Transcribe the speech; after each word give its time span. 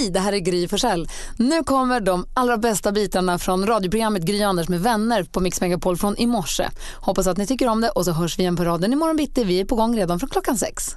Hej, 0.00 0.10
det 0.10 0.20
här 0.20 0.32
är 0.32 0.38
Gry 0.38 0.68
Forssell. 0.68 1.08
Nu 1.36 1.62
kommer 1.64 2.00
de 2.00 2.26
allra 2.34 2.56
bästa 2.58 2.92
bitarna 2.92 3.38
från 3.38 3.66
radioprogrammet 3.66 4.22
Gry 4.22 4.42
Anders 4.42 4.68
med 4.68 4.80
vänner 4.80 5.22
på 5.24 5.40
Mix 5.40 5.60
Megapol 5.60 5.96
från 5.96 6.16
i 6.16 6.26
morse. 6.26 6.68
Hoppas 6.94 7.26
att 7.26 7.36
ni 7.36 7.46
tycker 7.46 7.68
om 7.68 7.80
det 7.80 7.88
och 7.90 8.04
så 8.04 8.12
hörs 8.12 8.38
vi 8.38 8.42
igen 8.42 8.56
på 8.56 8.64
raden 8.64 8.92
imorgon 8.92 9.16
bitti. 9.16 9.44
Vi 9.44 9.60
är 9.60 9.64
på 9.64 9.74
gång 9.76 9.96
redan 9.96 10.20
från 10.20 10.30
klockan 10.30 10.56
sex. 10.56 10.94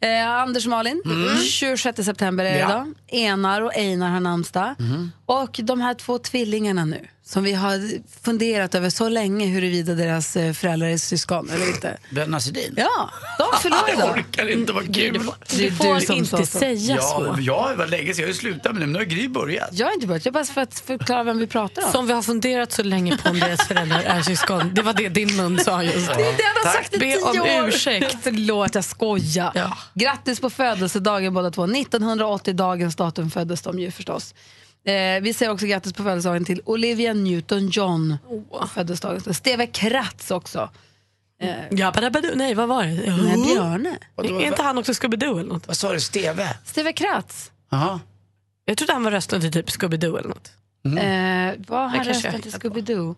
Eh, 0.00 0.28
Anders 0.30 0.64
och 0.66 0.70
Malin, 0.70 1.02
26 1.50 2.04
september 2.04 2.44
är 2.44 2.52
det 2.52 2.58
Ja. 2.58 2.68
idag. 2.70 2.92
Enar 3.08 3.60
och 3.62 3.74
Einar 3.76 4.10
har 4.10 4.20
namnsdag. 4.20 4.74
Och 5.26 5.60
de 5.62 5.80
här 5.80 5.94
två 5.94 6.18
tvillingarna 6.18 6.84
nu, 6.84 7.08
som 7.26 7.44
vi 7.44 7.52
har 7.52 7.80
funderat 8.24 8.74
över 8.74 8.90
så 8.90 9.08
länge 9.08 9.46
huruvida 9.46 9.94
deras 9.94 10.36
eh, 10.36 10.52
föräldrar 10.52 10.88
är 10.88 10.96
syskon 10.98 11.50
eller 11.50 11.66
inte. 11.68 11.96
Bröderna 12.10 12.40
Sedin? 12.40 12.74
Ja, 12.76 13.10
de 13.38 13.44
år 13.44 13.74
Jag 13.98 14.10
orkar 14.10 14.50
inte, 14.52 14.72
vad 14.72 14.94
kul. 14.94 14.94
Det 14.94 15.56
är 15.66 15.70
Du 15.70 15.76
får 15.76 16.06
du 16.08 16.14
inte 16.14 16.36
så. 16.46 16.58
säga 16.58 16.96
Ja, 16.96 17.02
så. 17.02 17.36
ja, 17.40 17.68
det 17.70 17.76
var 17.76 17.86
länge 17.86 18.14
sedan. 18.14 18.22
Jag 18.22 18.26
har 18.26 18.32
ju 18.32 18.34
slutat 18.34 18.72
med 18.72 18.74
det, 18.74 18.86
men 18.86 18.92
nu 18.92 18.98
har 18.98 19.06
Gry 19.06 19.28
börjat. 19.28 19.68
Jag 19.72 19.86
har 19.86 19.94
inte 19.94 20.06
börjat, 20.06 20.24
jag 20.24 20.34
bara 20.34 20.44
för 20.44 20.60
att 20.60 20.78
förklara 20.78 21.22
vem 21.24 21.38
vi 21.38 21.46
pratar 21.46 21.84
om. 21.86 21.92
Som 21.92 22.06
vi 22.06 22.12
har 22.12 22.22
funderat 22.22 22.72
så 22.72 22.82
länge 22.82 23.16
på 23.16 23.28
om 23.28 23.40
deras 23.40 23.66
föräldrar 23.68 24.02
är 24.02 24.22
syskon. 24.22 24.70
Det 24.74 24.82
var 24.82 24.92
det 24.92 25.08
din 25.08 25.36
mun 25.36 25.58
sa 25.64 25.82
just. 25.82 26.06
Det 26.08 26.12
är 26.12 26.16
det 26.16 26.24
han 26.24 26.56
har 26.56 26.62
Tack. 26.64 26.74
sagt 26.74 26.94
i 26.94 26.98
Be 26.98 27.12
tio 27.12 27.40
om 27.58 27.64
år. 27.64 27.68
ursäkt. 27.68 28.16
Förlåt, 28.22 28.74
jag 28.74 28.84
skojar. 28.84 29.52
Ja. 29.54 29.76
Grattis 29.94 30.40
på 30.40 30.50
födelsedagen 30.50 31.34
båda 31.34 31.50
två. 31.50 31.64
1980 31.64 32.54
dagens 32.54 32.96
datum 32.96 33.30
föddes 33.30 33.62
de 33.62 33.78
ju 33.78 33.90
förstås. 33.90 34.34
Eh, 34.86 35.20
vi 35.22 35.34
säger 35.34 35.52
också 35.52 35.66
grattis 35.66 35.92
på 35.92 36.02
födelsedagen 36.02 36.44
till 36.44 36.60
Olivia 36.64 37.12
Newton-John. 37.14 38.16
Oh. 38.50 38.66
Födelsedagen. 38.66 39.34
Steve 39.34 39.66
Kratz 39.66 40.30
också. 40.30 40.70
Ja, 41.70 41.92
badabadu. 41.92 42.32
Nej, 42.34 42.54
vad 42.54 42.68
var 42.68 42.84
det? 42.84 42.90
Nej, 42.92 43.44
Björne. 43.54 43.98
Är 44.16 44.40
inte 44.46 44.62
han 44.62 44.78
också 44.78 44.92
Scooby-Doo 44.92 45.38
eller 45.40 45.48
något? 45.52 45.66
Vad 45.66 45.76
sa 45.76 45.92
du, 45.92 46.00
Steve? 46.00 46.56
Steve 46.64 46.92
Kratz. 46.92 47.52
Jaha. 47.70 48.00
Jag 48.64 48.76
trodde 48.78 48.92
han 48.92 49.04
var 49.04 49.10
rösten 49.10 49.40
till 49.40 49.52
typ 49.52 49.68
Scooby-Doo 49.68 50.18
eller 50.18 50.28
något. 50.28 50.52
Eh, 50.84 51.64
vad 51.68 51.90
har 51.90 52.04
kanske 52.04 52.12
rösten 52.28 52.42
till. 52.42 52.52
Scooby-Doo? 52.52 53.14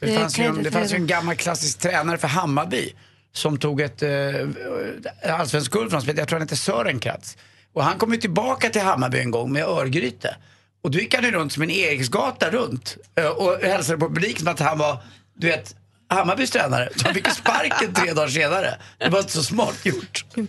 Det 0.00 0.06
Det 0.06 0.18
fanns, 0.18 0.38
ju, 0.38 0.44
en- 0.44 0.62
det 0.62 0.70
fanns 0.70 0.92
ju 0.92 0.96
en 0.96 1.06
gammal 1.06 1.36
klassisk 1.36 1.78
tränare 1.78 2.18
för 2.18 2.28
Hammarby 2.28 2.92
som 3.32 3.58
tog 3.58 3.80
ett 3.80 4.02
eh, 4.02 4.10
allsvensk 5.38 5.72
guld 5.72 5.90
från. 5.90 6.02
Jag 6.06 6.16
tror 6.16 6.30
han 6.30 6.40
hette 6.42 6.56
Sören 6.56 6.98
Kratz. 6.98 7.36
Och 7.72 7.84
han 7.84 7.98
kom 7.98 8.12
ju 8.12 8.18
tillbaka 8.18 8.68
till 8.70 8.82
Hammarby 8.82 9.18
en 9.18 9.30
gång 9.30 9.52
med 9.52 9.64
Örgryte. 9.64 10.36
Och 10.86 10.92
då 10.92 10.98
gick 10.98 11.14
han 11.14 11.24
runt 11.24 11.52
som 11.52 11.62
en 11.62 11.70
Eriksgata 11.70 12.50
runt 12.50 12.96
eh, 13.18 13.26
och 13.26 13.58
hälsade 13.62 13.98
på 13.98 14.08
publiken 14.08 14.38
som 14.38 14.48
att 14.48 14.60
han 14.60 14.78
var, 14.78 14.98
du 15.36 15.46
vet, 15.46 15.74
Hammarbys 16.08 16.50
tränare. 16.50 16.88
Så 16.96 17.04
han 17.04 17.14
fick 17.14 17.28
sparken 17.30 17.94
tre 17.94 18.12
dagar 18.12 18.28
senare. 18.28 18.78
Det 18.98 19.08
var 19.08 19.18
inte 19.18 19.32
så 19.32 19.42
smart 19.42 19.78
gjort. 19.86 20.24
Nej. 20.34 20.46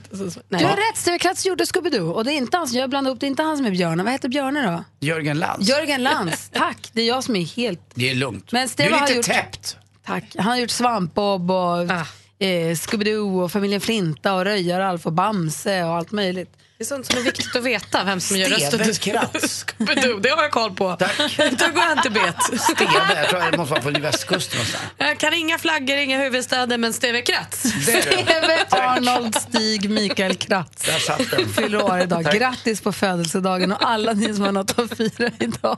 Du 0.49 0.55
har 0.65 0.75
rätt, 0.75 0.97
Steve 0.97 1.17
Kratz 1.19 1.45
gjorde 1.45 1.63
Scooby-Doo. 1.63 2.11
Och 2.11 2.23
det 2.25 2.33
är 2.33 2.37
inte 2.37 2.57
han, 2.57 2.67
jag 2.73 2.89
blandade 2.89 3.13
upp, 3.13 3.19
det 3.19 3.25
är 3.25 3.27
inte 3.27 3.43
han 3.43 3.57
som 3.57 3.65
är 3.65 3.71
Björne. 3.71 4.03
Vad 4.03 4.11
heter 4.11 4.29
Björne 4.29 4.71
då? 4.71 4.83
Jörgen 5.07 5.39
Lantz. 5.39 5.69
Jörgen 5.69 6.03
Lantz. 6.03 6.49
Tack, 6.53 6.89
det 6.93 7.01
är 7.01 7.07
jag 7.07 7.23
som 7.23 7.35
är 7.35 7.45
helt 7.45 7.79
Det 7.93 8.09
är 8.09 8.15
lugnt. 8.15 8.51
Men 8.51 8.67
du 8.77 8.83
är 8.83 8.91
har 8.91 9.01
lite 9.01 9.13
gjort- 9.13 9.25
täppt. 9.25 9.77
Tack. 10.05 10.23
Han 10.37 10.45
har 10.45 10.57
gjort 10.57 10.69
Svampbob 10.69 11.51
och 11.51 11.57
Ah. 11.91 12.05
eh, 12.39 12.71
Scooby-Doo 12.75 13.43
och 13.43 13.51
familjen 13.51 13.81
Flinta 13.81 14.33
och 14.33 14.43
Röjar-Alf 14.45 15.05
och 15.05 15.13
Bamse 15.13 15.83
och 15.83 15.95
allt 15.95 16.11
möjligt. 16.11 16.51
Det 16.77 16.83
är 16.83 16.85
sånt 16.85 17.05
som 17.05 17.17
är 17.19 17.23
viktigt 17.23 17.55
att 17.55 17.63
veta, 17.63 18.03
vem 18.03 18.19
som 18.21 18.37
gör 18.37 18.49
rösten 18.49 18.79
till 18.83 18.95
Kratz. 18.97 19.65
Det 20.21 20.29
har 20.29 20.43
jag 20.43 20.51
koll 20.51 20.75
på. 20.75 20.95
Tack. 20.95 21.37
Då 21.37 21.67
går 21.67 21.83
jag 21.83 21.97
inte 21.97 22.09
bet. 22.09 22.35
Steve, 22.61 22.91
jag 23.15 23.29
tror 23.29 23.51
det 23.51 23.57
måste 23.57 23.73
vara 23.73 23.81
på 23.81 23.89
västkusten 23.99 24.57
någonstans. 24.57 24.83
Jag 24.97 25.17
kan 25.17 25.33
inga 25.33 25.57
flaggor, 25.57 25.97
inga 25.97 26.17
huvudstäder, 26.19 26.77
men 26.77 26.93
Steve 26.93 27.21
Kratz. 27.21 27.59
Steve 27.81 28.65
Arnold 28.69 29.35
Stig 29.35 29.89
Mikael 29.89 30.35
Kratz 30.35 30.83
Där 30.85 30.99
satt 30.99 31.31
den. 31.31 31.49
fyller 31.49 31.83
år 31.83 31.99
idag. 32.01 32.23
Tack. 32.23 32.35
Grattis 32.35 32.81
på 32.81 32.91
födelsedagen 32.91 33.71
och 33.71 33.89
alla 33.89 34.13
ni 34.13 34.33
som 34.33 34.41
har 34.41 34.51
något 34.51 34.79
att 34.79 34.97
fira 34.97 35.31
idag. 35.39 35.77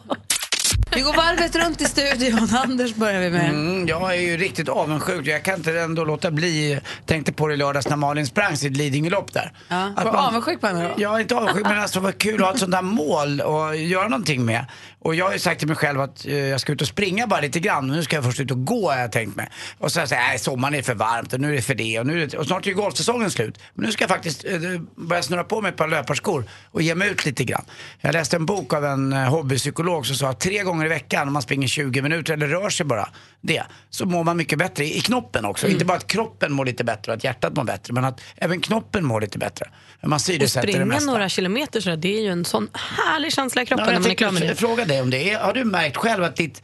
Vi 0.96 1.02
går 1.02 1.14
varvet 1.14 1.56
runt 1.56 1.82
i 1.82 1.86
studion. 1.86 2.50
Anders 2.64 2.96
börjar 2.96 3.20
vi 3.22 3.30
med. 3.30 3.50
Mm, 3.50 3.88
jag 3.88 4.16
är 4.16 4.22
ju 4.22 4.38
riktigt 4.38 4.70
avundsjuk. 4.70 5.28
Jag 5.28 5.44
kan 5.44 5.56
inte 5.56 5.80
ändå 5.80 6.04
låta 6.06 6.32
bli. 6.32 6.80
Tänkte 7.06 7.34
på 7.34 7.48
det 7.48 7.54
i 7.54 7.58
lördags 7.58 7.88
när 7.90 7.96
Malin 7.98 8.28
sprang 8.28 8.58
sitt 8.58 8.78
Lidingölopp 8.78 9.34
där. 9.34 9.52
Ja, 9.68 9.92
Att 9.96 10.06
var 10.06 10.14
man- 10.14 10.26
avundsjuk 10.26 10.62
på 10.62 10.68
henne 10.68 10.84
då? 10.84 10.94
Jag 10.98 11.16
är 11.16 11.20
inte 11.20 11.36
avundsjuk 11.36 11.64
men 11.66 11.80
alltså 11.80 12.00
vad 12.00 12.18
kul 12.18 12.36
att 12.42 12.48
ha 12.48 12.54
ett 12.54 12.60
sånt 12.60 12.72
där 12.72 12.82
mål 12.82 13.42
och 13.42 13.76
göra 13.78 14.08
någonting 14.08 14.46
med. 14.46 14.66
Och 15.02 15.16
jag 15.16 15.26
har 15.26 15.34
ju 15.34 15.40
sagt 15.40 15.60
till 15.60 15.68
mig 15.68 15.78
själv 15.78 16.02
att 16.02 16.26
eh, 16.26 16.36
jag 16.36 16.62
ska 16.62 16.72
ut 16.72 16.82
och 16.82 16.88
springa 16.88 17.28
bara 17.28 17.42
lite 17.42 17.60
grann. 17.60 17.88
Nu 17.88 18.04
ska 18.04 18.16
jag 18.16 18.26
först 18.26 18.40
ut 18.40 18.52
och 18.52 18.66
gå 18.66 18.92
har 18.92 19.00
jag 19.00 19.12
tänkt 19.12 19.36
mig. 19.36 19.50
Och 19.78 19.92
så 19.92 20.00
har 20.00 20.08
jag 20.10 20.12
nej 20.12 20.40
sommaren 20.40 20.76
är 20.76 20.82
för 20.82 20.94
varmt 20.94 21.34
och 21.34 21.40
nu 21.40 21.52
är 21.52 21.56
det 21.56 21.62
för 21.62 21.76
det 21.76 22.00
och, 22.00 22.08
nu 22.08 22.24
är 22.24 22.28
det, 22.28 22.38
och 22.38 22.46
snart 22.46 22.66
är 22.66 22.70
ju 22.70 22.76
golfsäsongen 22.76 23.32
slut. 23.32 23.60
Men 23.74 23.86
nu 23.86 23.92
ska 23.92 24.04
jag 24.04 24.10
faktiskt 24.10 24.46
eh, 24.46 24.60
börja 24.96 25.24
snurra 25.24 25.44
på 25.44 25.62
mig 25.62 25.70
ett 25.70 25.78
par 25.78 25.88
löparskor 25.88 26.44
och 26.72 26.82
ge 26.82 26.96
mig 26.96 27.10
ut 27.10 27.26
lite 27.26 27.44
grann. 27.44 27.66
Jag 28.02 28.14
läste 28.14 28.36
en 28.36 28.46
bok 28.46 28.74
av 28.74 28.86
en 28.86 29.14
eh, 29.14 29.20
hobbypsykolog 29.20 30.06
som 30.06 30.16
sa 30.16 30.30
att 30.30 30.40
tre 30.40 30.64
gånger 30.64 30.86
i 30.86 30.90
veckan 30.90 31.28
om 31.28 31.34
man 31.34 31.42
springer 31.42 31.68
20 31.68 32.02
minuter 32.02 32.34
eller 32.34 32.48
rör 32.48 32.70
sig 32.70 32.86
bara 32.86 33.10
det, 33.42 33.64
så 33.90 34.06
mår 34.06 34.24
man 34.24 34.38
mycket 34.38 34.60
bättre 34.60 34.86
i, 34.86 34.98
i 34.98 35.02
knoppen 35.02 35.46
också. 35.46 35.66
Mm. 35.66 35.76
Inte 35.76 35.86
bara 35.86 35.98
att 35.98 36.08
kroppen 36.08 36.54
mår 36.54 36.66
lite 36.66 36.84
bättre 36.84 37.12
och 37.12 37.18
att 37.18 37.24
hjärtat 37.24 37.56
mår 37.56 37.64
bättre 37.64 37.94
men 37.94 38.06
att 38.06 38.22
även 38.36 38.62
knoppen 38.62 39.06
mår 39.06 39.22
lite 39.22 39.38
bättre. 39.38 39.70
Man 40.04 40.14
Och 40.14 40.22
syresätter 40.22 40.68
det 40.68 40.74
springa 40.74 40.86
mesta. 40.86 41.12
några 41.12 41.30
kilometer 41.30 41.82
så 41.82 41.90
där, 41.90 41.98
det 41.98 42.18
är 42.18 42.22
ju 42.22 42.30
en 42.30 42.46
sån 42.46 42.70
härlig 42.74 43.34
känsla 43.34 43.62
i 43.62 43.66
kroppen 43.66 43.86
Ja, 43.86 43.92
när 43.94 44.00
man 44.00 44.12
är 44.12 44.16
klar 44.16 44.32
med 44.32 44.42
det. 44.42 44.56
Dig 44.90 45.02
om 45.02 45.10
det. 45.10 45.34
Har 45.42 45.54
du 45.54 45.64
märkt 45.66 45.98
själv 45.98 46.24
att 46.24 46.36
ditt 46.36 46.62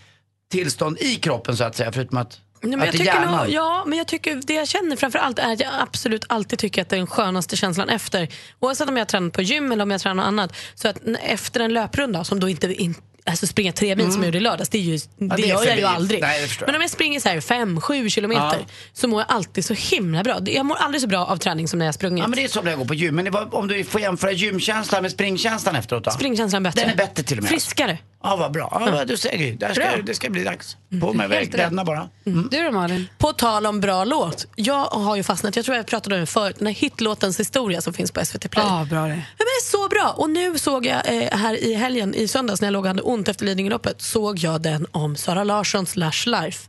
tillstånd 0.52 0.98
i 1.00 1.16
kroppen 1.16 1.58
så 1.58 1.64
att 1.64 1.76
säga, 1.76 1.92
förutom 1.92 2.18
att, 2.18 2.40
Nej, 2.62 2.72
men 2.78 2.80
att 2.80 2.86
jag 2.86 2.94
det 3.06 3.12
tycker 3.14 3.26
nog, 3.38 3.50
ja, 3.50 3.84
men 3.88 3.98
jag 3.98 4.08
tycker 4.08 4.42
det 4.48 4.54
jag 4.54 4.68
känner 4.68 4.96
framför 4.96 5.20
allt 5.20 5.40
är 5.40 5.54
att 5.54 5.60
jag 5.60 5.70
absolut 5.80 6.26
alltid 6.30 6.60
tycker 6.60 6.82
att 6.82 6.90
det 6.90 6.96
är 6.96 6.98
den 6.98 7.08
skönaste 7.08 7.56
känslan 7.58 7.90
efter. 7.90 8.28
Oavsett 8.60 8.90
om 8.90 8.98
jag 8.98 9.08
tränar 9.08 9.30
på 9.30 9.42
gym 9.42 9.72
eller 9.72 9.84
om 9.84 9.92
jag 9.92 10.02
tränar 10.02 10.16
något 10.24 10.28
annat. 10.28 10.56
Så 10.76 10.88
att 10.88 10.98
efter 11.24 11.60
en 11.60 11.74
löprunda, 11.74 12.24
som 12.24 12.40
då 12.40 12.50
inte 12.50 12.74
in, 12.74 12.96
alltså 13.26 13.48
springa 13.48 13.72
tre 13.72 13.96
mil 13.96 14.12
som 14.12 14.22
jag 14.22 14.26
gjorde 14.26 14.38
i 14.38 14.42
lördags, 14.42 14.70
det, 14.70 14.78
är 14.78 14.82
ju, 14.82 14.98
det, 14.98 15.26
Mm. 15.26 15.38
det 15.38 15.44
är 15.44 15.48
gör 15.48 15.66
jag 15.66 15.78
ju 15.78 15.84
aldrig. 15.86 16.22
Nej, 16.22 16.42
det 16.60 16.66
men 16.66 16.76
om 16.76 16.82
jag 16.82 16.90
springer 16.92 17.20
så 17.20 17.30
här 17.30 17.42
fem, 17.42 17.82
sju 17.82 18.10
kilometer 18.10 18.58
Ja. 18.60 18.66
så 18.94 19.08
mår 19.08 19.22
jag 19.22 19.32
alltid 19.36 19.66
så 19.66 19.74
himla 19.74 20.24
bra. 20.24 20.40
Jag 20.46 20.66
mår 20.66 20.76
aldrig 20.76 21.02
så 21.02 21.08
bra 21.08 21.26
av 21.26 21.38
träning 21.38 21.68
som 21.68 21.80
när 21.80 21.86
jag 21.86 21.96
sprungit. 21.96 22.20
Ja 22.22 22.28
men 22.28 22.38
det 22.38 22.44
är 22.44 22.48
så 22.48 22.62
när 22.62 22.70
jag 22.72 22.80
går 22.80 22.86
på 22.86 22.94
gym. 22.94 23.16
Men 23.16 23.26
det 23.26 23.32
var, 23.32 23.56
om 23.56 23.68
du 23.68 23.84
får 23.84 24.02
jämföra 24.02 24.32
gymkänslan 24.32 25.02
med 25.02 25.12
springkänslan 25.12 25.76
efteråt 25.76 26.04
då? 26.04 26.12
Springkänslan 26.12 26.66
är 26.66 26.70
bättre. 26.70 26.82
Den 26.82 26.92
är 26.92 26.96
bättre 26.98 27.24
till 27.24 27.38
och 27.38 27.44
med. 27.44 27.50
Friskare. 27.50 27.98
Ja 28.26 28.36
vad 28.36 28.52
bra. 28.52 28.68
Ja, 28.72 28.92
vad 28.92 29.08
Du 29.08 29.16
ju. 29.46 29.56
Där 29.56 29.74
ska, 29.74 30.02
det 30.04 30.16
ska 30.16 30.30
bli 30.30 30.44
dags. 30.44 30.78
På 31.02 31.14
med 31.14 31.30
Helt 31.30 31.54
kläderna 31.54 31.86
bara. 31.86 32.10
Du 32.24 32.64
då 32.64 32.72
Malin? 32.72 33.08
På 33.18 33.34
tal 33.34 33.66
om 33.66 33.80
bra 33.80 34.04
låt. 34.04 34.46
Jag 34.56 34.86
har 34.86 35.16
ju 35.16 35.24
fastnat, 35.24 35.56
jag 35.56 35.66
tror 35.66 35.78
jag 35.78 35.86
pratade 35.86 36.16
om 36.16 36.22
det 36.22 36.26
förut, 36.28 36.56
den 36.58 36.68
här 36.68 36.74
hitlåtens 36.74 37.40
historia 37.40 37.82
som 37.82 37.94
finns 37.94 38.12
på 38.12 38.26
SVT 38.26 38.52
Play. 38.52 38.66
Ja, 38.68 38.88
bra 38.90 39.02
det. 39.02 39.08
Men 39.08 39.16
det 39.38 39.44
är 39.44 39.64
så 39.64 39.88
bra. 39.88 40.14
Och 40.18 40.30
nu 40.30 40.58
såg 40.58 40.86
jag 40.86 41.24
eh, 41.24 41.38
här 41.38 41.64
i 41.64 41.74
helgen, 41.74 42.16
i 42.16 42.28
söndags 42.28 42.62
när 42.62 42.68
jag 42.68 42.74
låg 42.74 42.84
och 42.84 42.88
hade 42.88 43.02
ont 43.02 43.28
efter 43.28 43.46
Lidingöloppet, 43.46 44.02
såg 44.02 44.40
jag 44.40 44.62
den 44.62 44.88
om 44.92 45.16
Sara 45.16 45.44
Larssons 45.44 45.96
Lush 45.96 46.28
Life. 46.28 46.68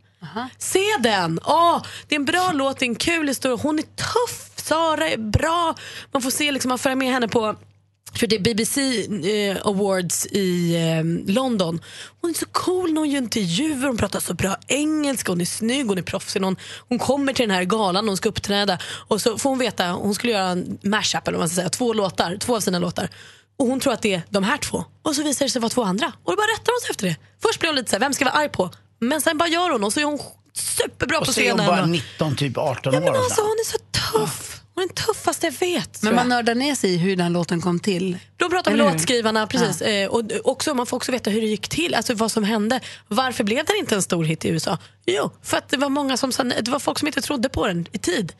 Se 0.59 0.85
den! 1.01 1.41
Åh, 1.45 1.83
det 2.09 2.15
är 2.15 2.19
en 2.19 2.25
bra 2.25 2.51
låt, 2.55 2.79
det 2.79 2.85
är 2.85 2.89
en 2.89 2.95
kul 2.95 3.29
historia. 3.29 3.59
Hon 3.63 3.79
är 3.79 3.83
tuff, 3.83 4.51
Sara 4.57 5.09
är 5.09 5.17
bra. 5.17 5.75
Man 6.13 6.23
får 6.23 6.31
se, 6.31 6.53
liksom, 6.53 6.69
man 6.69 6.79
följer 6.79 6.97
med 6.97 7.13
henne 7.13 7.29
på 7.29 7.57
för 8.19 8.27
det 8.27 8.37
är 8.37 8.41
BBC 8.41 8.81
eh, 9.51 9.57
Awards 9.67 10.27
i 10.27 10.75
eh, 10.77 11.33
London. 11.35 11.81
Hon 12.21 12.31
är 12.31 12.35
så 12.35 12.47
cool 12.53 12.93
när 12.93 13.01
hon 13.01 13.11
gör 13.11 13.19
intervjuer, 13.23 13.87
hon 13.87 13.97
pratar 13.97 14.21
så 14.21 14.35
bra 14.35 14.57
engelska, 14.67 15.33
hon 15.33 15.41
är 15.41 15.45
snygg, 15.45 15.87
hon 15.87 15.99
är 15.99 16.03
proffsig. 16.03 16.41
Hon, 16.43 16.57
hon 16.89 16.99
kommer 16.99 17.33
till 17.33 17.49
den 17.49 17.57
här 17.57 17.65
galan 17.65 18.09
hon 18.09 18.17
ska 18.17 18.29
uppträda 18.29 18.79
och 19.09 19.21
så 19.21 19.39
får 19.39 19.51
hon 19.51 19.59
veta, 19.59 19.87
hon 19.91 20.15
skulle 20.15 20.33
göra 20.33 20.49
en 20.49 20.79
mashup 20.83 21.29
eller 21.29 21.39
vad 21.39 21.43
man 21.43 21.49
ska 21.49 21.57
säga, 21.57 21.69
två 21.69 21.93
låtar, 21.93 22.37
två 22.37 22.57
av 22.57 22.61
sina 22.61 22.79
låtar. 22.79 23.09
Och 23.59 23.67
hon 23.67 23.81
tror 23.81 23.93
att 23.93 24.03
det 24.03 24.15
är 24.15 24.23
de 24.31 24.45
här 24.45 24.57
två. 24.59 24.85
Och 25.03 25.15
så 25.17 25.23
visar 25.23 25.45
det 25.47 25.51
sig 25.51 25.61
vara 25.61 25.71
två 25.71 25.83
andra. 25.83 26.07
Och 26.25 26.33
då 26.33 26.37
bara 26.37 26.47
rättar 26.47 26.73
hon 26.73 26.81
sig 26.81 26.91
efter 26.91 27.07
det. 27.07 27.17
Först 27.43 27.61
blir 27.61 27.69
hon 27.69 27.77
lite 27.77 27.91
så 27.91 27.97
här, 27.97 28.01
vem 28.01 28.13
ska 28.13 28.25
jag 28.25 28.33
vara 28.33 28.41
arg 28.43 28.49
på? 28.49 28.71
Men 29.01 29.21
sen 29.21 29.39
bara 29.39 29.49
gör 29.49 29.71
hon 29.71 29.85
och 29.85 29.93
så 29.93 30.01
är 30.01 30.05
hon 30.05 30.19
superbra 30.55 31.19
Och 31.19 31.27
på 31.27 31.33
så 31.33 31.41
är 31.41 31.51
hon 31.51 31.59
scenen. 31.59 31.67
bara 31.77 31.83
och- 31.83 31.89
19, 31.89 32.37
typ 32.37 32.59
18 32.59 32.93
Ja, 32.95 32.99
år. 33.01 33.05
men 33.05 33.13
och 33.13 33.17
alltså, 33.19 33.35
så. 33.35 33.43
hon 33.43 33.51
är 33.61 33.65
så 33.71 33.79
tuff. 34.27 34.61
Hon 34.77 34.85
är 34.85 34.89
den 34.89 34.95
tuffaste 35.07 35.47
jag 35.47 35.53
vet. 35.53 36.03
Men 36.03 36.15
man 36.15 36.23
jag. 36.25 36.29
nördar 36.37 36.55
ner 36.55 36.75
sig 36.75 36.95
i 36.95 36.97
hur 36.97 37.17
den 37.17 37.33
låten 37.33 37.61
kom 37.61 37.81
till. 37.81 38.19
De 38.37 38.51
pratar 38.51 38.71
hur? 38.71 38.79
låtskrivarna, 38.79 39.47
precis. 39.47 39.83
Eh, 39.83 40.09
och 40.09 40.23
också, 40.45 40.75
man 40.75 40.87
får 40.87 40.97
också 40.97 41.13
veta 41.13 41.31
hur 41.31 41.41
det 41.41 41.47
gick 41.47 41.69
till, 41.69 41.95
alltså 41.95 42.15
vad 42.15 42.33
som 42.33 42.45
hände. 42.45 42.81
Varför 43.09 43.45
blev 43.45 43.65
den 43.65 43.77
inte 43.77 43.95
en 43.95 44.03
stor 44.03 44.25
hit 44.25 44.45
i 44.45 44.49
USA? 44.49 44.79
Jo, 45.07 45.31
för 45.43 45.57
att 45.57 45.69
det 45.69 45.77
var, 45.77 45.89
många 45.89 46.17
som, 46.17 46.33
sa 46.33 46.43
det 46.45 46.69
var 46.69 46.79
folk 46.79 46.99
som 46.99 47.09
inte 47.09 47.21
trodde 47.21 47.49
på 47.49 47.67
den 47.67 47.87
i 47.93 47.99
tid. 47.99 48.33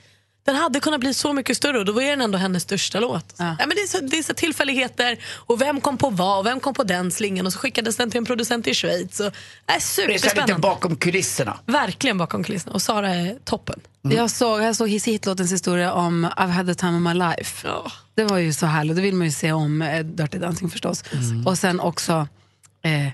Den 0.47 0.57
hade 0.57 0.81
kunnat 0.81 1.01
bli 1.01 1.15
så 1.15 1.33
mycket 1.33 1.57
större 1.57 1.79
och 1.79 1.85
då 1.85 2.03
är 2.03 2.11
den 2.11 2.21
ändå 2.21 2.39
hennes 2.39 2.63
största 2.63 3.01
låt. 3.01 3.35
Ja. 3.37 3.45
Ja. 3.59 3.67
men 3.67 3.69
det, 3.77 3.83
är 3.83 3.87
så, 3.87 4.01
det 4.01 4.19
är 4.19 4.23
så 4.23 4.35
tillfälligheter 4.35 5.19
och 5.35 5.61
vem 5.61 5.81
kom 5.81 5.99
på 5.99 6.11
vad 6.11 6.39
och 6.39 6.47
vem 6.47 6.61
kom 6.61 6.75
på 6.75 6.83
den 6.85 7.11
slingan 7.11 7.47
och 7.47 7.53
så 7.53 7.59
skickades 7.59 7.97
den 7.97 8.11
till 8.11 8.19
en 8.19 8.25
producent 8.25 8.67
i 8.67 8.75
Schweiz. 8.75 9.21
Och, 9.21 9.27
äh, 9.27 9.33
Det 9.67 9.73
är 9.73 9.75
lite 9.77 10.21
superspännande. 10.21 10.59
bakom 10.59 10.97
kulisserna. 10.97 11.59
Verkligen 11.67 12.19
bakom 12.19 12.45
kulisserna 12.45 12.75
och 12.75 12.83
Sara 12.83 13.15
är 13.15 13.37
toppen. 13.45 13.81
Jag 14.11 14.31
såg, 14.31 14.63
jag 14.63 14.77
såg 14.77 14.89
His 14.89 15.05
hitlåtens 15.05 15.53
historia 15.53 15.93
om 15.93 16.27
I've 16.37 16.49
had 16.51 16.67
the 16.67 16.75
time 16.75 16.97
of 16.97 17.03
my 17.15 17.15
life. 17.15 17.67
Ja. 17.69 17.93
Det 18.15 18.25
var 18.25 18.39
ju 18.39 18.53
så 18.53 18.67
härligt. 18.67 18.97
Då 18.97 19.03
vill 19.03 19.15
man 19.15 19.27
ju 19.27 19.33
se 19.33 19.53
om 19.53 19.83
eh, 19.83 20.05
Dirty 20.05 20.39
Dancing 20.39 20.71
förstås. 20.71 21.05
Och 21.47 21.59
sen 21.59 21.81
också... 21.81 22.13
eh, 22.83 23.09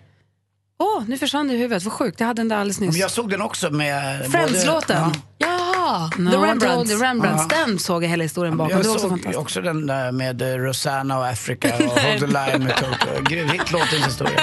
Åh, 0.79 1.03
nu 1.07 1.19
försvann 1.19 1.49
det 1.49 1.55
i 1.55 1.57
huvudet. 1.57 1.83
Vad 1.83 1.93
sjukt. 1.93 2.21
Jag 2.21 2.27
hade 2.27 2.41
den 2.41 2.49
där 2.49 2.57
alldeles 2.57 2.81
Men 2.81 2.89
nyss. 2.89 2.97
jag 2.99 3.11
såg 3.11 3.31
den 3.31 3.41
också 3.43 3.71
med... 3.71 4.31
Friends-låten. 4.31 5.03
både- 5.05 5.21
Ja. 5.39 5.49
Jaha, 5.49 5.59
Ja, 5.75 6.11
No, 6.19 6.31
The 6.31 6.37
Rembrandts. 6.37 6.91
The 6.91 6.97
Rembrandts. 6.97 7.49
Den 7.49 7.79
såg 7.79 8.05
jag 8.05 8.09
hela 8.09 8.23
historien 8.23 8.57
bakom. 8.57 8.71
Jag 8.71 8.81
det 8.83 8.89
var 8.89 8.95
också 8.95 9.03
såg 9.03 9.11
fantastiskt. 9.11 9.39
också 9.39 9.61
den 9.61 9.87
där 9.87 10.13
med 10.13 10.43
eh, 10.43 10.47
Rosanna 10.59 11.19
och 11.19 11.27
Africa 11.27 11.69
och 11.77 11.83
Hold 12.01 12.21
the 12.21 12.27
Line 12.27 12.65
med 12.65 12.77
Toto. 12.77 13.23
Grym 13.25 13.49
hit 13.49 13.73
låtens 13.73 14.07
historia. 14.07 14.41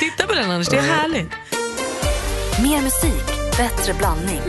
Titta 0.00 0.26
på 0.26 0.34
den 0.34 0.50
Anders, 0.50 0.68
det 0.68 0.76
är 0.76 0.82
härligt. 0.82 1.30
Mer 2.62 2.82
musik, 2.82 3.56
bättre 3.58 3.94
blandning. 3.94 4.40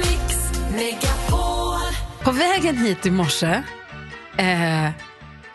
På 2.23 2.31
vägen 2.31 2.77
hit 2.77 3.05
i 3.05 3.11
morse, 3.11 3.63
eh, 4.37 4.89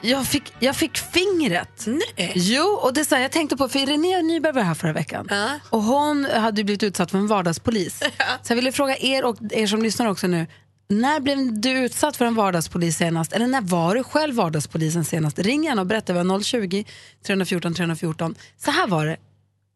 jag, 0.01 0.27
fick, 0.27 0.53
jag 0.59 0.77
fick 0.77 0.99
fingret. 0.99 1.87
Nej. 1.87 2.33
Jo, 2.35 2.65
och 2.65 2.95
det 2.95 3.01
är 3.01 3.05
så 3.05 3.15
här, 3.15 3.23
jag 3.23 3.33
tänkte 3.33 3.57
på, 3.57 3.69
för 3.69 3.79
René 3.79 4.23
Nyberg 4.23 4.53
var 4.53 4.63
här 4.63 4.75
förra 4.75 4.93
veckan. 4.93 5.27
Ja. 5.31 5.49
Och 5.71 5.83
hon 5.83 6.25
hade 6.25 6.65
blivit 6.65 6.83
utsatt 6.83 7.11
för 7.11 7.19
en 7.19 7.27
vardagspolis. 7.27 7.99
Så 8.43 8.53
jag 8.53 8.57
ville 8.57 8.73
fråga 8.73 8.97
er 8.99 9.25
och 9.25 9.37
er 9.51 9.67
som 9.67 9.83
lyssnar 9.83 10.07
också 10.07 10.27
nu. 10.27 10.47
När 10.89 11.21
blev 11.21 11.61
du 11.61 11.71
utsatt 11.71 12.17
för 12.17 12.25
en 12.25 12.35
vardagspolis 12.35 12.97
senast? 12.97 13.33
Eller 13.33 13.47
när 13.47 13.61
var 13.61 13.95
du 13.95 14.05
själv 14.05 14.35
vardagspolisen 14.35 15.05
senast? 15.05 15.39
Ring 15.39 15.65
gärna 15.65 15.81
och 15.81 15.87
berätta. 15.87 16.13
Vi 16.13 16.19
har 16.19 16.41
020 16.43 16.85
314 17.27 17.75
314. 17.75 18.35
Så 18.59 18.71
här 18.71 18.87
var 18.87 19.07
det. 19.07 19.17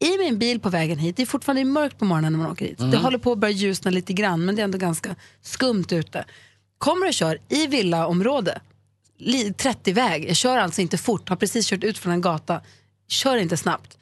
I 0.01 0.19
min 0.19 0.39
bil 0.39 0.61
på 0.61 0.69
vägen 0.71 0.99
hit, 0.99 1.17
det 1.17 1.23
är 1.23 1.27
fortfarande 1.27 1.65
mörkt 1.65 1.99
på 1.99 2.05
morgonen 2.05 2.33
när 2.33 2.39
man 2.39 2.51
åker 2.51 2.67
hit. 2.67 2.79
Det 2.79 2.97
håller 2.97 3.19
på 3.19 3.33
att 3.33 3.39
börja 3.39 3.53
ljusna 3.55 3.91
lite 3.91 4.13
grann 4.13 4.45
men 4.45 4.57
det 4.57 4.63
är 4.63 4.65
ändå 4.65 4.79
ganska 4.79 5.17
skumt 5.43 5.85
ute. 5.91 6.25
Kommer 6.79 7.07
och 7.07 7.15
kör 7.15 7.39
i 7.49 7.67
villaområde, 7.67 8.61
li- 9.19 9.51
30-väg. 9.59 10.29
Jag 10.29 10.37
kör 10.37 10.59
alltså 10.59 10.81
inte 10.81 10.99
fort, 10.99 11.29
har 11.29 11.37
precis 11.37 11.67
kört 11.67 11.85
ut 11.85 11.99
från 11.99 12.13
en 12.13 12.21
gata. 12.21 12.61
Kör 13.09 13.37
inte 13.37 13.57
snabbt. 13.57 13.99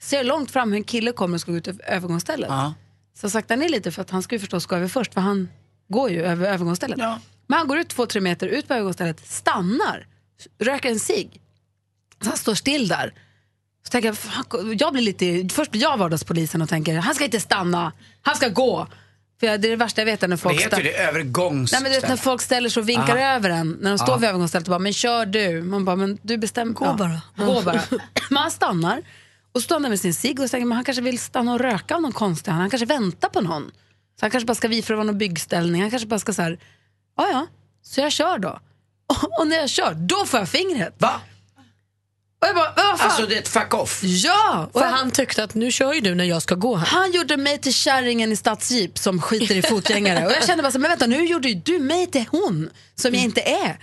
Ser 0.00 0.24
långt 0.24 0.50
fram 0.50 0.70
hur 0.70 0.76
en 0.76 0.84
kille 0.84 1.12
kommer 1.12 1.34
och 1.34 1.40
ska 1.40 1.50
gå 1.52 1.58
ut 1.58 1.68
över 1.68 1.84
övergångsstället. 1.84 2.48
Ja. 2.50 2.74
Så 3.14 3.30
saktar 3.30 3.56
ner 3.56 3.68
lite 3.68 3.90
för 3.92 4.02
att 4.02 4.10
han 4.10 4.22
ska 4.22 4.34
ju 4.34 4.38
förstås 4.38 4.66
gå 4.66 4.76
över 4.76 4.88
först 4.88 5.14
för 5.14 5.20
han 5.20 5.48
går 5.88 6.10
ju 6.10 6.22
över 6.22 6.46
övergångsstället. 6.48 6.98
Ja. 6.98 7.20
Men 7.46 7.58
han 7.58 7.68
går 7.68 7.78
ut 7.78 7.88
två, 7.88 8.06
tre 8.06 8.20
meter 8.20 8.46
ut 8.46 8.68
på 8.68 8.74
övergångsstället, 8.74 9.26
stannar, 9.28 10.06
röker 10.58 10.90
en 10.90 11.00
cigg. 11.00 11.40
Så 12.22 12.28
han 12.28 12.38
står 12.38 12.54
still 12.54 12.88
där. 12.88 13.14
Så 13.82 13.90
tänker 13.90 14.08
jag, 14.08 14.18
fan, 14.18 14.44
jag 14.78 14.92
blir 14.92 15.02
lite, 15.02 15.54
först 15.54 15.70
blir 15.70 15.82
jag 15.82 15.96
vardagspolisen 15.96 16.62
och 16.62 16.68
tänker 16.68 16.96
han 16.98 17.14
ska 17.14 17.24
inte 17.24 17.40
stanna, 17.40 17.92
han 18.22 18.36
ska 18.36 18.48
gå. 18.48 18.86
För 19.40 19.46
jag, 19.46 19.60
det 19.60 19.68
är 19.68 19.70
det 19.70 19.76
värsta 19.76 20.00
jag 20.00 20.06
vet 20.06 20.22
är 20.22 20.28
när 20.28 20.36
Det 20.36 20.40
folk 20.42 20.60
heter 20.60 20.76
ju 20.80 20.82
sta- 20.82 20.92
det, 20.92 20.98
övergångsställe. 21.02 21.80
Nej, 21.82 21.90
men 21.90 21.92
du 21.92 22.00
vet, 22.00 22.08
när 22.08 22.16
folk 22.16 22.42
ställer 22.42 22.68
sig 22.68 22.80
och 22.80 22.88
vinkar 22.88 23.16
Aha. 23.16 23.34
över 23.34 23.50
en, 23.50 23.78
när 23.80 23.90
de 23.90 23.98
står 23.98 24.18
vid 24.18 24.28
övergångsstället 24.28 24.68
och 24.68 24.72
bara, 24.72 24.78
men 24.78 24.92
kör 24.92 25.26
du. 25.26 25.62
Man 25.62 25.84
bara, 25.84 25.96
men 25.96 26.18
du 26.22 26.38
bestämmer. 26.38 26.72
Gå 26.72 26.94
bara. 26.94 27.20
Gå 27.36 27.62
bara. 27.62 27.80
Men 28.30 28.36
han 28.42 28.50
stannar 28.50 29.02
och 29.52 29.62
står 29.62 29.78
med 29.78 30.00
sin 30.00 30.14
cigg 30.14 30.40
och 30.40 30.50
tänker 30.50 30.66
man, 30.66 30.76
han 30.76 30.84
kanske 30.84 31.02
vill 31.02 31.18
stanna 31.18 31.52
och 31.52 31.60
röka 31.60 31.94
av 31.94 32.02
någon 32.02 32.12
konstig 32.12 32.52
Han 32.52 32.70
kanske 32.70 32.86
väntar 32.86 33.28
på 33.28 33.40
någon. 33.40 33.70
Så 34.20 34.24
han 34.24 34.30
kanske 34.30 34.46
bara 34.46 34.54
ska 34.54 34.68
det 34.68 34.90
var 34.90 35.04
någon 35.04 35.18
byggställning. 35.18 35.80
Han 35.82 35.90
kanske 35.90 36.08
bara 36.08 36.18
ska 36.20 36.32
så 36.32 36.42
här, 36.42 36.58
ja 37.16 37.28
ja, 37.32 37.46
så 37.82 38.00
jag 38.00 38.12
kör 38.12 38.38
då. 38.38 38.60
Och, 39.06 39.40
och 39.40 39.46
när 39.46 39.56
jag 39.56 39.70
kör, 39.70 39.94
då 39.94 40.26
får 40.26 40.40
jag 40.40 40.48
fingret. 40.48 40.94
Va? 40.98 41.20
Och 42.40 42.46
jag 42.46 42.54
bara, 42.54 42.72
vad 42.76 42.98
fan? 42.98 43.10
Alltså 43.10 43.26
det 43.26 43.34
är 43.34 43.38
ett 43.38 43.48
fuck 43.48 43.74
off. 43.74 44.00
ja! 44.02 44.68
Och 44.72 44.80
För 44.80 44.86
jag, 44.86 44.96
han 44.96 45.10
tyckte 45.10 45.44
att 45.44 45.54
nu 45.54 45.70
kör 45.70 45.92
ju 45.92 46.00
du 46.00 46.14
när 46.14 46.24
jag 46.24 46.42
ska 46.42 46.54
gå 46.54 46.76
här. 46.76 46.86
han 46.86 47.12
gjorde 47.12 47.36
mig 47.36 47.58
till 47.58 47.74
kärringen 47.74 48.32
i 48.32 48.36
stadsjeep 48.36 48.98
som 48.98 49.22
skiter 49.22 49.54
i 49.54 49.62
fotgängare. 49.68 50.26
Och 50.26 50.32
jag 50.32 50.46
kände 50.46 50.62
bara 50.62 50.72
så, 50.72 50.78
men 50.78 50.90
vänta 50.90 51.06
nu 51.06 51.24
gjorde 51.26 51.48
ju 51.48 51.54
du 51.54 51.78
mig 51.78 52.06
till 52.06 52.24
hon 52.30 52.70
som 52.94 53.14
jag 53.14 53.24
inte 53.24 53.40
är. 53.40 53.78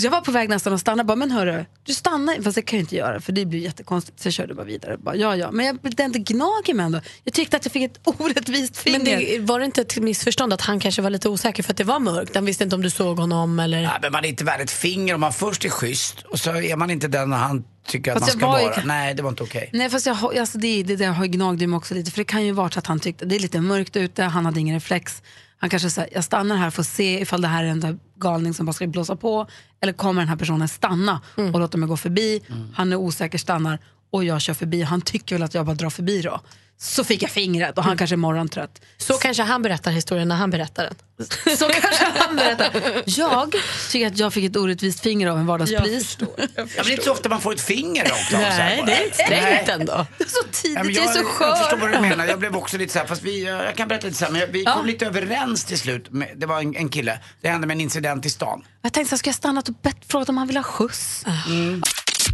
Så 0.00 0.06
jag 0.06 0.10
var 0.10 0.20
på 0.20 0.30
väg 0.30 0.48
nästan 0.48 0.72
att 0.72 0.80
stanna, 0.80 1.04
bara, 1.04 1.16
men 1.16 1.30
hörru, 1.30 1.64
du 1.84 1.94
stannar, 1.94 2.42
fast 2.42 2.54
det 2.54 2.62
kan 2.62 2.78
jag 2.78 2.82
inte 2.82 2.96
göra 2.96 3.20
för 3.20 3.32
det 3.32 3.44
blir 3.46 3.60
jättekonstigt. 3.60 4.20
Så 4.20 4.26
jag 4.26 4.32
körde 4.32 4.54
bara 4.54 4.66
vidare. 4.66 4.98
Bara, 4.98 5.16
ja, 5.16 5.36
ja. 5.36 5.50
Men 5.50 5.66
jag 5.66 5.78
det 5.82 6.02
inte 6.02 6.18
gnag 6.18 6.68
i 6.68 6.74
mig 6.74 6.86
ändå. 6.86 7.00
Jag 7.24 7.34
tyckte 7.34 7.56
att 7.56 7.64
jag 7.64 7.72
fick 7.72 7.82
ett 7.82 8.00
orättvist 8.20 8.76
finger. 8.76 8.98
Men 8.98 9.06
det, 9.06 9.38
var 9.40 9.58
det 9.58 9.64
inte 9.64 9.80
ett 9.80 9.96
missförstånd 9.96 10.52
att 10.52 10.60
han 10.60 10.80
kanske 10.80 11.02
var 11.02 11.10
lite 11.10 11.28
osäker 11.28 11.62
för 11.62 11.70
att 11.70 11.76
det 11.76 11.84
var 11.84 11.98
mörkt? 11.98 12.34
Han 12.34 12.44
visste 12.44 12.64
inte 12.64 12.76
om 12.76 12.82
du 12.82 12.90
såg 12.90 13.18
honom 13.18 13.60
eller... 13.60 13.82
Ja, 13.82 13.98
men 14.02 14.12
man 14.12 14.24
är 14.24 14.28
inte 14.28 14.44
värd 14.44 14.60
ett 14.60 14.70
finger 14.70 15.14
om 15.14 15.20
man 15.20 15.32
först 15.32 15.64
är 15.64 15.68
schysst 15.68 16.22
och 16.22 16.40
så 16.40 16.50
är 16.50 16.76
man 16.76 16.90
inte 16.90 17.08
den 17.08 17.32
han 17.32 17.64
tycker 17.90 18.12
att 18.12 18.18
Fast 18.18 18.40
man 18.40 18.50
jag 18.50 18.72
ska 18.72 18.80
vara. 18.80 18.86
Nej, 18.86 19.14
det 19.14 19.22
var 19.22 19.30
inte 19.30 19.42
okej. 19.42 19.70
Nej 19.72 19.90
fast 19.90 20.06
jag, 20.06 20.38
alltså 20.38 20.58
det, 20.58 20.82
det 20.82 20.96
där 20.96 21.10
har 21.10 21.26
gnagde 21.26 21.66
mig 21.66 21.76
också 21.76 21.94
lite 21.94 22.10
för 22.10 22.18
det 22.18 22.24
kan 22.24 22.44
ju 22.44 22.52
vara 22.52 22.70
så 22.70 22.78
att 22.78 22.86
han 22.86 23.00
tyckte 23.00 23.24
det 23.24 23.36
är 23.36 23.40
lite 23.40 23.60
mörkt 23.60 23.96
ute, 23.96 24.22
han 24.22 24.44
hade 24.46 24.60
ingen 24.60 24.74
reflex. 24.74 25.22
Han 25.58 25.70
kanske 25.70 25.90
säger 25.90 26.14
jag 26.14 26.24
stannar 26.24 26.56
här 26.56 26.70
för 26.70 26.82
att 26.82 26.88
se 26.88 27.20
ifall 27.20 27.40
det 27.42 27.48
här 27.48 27.64
är 27.64 27.68
en 27.68 27.80
där 27.80 27.98
galning 28.16 28.54
som 28.54 28.66
bara 28.66 28.72
ska 28.72 28.86
blåsa 28.86 29.16
på 29.16 29.46
eller 29.82 29.92
kommer 29.92 30.20
den 30.20 30.28
här 30.28 30.36
personen 30.36 30.68
stanna 30.68 31.20
och 31.52 31.60
låta 31.60 31.78
mig 31.78 31.88
gå 31.88 31.96
förbi. 31.96 32.42
Han 32.74 32.92
är 32.92 32.96
osäker, 32.96 33.38
stannar 33.38 33.78
och 34.12 34.24
jag 34.24 34.40
kör 34.40 34.54
förbi. 34.54 34.82
Han 34.82 35.00
tycker 35.00 35.34
väl 35.34 35.42
att 35.42 35.54
jag 35.54 35.66
bara 35.66 35.74
drar 35.74 35.90
förbi 35.90 36.22
då. 36.22 36.40
Så 36.82 37.04
fick 37.04 37.22
jag 37.22 37.30
fingret 37.30 37.78
och 37.78 37.84
han 37.84 37.96
kanske 37.98 38.14
är 38.14 38.18
morgontrött. 38.18 38.80
Så 38.98 39.14
kanske 39.14 39.42
han 39.42 39.62
berättar 39.62 39.90
historien 39.90 40.28
när 40.28 40.36
han 40.36 40.50
berättar 40.50 40.84
den. 40.84 40.94
Så 41.56 41.68
kanske 41.68 42.06
han 42.18 42.36
berättar. 42.36 42.70
Jag 43.06 43.54
tycker 43.90 44.06
att 44.06 44.18
jag 44.18 44.32
fick 44.32 44.44
ett 44.44 44.56
orättvist 44.56 45.00
finger 45.00 45.26
av 45.28 45.38
en 45.38 45.46
vardagspolis. 45.46 46.16
Ja, 46.20 46.26
men 46.36 46.38
det 46.56 46.80
är 46.80 46.90
inte 46.90 47.04
så 47.04 47.12
ofta 47.12 47.28
man 47.28 47.40
får 47.40 47.52
ett 47.52 47.60
finger 47.60 48.04
rakt 48.04 48.34
av. 48.34 48.40
Nej, 48.40 48.82
det 48.86 48.92
är 48.92 49.04
inte 49.04 49.14
strängt 49.16 49.42
Nej. 49.42 49.66
ändå. 49.68 50.06
Det 50.18 50.24
är 50.24 50.28
så 50.28 50.42
tidigt, 50.52 50.76
jag, 50.76 50.90
jag, 51.06 51.16
är 51.16 51.22
så 51.22 51.24
skör. 51.24 51.46
jag 51.48 51.58
förstår 51.58 51.76
vad 51.76 51.92
du 51.92 52.00
menar. 52.00 52.26
Jag 52.26 52.38
blev 52.38 52.56
också 52.56 52.78
lite 52.78 52.92
så 52.92 52.98
här, 52.98 53.06
fast 53.06 53.22
vi, 53.22 53.44
jag 53.44 53.76
kan 53.76 53.88
berätta 53.88 54.06
lite 54.06 54.18
så 54.18 54.24
här, 54.24 54.32
men 54.32 54.52
vi 54.52 54.62
Ja. 54.64 54.72
kom 54.74 54.86
lite 54.86 55.06
överens 55.06 55.64
till 55.64 55.78
slut. 55.78 56.12
Med, 56.12 56.28
det 56.36 56.46
var 56.46 56.60
en, 56.60 56.76
en 56.76 56.88
kille, 56.88 57.18
det 57.40 57.48
hände 57.48 57.66
med 57.66 57.74
en 57.74 57.80
incident 57.80 58.26
i 58.26 58.30
stan. 58.30 58.64
Jag 58.82 58.92
tänkte 58.92 59.08
så 59.08 59.14
här, 59.14 59.18
ska 59.18 59.28
jag 59.28 59.34
stanna 59.34 59.60
och 59.68 59.74
bett, 59.82 59.96
frågat 60.08 60.28
om 60.28 60.36
han 60.38 60.46
vill 60.46 60.56
ha 60.56 60.64
skjuts? 60.64 61.24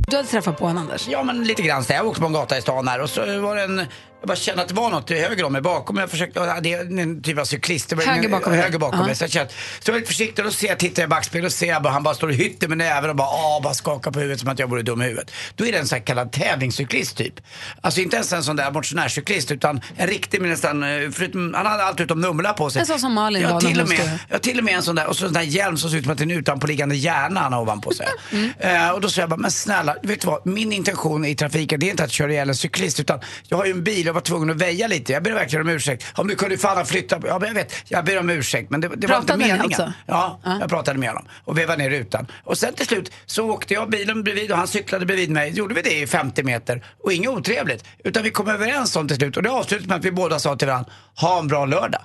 Du 0.09 0.17
hade 0.17 0.29
träffat 0.29 0.59
på 0.59 0.67
en 0.67 0.79
Anders. 0.79 1.09
Ja 1.09 1.23
men 1.23 1.45
lite 1.45 1.63
grann 1.63 1.85
så. 1.85 1.93
Jag 1.93 2.07
åkte 2.07 2.21
på 2.21 2.27
en 2.27 2.33
gata 2.33 2.59
i 2.59 2.63
stan 2.63 2.89
här 2.89 3.01
och 3.01 3.11
så 3.11 3.41
var 3.41 3.57
det 3.57 3.63
en, 3.63 3.87
jag 4.27 4.29
bara 4.29 4.37
kände 4.37 4.63
att 4.63 4.69
det 4.69 4.75
var 4.75 4.91
något 4.91 5.07
till 5.07 5.17
höger 5.17 5.45
om 5.45 5.53
mig 5.53 5.63
bakom. 5.63 5.97
Jag 5.97 6.11
försökte, 6.11 6.61
det 6.61 6.73
är 6.73 7.01
en 7.01 7.23
typ 7.23 7.39
av 7.39 7.45
cyklist. 7.45 7.89
Det 7.89 7.97
var 7.97 8.05
Höger 8.05 8.29
bakom 8.29 8.53
dig. 8.53 8.63
Höger 8.63 8.79
bakom 8.79 9.07
mig. 9.07 9.15
Så 9.15 9.25
jag 9.25 9.31
kände, 9.31 9.53
så 9.81 9.91
jag 9.91 9.99
var 9.99 10.07
försiktig 10.07 10.45
och 10.45 10.51
då 10.51 10.57
ser 10.57 10.69
jag, 10.69 10.79
tittar 10.79 11.03
jag 11.03 11.09
i 11.09 11.11
backspegeln 11.11 11.47
och 11.47 11.53
ser 11.53 11.67
jag 11.67 11.83
bara, 11.83 11.93
han 11.93 12.03
bara 12.03 12.15
står 12.15 12.29
och 12.29 12.35
hytter 12.35 12.69
med 12.69 12.79
näven 12.79 13.11
och 13.11 13.17
bara, 13.17 13.29
ah, 13.29 13.61
bara 13.63 13.75
skakar 13.75 14.11
på 14.11 14.21
huvudet 14.21 14.41
som 14.41 14.49
att 14.49 14.59
jag 14.59 14.71
vore 14.71 14.83
dum 14.83 15.03
i 15.03 15.05
huvudet. 15.05 15.31
Då 15.55 15.67
är 15.67 15.73
det 15.73 15.79
en 15.79 15.87
så 15.87 15.95
här 15.95 16.03
kallad 16.03 16.33
tävlingscyklist 16.33 17.17
typ. 17.17 17.35
Alltså 17.81 18.01
inte 18.01 18.17
ens 18.17 18.33
en 18.33 18.45
sån 18.45 18.57
där 18.57 18.71
motionärscyklist 18.71 19.51
utan 19.51 19.81
en 19.97 20.07
riktig 20.07 20.41
med 20.41 20.51
nästan, 20.51 20.83
eh, 20.83 21.11
förutom, 21.13 21.55
han 21.55 21.67
hade 21.67 21.85
allt 21.85 22.01
utom 22.01 22.21
numlar 22.21 22.53
på 22.53 22.71
sig. 22.71 22.81
En 22.81 22.87
sån 22.87 23.01
som 23.01 23.13
Malin 23.13 23.43
ja, 23.43 23.49
var 23.49 23.63
när 23.63 23.69
till 23.69 23.81
och 23.81 23.89
med, 23.89 23.99
stod. 23.99 24.11
Ja, 24.29 24.39
till 24.39 24.59
och 24.59 24.65
med 24.65 24.75
en 24.75 24.83
sån 24.83 24.97
där, 24.97 25.07
och 25.07 25.17
så 25.17 25.25
en 25.25 25.29
sån 25.29 25.43
där 25.43 25.51
hjälm 25.51 25.77
som 25.77 25.91
ser 25.91 25.99
ut 25.99 26.05
som 26.05 26.13
att 26.13 26.19
det 26.19 26.25
är 26.25 26.31
en 26.31 26.39
utanpåliggande 26.39 26.97
hjärna 26.97 27.41
han 27.41 27.53
har 27.53 27.61
ovanpå 27.61 27.93
sig. 27.93 28.07
Mm. 28.33 28.51
Eh, 28.59 28.91
och 28.91 29.01
då 29.01 29.09
sa 29.09 29.21
jag 29.21 29.31
bara, 29.31 29.37
men 29.37 29.51
snälla, 29.51 29.97
vet 30.03 30.21
du 30.21 30.27
vad? 30.27 30.47
Min 30.47 30.73
intention 30.73 31.25
i 31.25 31.35
trafiken 31.35 31.81
det 31.81 31.87
är 31.87 31.91
inte 31.91 32.05
att 32.05 32.11
köra 32.11 32.33
ihjäl 32.33 32.49
en 32.49 32.55
cyklist 32.55 33.01
utan 33.01 33.21
jag 33.49 33.57
har 33.57 33.65
ju 33.65 33.71
en 33.71 33.85
bil 33.85 34.09
var 34.17 34.21
tvungen 34.21 34.51
att 34.51 34.57
väja 34.57 34.87
lite. 34.87 35.13
Jag 35.13 35.23
ber 35.23 35.33
verkligen 35.33 35.67
om 35.67 35.73
ursäkt. 35.73 36.05
Om 36.15 36.29
du 36.29 36.37
kunde 36.37 36.59
fan 36.59 36.77
ha 36.77 36.85
flyttat, 36.85 37.23
ja 37.27 37.39
men 37.39 37.49
jag 37.49 37.55
vet, 37.55 37.73
jag 37.89 38.05
ber 38.05 38.19
om 38.19 38.31
ursäkt 38.31 38.71
men 38.71 38.81
det, 38.81 38.89
det 38.97 39.07
var 39.07 39.19
inte 39.19 39.37
meningen. 39.37 39.61
alltså? 39.61 39.93
Ja, 40.07 40.41
jag 40.45 40.69
pratade 40.69 40.99
med 40.99 41.09
honom 41.09 41.29
och 41.45 41.59
vevade 41.59 41.83
ner 41.83 41.91
rutan. 41.91 42.27
Och 42.45 42.59
sen 42.59 42.75
till 42.75 42.87
slut 42.87 43.13
så 43.27 43.51
åkte 43.51 43.75
jag 43.75 43.91
bilen 43.91 44.23
bredvid 44.23 44.53
och 44.53 44.59
han 44.59 44.69
cyklade 44.69 45.07
bredvid 45.07 45.31
mig. 45.31 45.51
Gjorde 45.51 45.75
vi 45.75 45.83
det 45.83 45.99
i 46.01 46.07
50 46.07 46.43
meter 46.43 46.85
och 47.05 47.13
inget 47.13 47.31
otrevligt. 47.31 47.85
Utan 48.05 48.23
vi 48.23 48.31
kom 48.31 48.49
överens 48.49 48.97
om 48.97 49.09
till 49.09 49.17
slut 49.17 49.37
och 49.37 49.43
det 49.43 49.51
avslutade 49.51 49.89
med 49.89 49.97
att 49.97 50.05
vi 50.05 50.13
båda 50.13 50.39
sa 50.39 50.57
till 50.57 50.69
varandra, 50.69 50.93
ha 51.21 51.39
en 51.39 51.49
bra 51.49 51.67
lördag. 51.67 52.01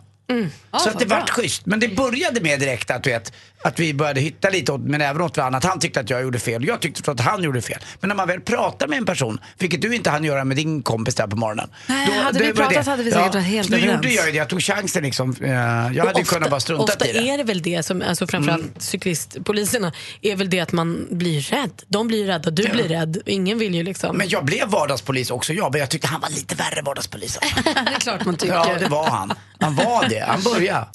Så 0.83 0.89
att 0.89 0.99
det 0.99 1.05
vart 1.05 1.29
schysst. 1.29 1.65
Men 1.65 1.79
det 1.79 1.95
började 1.95 2.41
med 2.41 2.59
direkt 2.59 2.91
att, 2.91 3.03
du 3.03 3.09
vet, 3.09 3.33
att 3.63 3.79
vi 3.79 3.93
började 3.93 4.21
hitta 4.21 4.49
lite 4.49 4.71
åt, 4.71 4.81
men 4.81 5.01
även 5.01 5.21
åt 5.21 5.37
varandra. 5.37 5.57
Att 5.57 5.63
han 5.63 5.79
tyckte 5.79 5.99
att 5.99 6.09
jag 6.09 6.21
gjorde 6.21 6.39
fel 6.39 6.65
jag 6.65 6.79
tyckte 6.79 7.11
att 7.11 7.19
han 7.19 7.43
gjorde 7.43 7.61
fel. 7.61 7.79
Men 7.99 8.07
när 8.07 8.15
man 8.15 8.27
väl 8.27 8.41
pratar 8.41 8.87
med 8.87 8.97
en 8.97 9.05
person, 9.05 9.39
vilket 9.59 9.81
du 9.81 9.95
inte 9.95 10.09
hann 10.09 10.23
göra 10.23 10.43
med 10.45 10.57
din 10.57 10.83
kompis 10.83 11.15
där 11.15 11.27
på 11.27 11.35
morgonen. 11.35 11.69
Nej, 11.87 12.11
hade 12.19 12.39
vi 12.39 12.53
pratat 12.53 12.85
hade 12.85 13.03
vi 13.03 13.11
säkert 13.11 13.33
varit 13.33 13.45
helt 13.45 13.69
Nu 13.69 13.77
överens. 13.77 13.95
gjorde 13.95 14.09
jag 14.13 14.25
ju 14.25 14.31
det, 14.31 14.37
jag 14.37 14.49
tog 14.49 14.61
chansen 14.61 15.03
liksom. 15.03 15.35
Eh, 15.41 15.49
Jag 15.95 16.05
hade 16.05 16.19
ju 16.19 16.25
kunnat 16.25 16.49
bara 16.49 16.59
strunta 16.59 16.83
ofta 16.83 17.07
i 17.07 17.11
det. 17.11 17.19
Mm. 17.19 17.33
är 17.33 17.37
det 17.37 17.43
väl 17.43 17.61
det, 17.61 17.83
som, 17.85 18.01
alltså 18.01 18.27
framförallt 18.27 18.81
cyklistpoliserna, 18.81 19.91
är 20.21 20.35
väl 20.35 20.49
det 20.49 20.59
att 20.59 20.71
man 20.71 21.07
blir 21.11 21.41
rädd. 21.41 21.81
De 21.87 22.07
blir 22.07 22.25
rädda, 22.25 22.49
du 22.51 22.69
blir 22.69 22.83
rädd. 22.87 23.17
Ingen 23.25 23.59
vill 23.59 23.75
ju 23.75 23.83
liksom... 23.83 24.17
Men 24.17 24.29
jag 24.29 24.45
blev 24.45 24.67
vardagspolis 24.67 25.31
också 25.31 25.53
jag, 25.53 25.71
men 25.71 25.79
jag 25.79 25.89
tyckte 25.89 26.07
han 26.07 26.21
var 26.21 26.29
lite 26.29 26.55
värre 26.55 26.81
vardagspolis. 26.81 27.39
det 27.63 27.69
är 27.95 27.99
klart 27.99 28.25
man 28.25 28.37
tycker. 28.37 28.53
Ja, 28.53 28.75
det 28.79 28.87
var 28.87 29.09
han. 29.09 29.33
Han 29.59 29.75
var 29.75 30.09
det. 30.09 30.25
Han 30.27 30.41
började. 30.41 30.85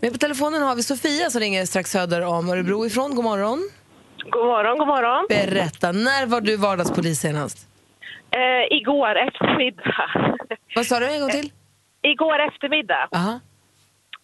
Men 0.00 0.12
på 0.12 0.18
telefonen 0.18 0.62
har 0.62 0.74
vi 0.76 0.82
Sofia 0.82 1.30
som 1.30 1.40
ringer 1.40 1.64
strax 1.64 1.90
söder 1.90 2.22
om 2.26 2.50
Örebro 2.50 2.86
ifrån. 2.86 3.14
God 3.14 3.24
morgon. 3.24 3.70
God 4.30 4.46
morgon, 4.46 4.78
god 4.78 4.86
morgon. 4.88 5.26
Berätta, 5.28 5.92
när 5.92 6.26
var 6.26 6.40
du 6.40 6.56
vardagspolis 6.56 7.20
senast? 7.20 7.68
Eh, 8.30 8.76
igår 8.76 9.14
eftermiddag. 9.16 10.36
Vad 10.76 10.86
sa 10.86 11.00
du 11.00 11.14
en 11.14 11.20
gång 11.20 11.30
till? 11.30 11.50
igår 12.02 12.38
eftermiddag, 12.38 13.08
Aha. 13.12 13.40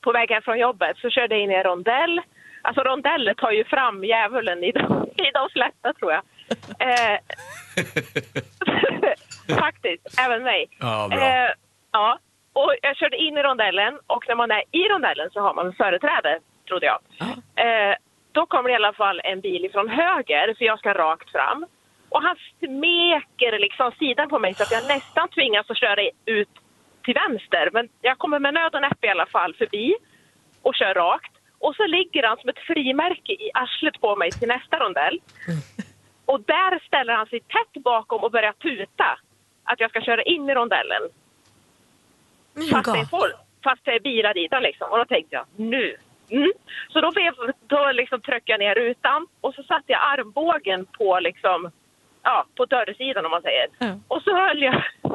på 0.01 0.13
väg 0.13 0.31
hem 0.31 0.43
från 0.43 0.59
jobbet, 0.59 0.97
så 0.97 1.11
körde 1.11 1.35
jag 1.35 1.45
in 1.45 1.51
i 1.51 1.55
en 1.55 1.63
rondell. 1.63 2.21
Alltså 2.63 2.83
rondeller 2.83 3.35
tar 3.35 3.51
ju 3.51 3.65
fram 3.65 4.05
djävulen 4.05 4.65
i 4.65 4.73
de, 4.73 4.83
i 5.27 5.31
de 5.35 5.49
flesta, 5.53 5.93
tror 5.99 6.13
jag. 6.13 6.23
Eh, 6.89 7.19
faktiskt, 9.65 10.19
även 10.19 10.43
mig. 10.43 10.69
Ja, 10.81 11.09
bra. 11.11 11.19
Eh, 11.19 11.51
ja, 11.93 12.19
och 12.61 12.75
jag 12.83 12.97
körde 12.97 13.17
in 13.17 13.39
i 13.39 13.43
rondellen 13.43 13.99
och 14.07 14.25
när 14.29 14.35
man 14.35 14.51
är 14.51 14.63
i 14.73 14.83
rondellen 14.89 15.31
så 15.31 15.41
har 15.41 15.55
man 15.55 15.73
företräde, 15.73 16.39
trodde 16.69 16.87
jag. 16.87 17.01
Eh, 17.65 17.95
då 18.33 18.47
kommer 18.47 18.69
det 18.69 18.73
i 18.73 18.83
alla 18.83 18.93
fall 18.93 19.21
en 19.25 19.41
bil 19.41 19.65
ifrån 19.65 19.89
höger, 19.89 20.55
för 20.59 20.65
jag 20.65 20.79
ska 20.79 20.95
rakt 20.95 21.31
fram. 21.31 21.67
Och 22.09 22.23
han 22.23 22.37
smeker 22.59 23.59
liksom 23.59 23.93
sidan 23.93 24.29
på 24.29 24.39
mig 24.39 24.55
så 24.55 24.63
att 24.63 24.71
jag 24.71 24.85
nästan 24.87 25.29
tvingas 25.29 25.71
att 25.71 25.79
köra 25.85 26.03
ut 26.25 26.55
till 27.05 27.15
vänster. 27.15 27.71
Men 27.73 27.89
jag 28.01 28.19
kommer 28.19 28.39
med 28.39 28.55
nöd 28.55 28.75
och 28.75 28.81
näppe 28.81 29.07
i 29.07 29.11
alla 29.11 29.27
fall 29.27 29.55
förbi 29.55 29.95
och 30.63 30.75
kör 30.75 30.95
rakt. 30.95 31.33
Och 31.59 31.77
så 31.77 31.87
ligger 31.87 32.23
han 32.23 32.37
som 32.37 32.49
ett 32.51 32.67
frimärke 32.71 33.33
i 33.33 33.51
arslet 33.55 34.01
på 34.01 34.17
mig 34.17 34.33
till 34.33 34.49
nästa 34.49 34.79
rondell. 34.79 35.21
Och 36.31 36.41
där 36.41 36.87
ställer 36.87 37.13
han 37.13 37.27
sig 37.27 37.41
tätt 37.41 37.83
bakom 37.83 38.25
och 38.25 38.31
börjar 38.31 38.53
tuta 38.53 39.19
att 39.65 39.81
jag 39.81 39.91
ska 39.91 40.01
köra 40.01 40.23
in 40.23 40.51
i 40.51 40.55
rondellen. 40.55 41.03
Fast 42.73 42.93
det, 42.93 43.01
är 43.01 43.05
folk, 43.05 43.35
fast 43.65 43.85
det 43.85 43.91
är 43.91 44.01
bilar 44.01 44.35
dit 44.35 44.53
liksom. 44.61 44.91
Och 44.91 44.99
då 44.99 45.05
tänkte 45.05 45.35
jag, 45.35 45.47
nu. 45.57 45.97
Mm. 46.31 46.53
Så 46.89 47.01
då, 47.01 47.13
då 47.67 47.93
liksom 47.93 48.21
tryckte 48.21 48.53
jag 48.53 48.59
ner 48.59 48.75
rutan 48.75 49.27
och 49.41 49.55
så 49.55 49.63
satte 49.63 49.93
jag 49.93 50.01
armbågen 50.13 50.87
på 50.99 51.21
liksom, 51.21 51.71
ja, 52.23 52.47
på 52.57 52.65
dörrsidan 52.65 53.25
om 53.25 53.31
man 53.31 53.43
säger. 53.43 53.67
Och 54.09 54.23
så 54.23 54.37
höll 54.37 54.63
jag, 54.63 54.83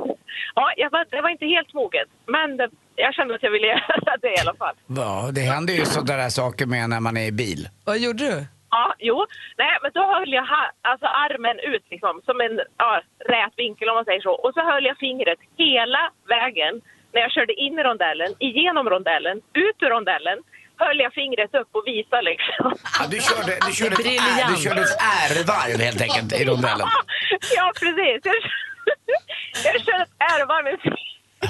ja, 0.56 0.74
jag 0.78 0.90
var, 0.90 1.06
det 1.10 1.22
var 1.22 1.30
inte 1.30 1.46
helt 1.46 1.74
moget. 1.74 2.08
Men 2.26 2.58
det, 2.58 2.70
jag 2.96 3.14
kände 3.14 3.36
att 3.36 3.44
jag 3.44 3.52
ville 3.52 3.68
göra 3.74 4.18
det 4.22 4.34
i 4.34 4.40
alla 4.40 4.56
fall. 4.56 4.76
Ja, 4.88 5.30
det 5.36 5.42
händer 5.42 5.74
ju 5.74 5.86
sådana 5.86 6.22
där 6.24 6.30
saker 6.30 6.66
med 6.66 6.90
när 6.90 7.00
man 7.00 7.18
är 7.18 7.28
i 7.28 7.32
bil. 7.32 7.68
Vad 7.86 8.00
gjorde 8.00 8.24
du? 8.24 8.46
Ja, 8.70 8.94
jo. 9.00 9.26
Nej, 9.58 9.78
men 9.82 9.92
då 9.94 10.04
höll 10.14 10.34
jag 10.34 10.46
ha, 10.46 10.72
alltså 10.82 11.06
armen 11.06 11.60
ut 11.60 11.86
liksom, 11.90 12.22
som 12.26 12.42
en 12.42 12.62
ja, 12.78 13.02
rät 13.30 13.54
vinkel 13.58 13.90
om 13.90 13.96
man 13.96 14.06
säger 14.06 14.22
så. 14.22 14.32
Och 14.32 14.54
så 14.54 14.62
höll 14.62 14.86
jag 14.86 14.98
fingret 14.98 15.40
hela 15.58 16.12
vägen 16.28 16.82
när 17.13 17.22
jag 17.25 17.32
körde 17.32 17.53
in 17.65 17.74
i 17.80 17.84
rondellen, 17.84 18.30
igenom 18.39 18.86
rondellen, 18.89 19.38
ut 19.65 19.77
ur 19.84 19.89
rondellen. 19.96 20.38
Höll 20.84 21.00
jag 21.06 21.13
fingret 21.13 21.53
upp 21.62 21.70
och 21.77 21.84
visade 21.91 22.22
liksom. 22.32 22.70
Ja, 23.00 23.03
du 23.13 23.18
körde, 23.30 23.51
du 23.68 23.72
körde, 23.80 23.94
ett, 23.94 24.00
är, 24.00 24.03
Briljant. 24.03 24.56
du 24.56 24.62
körde 24.63 24.82
ett 24.82 24.98
ärvarv 25.24 25.80
helt 25.88 26.01
enkelt 26.01 26.30
i 26.41 26.46
rondellen. 26.46 26.88
Ja, 27.58 27.65
precis. 27.82 28.20
Jag, 28.30 28.39
jag 29.65 29.82
körde 29.86 30.03
ett 30.03 30.18
ärvarv 30.34 30.63
med 30.63 30.77
Ja, 31.41 31.50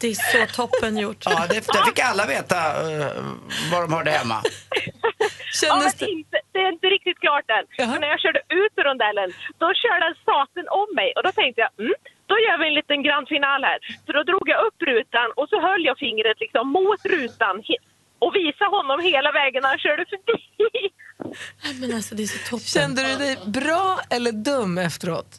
Det 0.00 0.08
är 0.08 0.14
så 0.14 0.40
toppen 0.60 0.98
gjort. 0.98 1.22
Ja, 1.24 1.46
det, 1.48 1.54
det 1.54 1.84
fick 1.88 1.98
alla 2.10 2.26
veta 2.26 2.56
uh, 2.56 3.06
var 3.72 3.80
de 3.82 3.92
hörde 3.92 4.10
hemma. 4.10 4.38
Ja, 4.42 5.26
Kändes 5.60 6.00
men 6.00 6.08
det... 6.08 6.12
inte, 6.18 6.36
det 6.52 6.58
är 6.66 6.72
inte 6.76 6.86
riktigt 6.86 7.18
klart 7.24 7.46
än. 7.56 7.64
Jaha. 7.76 7.90
Men 7.92 8.00
när 8.00 8.08
jag 8.14 8.20
körde 8.20 8.40
ut 8.60 8.72
ur 8.78 8.84
rondellen, 8.90 9.30
då 9.62 9.68
körde 9.84 10.06
staten 10.24 10.66
om 10.80 10.88
mig. 11.00 11.08
Och 11.16 11.22
då 11.26 11.32
tänkte 11.40 11.60
jag, 11.64 11.70
mm, 11.84 11.96
då 12.30 12.34
gör 12.44 12.56
vi 12.60 12.64
en 12.70 12.78
liten 12.80 13.00
grand 13.06 13.26
final 13.34 13.60
här. 13.70 13.78
Så 14.06 14.10
då 14.16 14.22
drog 14.30 14.46
jag 14.54 14.60
upp 14.66 14.78
rutan 14.92 15.28
och 15.38 15.48
så 15.48 15.56
höll 15.66 15.82
jag 15.88 15.96
fingret 15.98 16.38
liksom 16.44 16.64
mot 16.78 17.02
rutan 17.14 17.54
och 18.24 18.32
visade 18.40 18.70
honom 18.76 18.96
hela 19.12 19.30
vägen 19.40 19.60
när 19.62 19.68
han 19.74 19.82
körde 19.86 20.04
förbi. 20.12 20.40
Men 21.80 21.94
alltså, 21.96 22.14
det 22.14 22.22
är 22.22 22.26
så 22.26 22.40
toppen. 22.50 22.72
Kände 22.76 23.00
du 23.08 23.16
dig 23.24 23.34
bra 23.46 24.00
eller 24.10 24.32
dum 24.32 24.78
efteråt? 24.78 25.30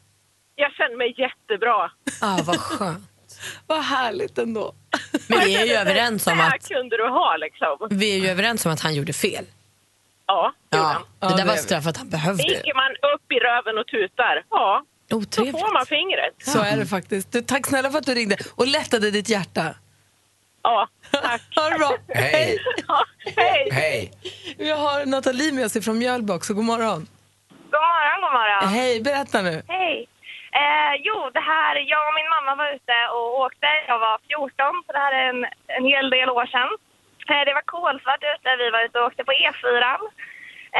Jag 0.56 0.72
kände 0.74 0.98
mig 0.98 1.16
jättebra. 1.18 1.92
Ah, 2.22 2.40
vad 2.44 2.60
skönt. 2.60 3.09
Vad 3.68 3.80
härligt 3.84 4.38
ändå. 4.38 4.74
Men 5.28 5.40
vi 5.40 5.56
är 5.56 5.66
ju 5.66 5.74
överens 5.74 6.28
om 6.28 6.40
att, 6.40 6.68
kunde 6.68 6.98
du 6.98 7.08
ha 7.08 7.36
liksom. 7.38 7.88
vi 8.00 8.16
är 8.16 8.20
ju 8.20 8.28
överens 8.28 8.66
om 8.66 8.72
att 8.72 8.82
han 8.82 8.96
gjorde 8.96 9.14
fel. 9.14 9.46
Ja, 10.28 10.54
det 10.70 10.78
gjorde 10.78 10.90
Ja, 10.90 10.94
han. 11.20 11.32
Det 11.32 11.38
där 11.38 11.44
det 11.44 11.50
var 11.50 11.56
straffet 11.58 11.98
han 11.98 12.10
behövde. 12.10 12.44
Sticker 12.44 12.74
man 12.76 12.92
upp 13.14 13.32
i 13.32 13.36
röven 13.36 13.78
och 13.78 13.88
tutar, 13.88 14.44
ja, 14.50 14.84
då 15.08 15.18
Otrevligt. 15.18 15.60
får 15.60 15.74
man 15.74 15.86
fingret. 15.86 16.34
Så 16.44 16.60
är 16.60 16.78
det 16.78 16.86
faktiskt. 16.86 17.32
Du, 17.32 17.42
tack 17.42 17.68
snälla 17.68 17.92
för 17.92 17.98
att 17.98 18.06
du 18.06 18.14
ringde 18.16 18.38
och 18.56 18.68
lättade 18.68 19.12
ditt 19.12 19.30
hjärta. 19.30 19.76
Ja, 20.64 20.88
tack. 21.12 21.42
Ha 21.56 21.70
det 21.70 21.78
bra. 21.78 21.98
Hej. 22.08 22.60
Ja, 22.88 23.06
hej! 23.36 23.70
Hej! 23.72 24.12
Vi 24.58 24.72
har 24.72 25.06
Nathalie 25.06 25.52
med 25.52 25.66
oss 25.66 25.86
från 25.86 25.98
Mjölby 25.98 26.34
också. 26.34 26.54
God 26.54 26.66
morgon. 26.66 27.08
God 27.50 27.82
morgon, 27.82 28.22
god 28.22 28.32
morgon. 28.32 28.70
Hej, 28.70 29.02
berätta 29.02 29.42
nu. 29.42 29.64
Hej. 29.68 30.08
Eh, 30.52 30.94
jo, 31.00 31.30
det 31.34 31.40
här, 31.40 31.76
jag 31.76 32.08
och 32.08 32.18
min 32.20 32.30
mamma 32.30 32.56
var 32.56 32.72
ute 32.76 32.98
och 33.16 33.40
åkte. 33.40 33.70
Jag 33.88 34.00
var 34.00 34.20
14, 34.28 34.84
så 34.86 34.92
det 34.94 35.00
här 35.00 35.14
är 35.14 35.30
en, 35.30 35.46
en 35.68 35.86
hel 35.86 36.10
del 36.10 36.30
år 36.30 36.46
sedan. 36.46 36.70
Eh, 37.30 37.46
det 37.46 37.54
var 37.54 37.62
kolsvart 37.78 38.24
ute, 38.34 38.56
vi 38.56 38.70
var 38.70 38.86
ute 38.86 39.00
och 39.00 39.06
åkte 39.06 39.24
på 39.24 39.32
E4. 39.32 39.86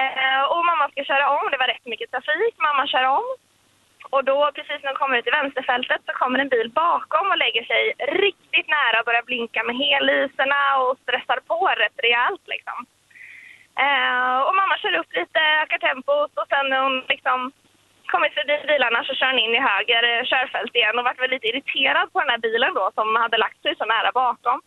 Eh, 0.02 0.44
och 0.52 0.66
mamma 0.66 0.90
ska 0.90 1.04
köra 1.04 1.30
om, 1.30 1.52
det 1.52 1.58
var 1.58 1.68
rätt 1.68 1.86
mycket 1.86 2.12
trafik. 2.12 2.54
Mamma 2.58 2.88
kör 2.88 3.04
om. 3.04 3.26
Och 4.10 4.24
då, 4.24 4.52
precis 4.56 4.80
när 4.82 4.92
hon 4.92 5.02
kommer 5.02 5.18
ut 5.18 5.28
i 5.28 5.38
vänsterfältet, 5.40 6.02
så 6.06 6.14
kommer 6.14 6.40
en 6.40 6.50
bil 6.50 6.72
bakom 6.72 7.32
och 7.32 7.38
lägger 7.38 7.64
sig 7.64 7.94
riktigt 8.26 8.68
nära 8.68 9.00
och 9.00 9.06
börjar 9.06 9.30
blinka 9.30 9.64
med 9.64 9.76
hellyserna 9.76 10.78
och 10.82 10.98
stressar 11.04 11.40
på 11.48 11.68
rätt 11.68 11.98
rejält 12.04 12.46
liksom. 12.46 12.86
Eh, 13.86 14.40
och 14.48 14.56
mamma 14.56 14.78
kör 14.78 14.96
upp 15.00 15.14
lite, 15.14 15.40
ökar 15.40 15.78
tempot 15.78 16.32
och 16.38 16.48
sen 16.50 16.70
när 16.70 16.82
hon 16.84 17.00
liksom 17.08 17.52
kommit 18.14 18.34
förbi 18.38 18.56
bilarna 18.72 19.00
så 19.04 19.12
kör 19.14 19.32
han 19.32 19.44
in 19.46 19.58
i 19.60 19.68
höger 19.72 20.04
eh, 20.10 20.24
körfält 20.32 20.76
igen 20.76 20.98
och 20.98 21.06
vart 21.08 21.22
väl 21.22 21.34
lite 21.36 21.50
irriterad 21.52 22.08
på 22.12 22.18
den 22.22 22.34
här 22.34 22.46
bilen 22.48 22.74
då 22.80 22.86
som 22.98 23.08
hade 23.24 23.38
lagt 23.46 23.62
sig 23.62 23.74
så 23.76 23.86
nära 23.86 24.12
bakom. 24.24 24.60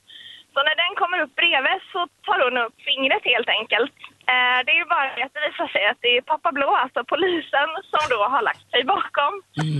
Så 0.54 0.58
när 0.66 0.76
den 0.82 0.92
kommer 1.00 1.18
upp 1.24 1.34
bredvid 1.40 1.80
så 1.92 2.00
tar 2.26 2.38
hon 2.44 2.56
upp 2.64 2.76
fingret 2.88 3.24
helt 3.32 3.50
enkelt. 3.58 3.94
Eh, 4.32 4.58
det 4.64 4.72
är 4.74 4.80
ju 4.82 4.88
bara 4.94 5.06
att 5.24 5.34
det 5.34 5.44
visar 5.48 5.68
sig 5.74 5.84
att 5.86 6.00
det 6.04 6.12
är 6.16 6.30
pappa 6.32 6.52
Blå, 6.52 6.70
alltså 6.84 7.00
polisen, 7.14 7.68
som 7.92 8.04
då 8.14 8.20
har 8.34 8.42
lagt 8.42 8.70
sig 8.70 8.82
bakom. 8.94 9.32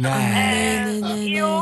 Nej. 0.09 1.02
Jo, 1.38 1.52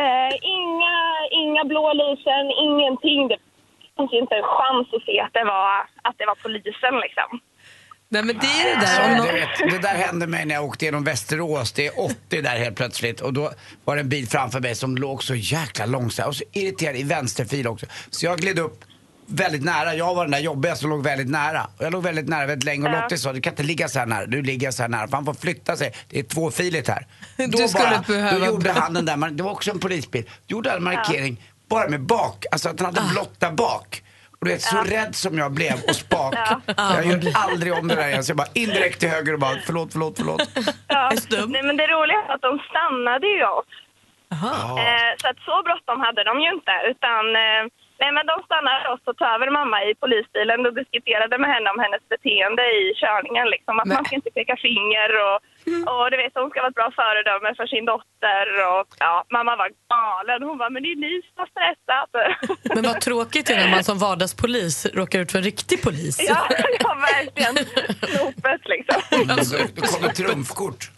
eh, 0.00 0.32
inga, 0.58 0.96
inga 1.30 1.64
blå 1.64 1.92
lysen, 1.92 2.46
ingenting. 2.66 3.28
Det 3.28 3.38
fanns 3.96 4.12
inte 4.12 4.34
en 4.34 4.50
chans 4.56 4.86
att 4.94 5.02
se 5.02 5.20
att 5.20 5.32
det 5.32 5.44
var, 5.44 5.70
att 6.02 6.18
det 6.18 6.26
var 6.26 6.34
polisen 6.34 6.94
liksom. 7.06 7.40
Nej, 8.10 8.22
men 8.24 8.38
det 8.38 8.46
är 8.46 8.64
det 8.80 8.86
där. 8.86 9.10
Ja, 9.10 9.20
Om 9.20 9.26
du 9.26 9.32
vet, 9.32 9.72
det 9.82 9.88
där 9.88 9.94
hände 9.94 10.26
mig 10.26 10.44
när 10.44 10.54
jag 10.54 10.64
åkte 10.64 10.84
genom 10.84 11.04
Västerås. 11.04 11.72
Det 11.72 11.86
är 11.86 12.00
80 12.00 12.42
där 12.42 12.58
helt 12.58 12.76
plötsligt. 12.76 13.20
Och 13.20 13.32
då 13.32 13.52
var 13.84 13.94
det 13.96 14.00
en 14.02 14.08
bil 14.08 14.28
framför 14.28 14.60
mig 14.60 14.74
som 14.74 14.96
låg 14.96 15.24
så 15.24 15.34
jäkla 15.34 15.86
långsamt 15.86 16.28
och 16.28 16.36
så 16.36 16.44
irriterad 16.52 16.96
i 16.96 17.02
vänsterfil 17.02 17.66
också. 17.66 17.86
Så 18.10 18.26
jag 18.26 18.38
gled 18.38 18.58
upp 18.58 18.84
väldigt 19.26 19.64
nära. 19.64 19.94
Jag 19.94 20.14
var 20.14 20.24
den 20.24 20.30
där 20.30 20.38
jobbiga 20.38 20.76
som 20.76 20.90
låg 20.90 21.02
väldigt 21.02 21.28
nära. 21.28 21.70
Och 21.76 21.84
jag 21.84 21.92
låg 21.92 22.02
väldigt 22.02 22.28
nära 22.28 22.46
väldigt 22.46 22.64
länge 22.64 22.86
och 22.96 23.02
Lottie 23.02 23.18
sa 23.18 23.32
du 23.32 23.40
kan 23.40 23.52
inte 23.52 23.62
ligga 23.62 23.88
så 23.88 23.98
här 23.98 24.06
nära. 24.06 24.26
Du 24.26 24.42
ligger 24.42 24.70
så 24.70 24.82
här 24.82 24.88
nära 24.88 25.08
för 25.08 25.16
han 25.16 25.24
får 25.24 25.34
flytta 25.34 25.76
sig. 25.76 25.92
Det 26.08 26.18
är 26.18 26.22
tvåfiligt 26.22 26.88
här. 26.88 27.06
Du 27.36 27.68
skulle 27.68 28.02
behöva- 28.06 28.38
Då 28.38 28.46
gjorde 28.46 28.72
han 28.72 28.94
den 28.94 29.04
där, 29.04 29.30
det 29.30 29.42
var 29.42 29.50
också 29.52 29.70
en 29.70 29.78
polisbil. 29.78 30.24
Gjorde 30.46 30.70
en 30.70 30.82
markering 30.84 31.42
bara 31.68 31.88
med 31.88 32.00
bak, 32.02 32.44
alltså 32.52 32.68
att 32.68 32.80
han 32.80 32.94
hade 32.96 33.08
blått 33.12 33.40
där 33.40 33.50
bak. 33.52 34.02
Och 34.40 34.46
du 34.46 34.52
vet, 34.52 34.62
så 34.62 34.76
rädd 34.76 35.14
som 35.14 35.38
jag 35.38 35.52
blev 35.52 35.74
och 35.88 35.96
spak. 35.96 36.34
Jag 36.76 37.06
gör 37.06 37.20
aldrig 37.34 37.72
om 37.72 37.88
det 37.88 37.94
där 37.94 38.08
igen. 38.08 38.24
Så 38.24 38.30
jag 38.30 38.36
bara 38.36 38.52
indirekt 38.54 39.00
till 39.00 39.08
höger 39.08 39.32
och 39.32 39.38
bara 39.38 39.56
förlåt, 39.66 39.92
förlåt, 39.92 40.14
förlåt. 40.16 40.48
Ja. 40.88 41.10
Nej, 41.48 41.62
men 41.62 41.76
det 41.76 41.86
roliga 41.86 42.18
är 42.28 42.34
att 42.34 42.42
de 42.42 42.58
stannade 42.58 43.26
ju 43.26 43.44
oss. 43.44 43.66
Eh, 44.32 45.10
så 45.20 45.28
att 45.28 45.38
så 45.48 45.62
bråttom 45.62 46.00
hade 46.00 46.24
de 46.24 46.40
ju 46.40 46.48
inte. 46.52 46.72
Utan, 46.90 47.36
eh, 47.36 47.62
nej, 48.00 48.10
men 48.16 48.24
de 48.30 48.36
stannade 48.48 48.84
oss 48.92 49.02
och 49.08 49.16
tog 49.16 49.28
över 49.34 49.48
mamma 49.60 49.78
i 49.88 49.90
polisbilen 50.02 50.66
och 50.66 50.74
diskuterade 50.80 51.34
med 51.42 51.50
henne 51.54 51.68
om 51.74 51.80
hennes 51.84 52.02
beteende 52.12 52.64
i 52.80 52.82
körningen. 53.02 53.46
Liksom. 53.54 53.74
Att 53.80 53.88
man 53.94 54.04
ska 54.04 54.14
inte 54.20 54.32
peka 54.38 54.56
finger 54.68 55.10
och, 55.26 55.36
och 55.90 56.04
du 56.10 56.16
vet, 56.22 56.32
hon 56.40 56.50
ska 56.50 56.58
vara 56.64 56.72
ett 56.74 56.80
bra 56.80 56.90
föredöme 57.00 57.48
för 57.58 57.66
sin 57.74 57.84
dotter. 57.92 58.46
Och, 58.72 58.86
ja, 59.06 59.14
mamma 59.36 59.52
var 59.62 59.70
galen. 59.94 60.40
Hon 60.48 60.58
var 60.62 60.70
men 60.70 60.82
det 60.84 60.90
är 60.96 61.00
ni 61.06 61.14
som 61.26 61.36
har 61.42 61.48
stressat. 61.54 62.10
Men 62.74 62.84
vad 62.90 63.00
tråkigt 63.00 63.50
är 63.50 63.56
när 63.56 63.70
man 63.70 63.84
som 63.84 63.98
vardagspolis 63.98 64.86
råkar 64.94 65.18
ut 65.20 65.32
för 65.32 65.38
en 65.38 65.44
riktig 65.44 65.82
polis. 65.82 66.16
ja, 66.28 66.46
ja, 66.80 66.96
verkligen. 67.12 67.54
Snopet 68.12 68.62
liksom. 68.74 69.00
Då 69.74 69.82
kommer 69.82 70.08
trumfkort. 70.08 70.90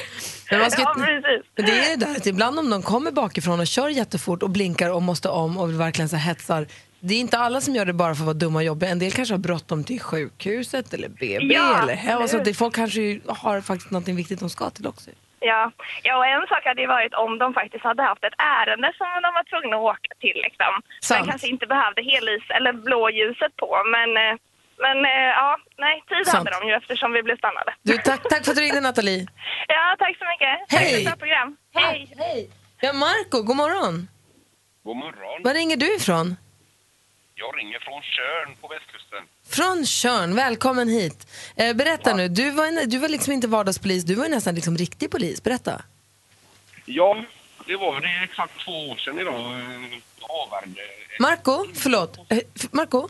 Men 0.50 0.61
man 0.61 0.71
ska... 0.71 0.83
Ja, 0.83 0.95
precis. 0.97 1.47
Det 1.55 1.62
är 1.62 1.97
det 1.97 2.07
där 2.07 2.17
att 2.17 2.27
ibland 2.27 2.59
om 2.59 2.71
någon 2.71 2.83
kommer 2.83 3.11
bakifrån 3.11 3.61
och 3.61 3.67
kör 3.67 3.89
jättefort 3.89 4.43
och 4.43 4.50
blinkar 4.50 4.91
och 4.91 5.03
måste 5.03 5.29
om 5.29 5.59
och 5.59 5.81
verkligen 5.81 6.09
så 6.09 6.17
hetsar. 6.17 6.67
Det 7.00 7.15
är 7.15 7.21
inte 7.21 7.39
alla 7.39 7.61
som 7.61 7.75
gör 7.75 7.85
det 7.85 7.93
bara 7.93 8.15
för 8.15 8.23
att 8.23 8.27
vara 8.27 8.35
dumma 8.35 8.59
och 8.59 8.65
jobbiga. 8.65 8.91
En 8.91 8.99
del 8.99 9.12
kanske 9.12 9.35
har 9.35 9.39
bråttom 9.39 9.85
till 9.85 10.00
sjukhuset 10.00 10.95
eller 10.95 11.09
BB 11.09 11.55
Ja, 11.55 11.83
eller 11.83 11.95
hem. 11.95 12.23
Alltså, 12.23 12.39
det, 12.39 12.55
folk 12.55 12.75
kanske 12.75 13.21
har 13.27 13.61
faktiskt 13.61 13.91
något 13.91 14.09
viktigt 14.09 14.41
de 14.41 14.50
ska 14.50 14.71
till 14.71 14.87
också. 14.87 15.11
Ja. 15.41 15.73
ja, 16.03 16.17
och 16.19 16.27
en 16.27 16.47
sak 16.47 16.65
hade 16.65 16.81
ju 16.81 16.87
varit 16.87 17.15
om 17.15 17.39
de 17.39 17.55
faktiskt 17.55 17.85
hade 17.85 18.03
haft 18.03 18.25
ett 18.25 18.39
ärende 18.59 18.93
som 18.99 19.07
de 19.23 19.31
var 19.39 19.45
tvungna 19.53 19.77
att 19.77 19.83
åka 19.83 20.12
till. 20.25 20.39
Liksom. 20.47 20.73
Sant. 21.00 21.21
Men 21.21 21.31
kanske 21.31 21.49
inte 21.49 21.67
behövde 21.67 22.03
hellys 22.03 22.47
eller 22.57 22.73
blåljuset 22.73 23.57
på. 23.57 23.71
Men, 23.95 24.09
eh, 24.17 24.35
men 24.85 24.97
eh, 25.05 25.11
ja, 25.43 25.51
nej, 25.79 26.03
tid 26.09 26.27
Sant. 26.27 26.37
hade 26.39 26.51
de 26.61 26.69
ju 26.69 26.75
eftersom 26.75 27.13
vi 27.13 27.23
blev 27.23 27.37
stannade. 27.37 27.75
Du, 27.83 27.99
tack, 27.99 28.23
tack 28.31 28.45
för 28.45 28.51
att 28.53 28.57
du 28.57 28.63
ringde 28.63 28.81
Nathalie. 28.81 29.27
Ja, 29.69 29.97
tack 29.99 30.15
så 30.19 30.25
mycket. 30.33 30.55
Hej. 30.81 31.05
Tack 31.05 31.13
för 31.13 31.19
program. 31.19 31.57
Hej. 31.75 32.15
Hej. 32.19 32.51
Ja, 32.81 32.93
Marco, 32.93 33.43
god 33.43 33.57
morgon. 33.57 34.09
God 34.85 34.97
morgon. 34.97 35.43
Var 35.45 35.55
ringer 35.55 35.77
du 35.77 35.97
ifrån? 35.97 36.37
Jag 37.35 37.59
ringer 37.59 37.79
från 37.79 38.03
Tjörn 38.03 38.57
på 38.61 38.69
västkusten. 38.69 39.23
Från 39.51 39.87
Tjörn, 39.87 40.35
välkommen 40.37 40.89
hit. 40.89 41.27
Eh, 41.57 41.77
berätta 41.77 42.15
nu, 42.15 42.29
du 42.29 42.51
var, 42.51 42.67
en- 42.67 42.91
du 42.91 42.99
var 42.99 43.09
liksom 43.09 43.33
inte 43.33 43.49
vardagspolis, 43.49 44.05
du 44.05 44.15
var 44.15 44.25
ju 44.25 44.31
nästan 44.31 44.55
liksom 44.55 44.77
riktig 44.77 45.11
polis. 45.11 45.43
Berätta. 45.43 45.83
Ja, 46.85 47.25
det 47.67 47.77
var 47.77 48.01
det 48.01 48.25
exakt 48.25 48.59
två 48.65 48.73
år 48.91 48.97
sedan 48.97 49.19
idag. 49.21 49.35
eh, 49.35 49.99
Jag 50.21 50.31
avvärjde... 50.31 50.81
Marco, 51.21 51.67
förlåt. 51.75 52.19
Eh, 52.29 52.39
Marco, 52.73 53.09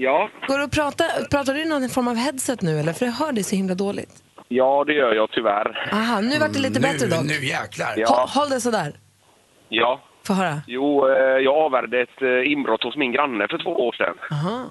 Ja, 0.00 0.30
går 0.48 0.58
du 0.58 0.64
och 0.64 0.72
pratar, 0.72 1.06
pratar 1.30 1.54
du 1.54 1.62
i 1.62 1.64
någon 1.68 1.88
form 1.88 2.08
av 2.08 2.16
headset 2.16 2.62
nu 2.62 2.80
eller? 2.80 2.92
För 2.92 3.06
jag 3.06 3.12
hör 3.12 3.32
dig 3.32 3.44
så 3.44 3.56
himla 3.56 3.74
dåligt. 3.74 4.22
ja, 4.48 4.84
det 4.86 4.92
gör 4.92 5.14
jag 5.14 5.30
tyvärr. 5.30 5.88
Aha, 5.92 6.20
nu 6.20 6.38
vart 6.38 6.52
det 6.52 6.58
lite 6.58 6.80
bättre 6.80 7.06
Nu, 7.06 7.16
dock. 7.16 7.24
nu 7.24 7.44
jäklar. 7.44 7.94
Ja. 7.96 8.08
Håll, 8.08 8.28
håll 8.28 8.48
det 8.50 8.60
sådär. 8.60 8.92
Ja. 9.68 10.00
Få 10.26 10.32
höra. 10.32 10.62
Jo, 10.66 11.08
eh, 11.10 11.16
jag 11.44 11.54
avvärjde 11.56 12.00
ett 12.00 12.22
eh, 12.22 12.52
inbrott 12.52 12.82
hos 12.84 12.96
min 12.96 13.12
granne 13.12 13.48
för 13.50 13.58
två 13.58 13.70
år 13.86 13.92
sedan. 13.92 14.14
Aha. 14.30 14.70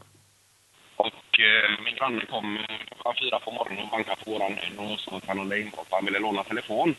Och 0.95 1.05
eh, 1.39 1.83
min 1.85 1.95
granne 1.95 2.21
kom 2.29 2.57
eh, 2.57 2.63
klockan 2.87 3.13
fyra 3.21 3.39
på 3.39 3.51
morgonen 3.51 3.83
och 3.83 3.89
bankade 3.89 4.17
på 4.25 4.31
våran 4.31 4.51
dörr 4.55 4.93
och 4.93 4.99
sa 4.99 5.17
att 5.17 5.27
han 5.27 5.39
hade 5.39 5.59
inbrott. 5.59 5.87
Han 5.91 6.05
ville 6.05 6.19
låna 6.19 6.43
telefon. 6.43 6.95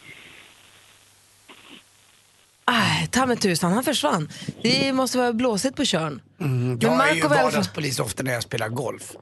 Aj, 2.71 3.09
ta 3.11 3.27
mig 3.27 3.37
tusan, 3.37 3.73
han 3.73 3.85
försvann. 3.85 4.29
Det 4.63 4.93
måste 4.93 5.19
vara 5.19 5.33
blåsigt 5.33 5.77
på 5.77 5.85
Tjörn. 5.85 6.21
Mm, 6.41 6.79
jag 6.81 6.93
är 6.93 6.97
Marco 6.97 7.15
ju 7.15 7.23
alla 7.25 7.35
fall- 7.35 7.45
vardagspolis 7.45 8.01
ofta 8.01 8.23
när 8.23 8.33
jag 8.33 8.43
spelar 8.43 8.69
golf. 8.69 9.13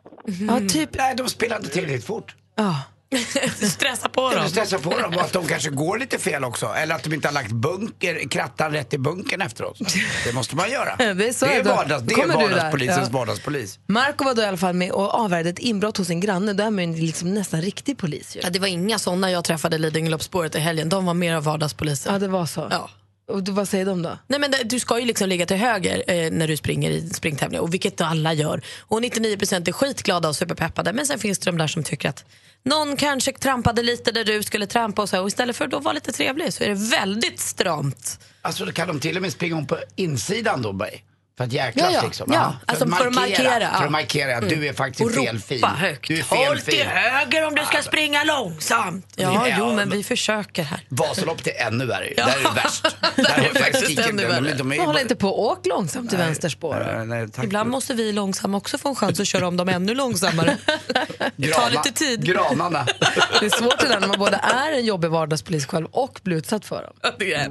Ja, 0.48 0.60
typ. 0.68 0.90
Nej, 0.98 1.14
de 1.16 1.28
spelar 1.28 1.56
inte 1.56 1.68
tillräckligt 1.68 2.06
fort. 2.06 2.34
Ja. 2.56 2.82
Stressa 3.70 4.08
på 4.08 4.30
Du 4.30 4.36
dem. 4.36 4.48
stressar 4.48 4.78
på 4.78 4.98
dem 5.00 5.14
och 5.14 5.20
att 5.20 5.32
de 5.32 5.46
kanske 5.48 5.70
går 5.70 5.98
lite 5.98 6.18
fel 6.18 6.44
också. 6.44 6.66
Eller 6.66 6.94
att 6.94 7.02
de 7.02 7.14
inte 7.14 7.28
har 7.28 7.32
lagt 7.32 7.50
bunker, 7.52 8.28
krattan 8.28 8.72
rätt 8.72 8.94
i 8.94 8.98
bunkern 8.98 9.40
efteråt. 9.42 9.78
Det 10.24 10.32
måste 10.34 10.56
man 10.56 10.70
göra. 10.70 10.96
Det 11.14 11.28
är 11.28 11.32
så 11.32 11.46
det 11.46 11.54
är, 11.54 11.64
vardags, 11.64 12.02
det 12.02 12.14
är 12.14 12.26
du 12.26 12.32
vardagspolisens 12.32 13.08
Ja. 13.12 13.18
vardagspolis. 13.18 13.78
Marco 13.86 14.24
var 14.24 14.34
då 14.34 14.42
i 14.42 14.46
alla 14.46 14.56
fall 14.56 14.74
med 14.74 14.90
och 14.92 15.14
avvärjde 15.14 15.50
ett 15.50 15.58
inbrott 15.58 15.96
hos 15.96 16.10
en 16.10 16.20
granne. 16.20 16.52
Då 16.52 16.64
är 16.64 16.70
man 16.70 16.94
ju 16.94 17.02
liksom 17.06 17.34
nästan 17.34 17.62
riktig 17.62 17.98
polis 17.98 18.36
ju. 18.36 18.40
Ja, 18.42 18.50
det 18.50 18.58
var 18.58 18.66
inga 18.68 18.98
såna 18.98 19.30
jag 19.30 19.44
träffade 19.44 19.76
i 19.76 19.78
Lidingöloppsspåret 19.78 20.54
i 20.54 20.58
helgen. 20.58 20.88
De 20.88 21.06
var 21.06 21.14
mer 21.14 21.34
av 21.34 21.44
vardagspoliser. 21.44 22.12
Ja, 22.12 22.18
det 22.18 22.28
var 22.28 22.46
så. 22.46 22.68
Ja. 22.70 22.90
Och 23.28 23.42
du, 23.42 23.52
vad 23.52 23.68
säger 23.68 23.86
de 23.86 24.02
då? 24.02 24.18
Nej, 24.26 24.40
men 24.40 24.54
du 24.64 24.80
ska 24.80 24.98
ju 24.98 25.06
liksom 25.06 25.28
ligga 25.28 25.46
till 25.46 25.56
höger 25.56 26.04
eh, 26.06 26.30
när 26.30 26.48
du 26.48 26.56
springer 26.56 26.90
i 26.90 27.08
springtävlingar, 27.08 27.62
och 27.62 27.74
vilket 27.74 28.00
alla 28.00 28.32
gör. 28.32 28.62
Och 28.80 29.00
99% 29.00 29.68
är 29.68 29.72
skitglada 29.72 30.28
och 30.28 30.36
superpeppade. 30.36 30.92
Men 30.92 31.06
sen 31.06 31.18
finns 31.18 31.38
det 31.38 31.50
de 31.50 31.58
där 31.58 31.66
som 31.66 31.82
tycker 31.82 32.08
att 32.08 32.24
någon 32.62 32.96
kanske 32.96 33.32
trampade 33.32 33.82
lite 33.82 34.12
där 34.12 34.24
du 34.24 34.42
skulle 34.42 34.66
trampa 34.66 35.02
och 35.02 35.08
så. 35.08 35.20
Och 35.20 35.28
istället 35.28 35.56
för 35.56 35.64
att 35.64 35.70
då 35.70 35.78
vara 35.78 35.94
lite 35.94 36.12
trevlig 36.12 36.52
så 36.52 36.64
är 36.64 36.68
det 36.68 36.74
väldigt 36.74 37.40
stramt. 37.40 38.20
Alltså 38.42 38.64
då 38.64 38.72
kan 38.72 38.88
de 38.88 39.00
till 39.00 39.16
och 39.16 39.22
med 39.22 39.32
springa 39.32 39.56
om 39.56 39.66
på 39.66 39.78
insidan 39.96 40.62
då 40.62 40.72
Berg? 40.72 41.04
För 41.36 41.44
att 41.44 41.52
jäklas 41.52 41.86
Ja, 41.92 41.98
ja. 42.00 42.06
liksom? 42.06 42.30
Ja, 42.32 42.38
Aha. 42.38 42.54
alltså 42.66 42.88
för 42.88 43.06
att 43.06 43.14
markera, 43.14 43.60
ja. 43.60 43.68
För 43.78 43.84
att 43.84 43.90
markera 43.90 44.36
att 44.36 44.48
du 44.48 44.66
är 44.68 44.72
faktiskt 44.72 45.00
Och 45.08 45.14
fel 45.14 45.34
ropa 45.34 45.38
fil. 45.46 45.64
högt. 45.64 46.08
Du 46.08 46.18
är 46.18 46.22
fel 46.22 46.38
Håll 46.48 46.60
till 46.60 46.86
höger 46.86 47.46
om 47.46 47.54
du 47.54 47.64
ska 47.64 47.82
springa 47.82 48.24
långsamt. 48.24 49.06
Ja, 49.16 49.48
Ja, 49.48 49.54
jo, 49.58 49.74
men 49.74 49.90
vi 49.90 50.04
försöker 50.04 50.62
här. 50.62 50.80
Vasaloppet 50.88 51.46
är 51.46 51.66
ännu 51.66 51.86
värre. 51.86 52.12
Där 52.16 52.22
är 52.24 52.42
det 52.42 52.50
värst. 52.62 52.82
Där 53.16 53.24
är 53.24 53.54
faktiskt 53.54 53.84
faktiskt 53.84 53.98
ännu 54.08 54.26
värre. 54.26 54.54
de, 54.54 54.68
de 54.68 54.78
håller 54.78 55.00
inte 55.00 55.16
på 55.16 55.28
och 55.28 55.44
åk 55.44 55.66
långsamt. 55.66 56.12
Nej, 56.12 57.06
nej, 57.06 57.28
tack. 57.30 57.44
Ibland 57.44 57.70
måste 57.70 57.94
vi 57.94 58.12
långsamma 58.12 58.56
också 58.58 58.78
få 58.78 58.88
en 58.88 58.94
chans 58.96 59.20
att 59.20 59.26
köra 59.26 59.48
om 59.48 59.56
dem 59.56 59.68
ännu 59.68 59.94
långsammare. 59.94 60.56
Det 61.36 61.48
tar 61.52 61.70
lite 61.70 61.92
tid. 61.92 62.24
Granarna. 62.26 62.86
Det 63.40 63.46
är 63.46 63.50
svårt 63.58 63.78
det 63.80 63.88
där 63.88 64.00
när 64.00 64.08
man 64.08 64.18
både 64.18 64.36
är 64.42 64.72
en 64.72 64.84
jobbig 64.84 65.08
vardagspolis 65.08 65.66
själv 65.66 65.86
och 65.90 66.20
blir 66.22 66.36
utsatt 66.36 66.64
för 66.64 66.82
dem. 66.82 67.12
Det 67.18 67.34
är 67.34 67.50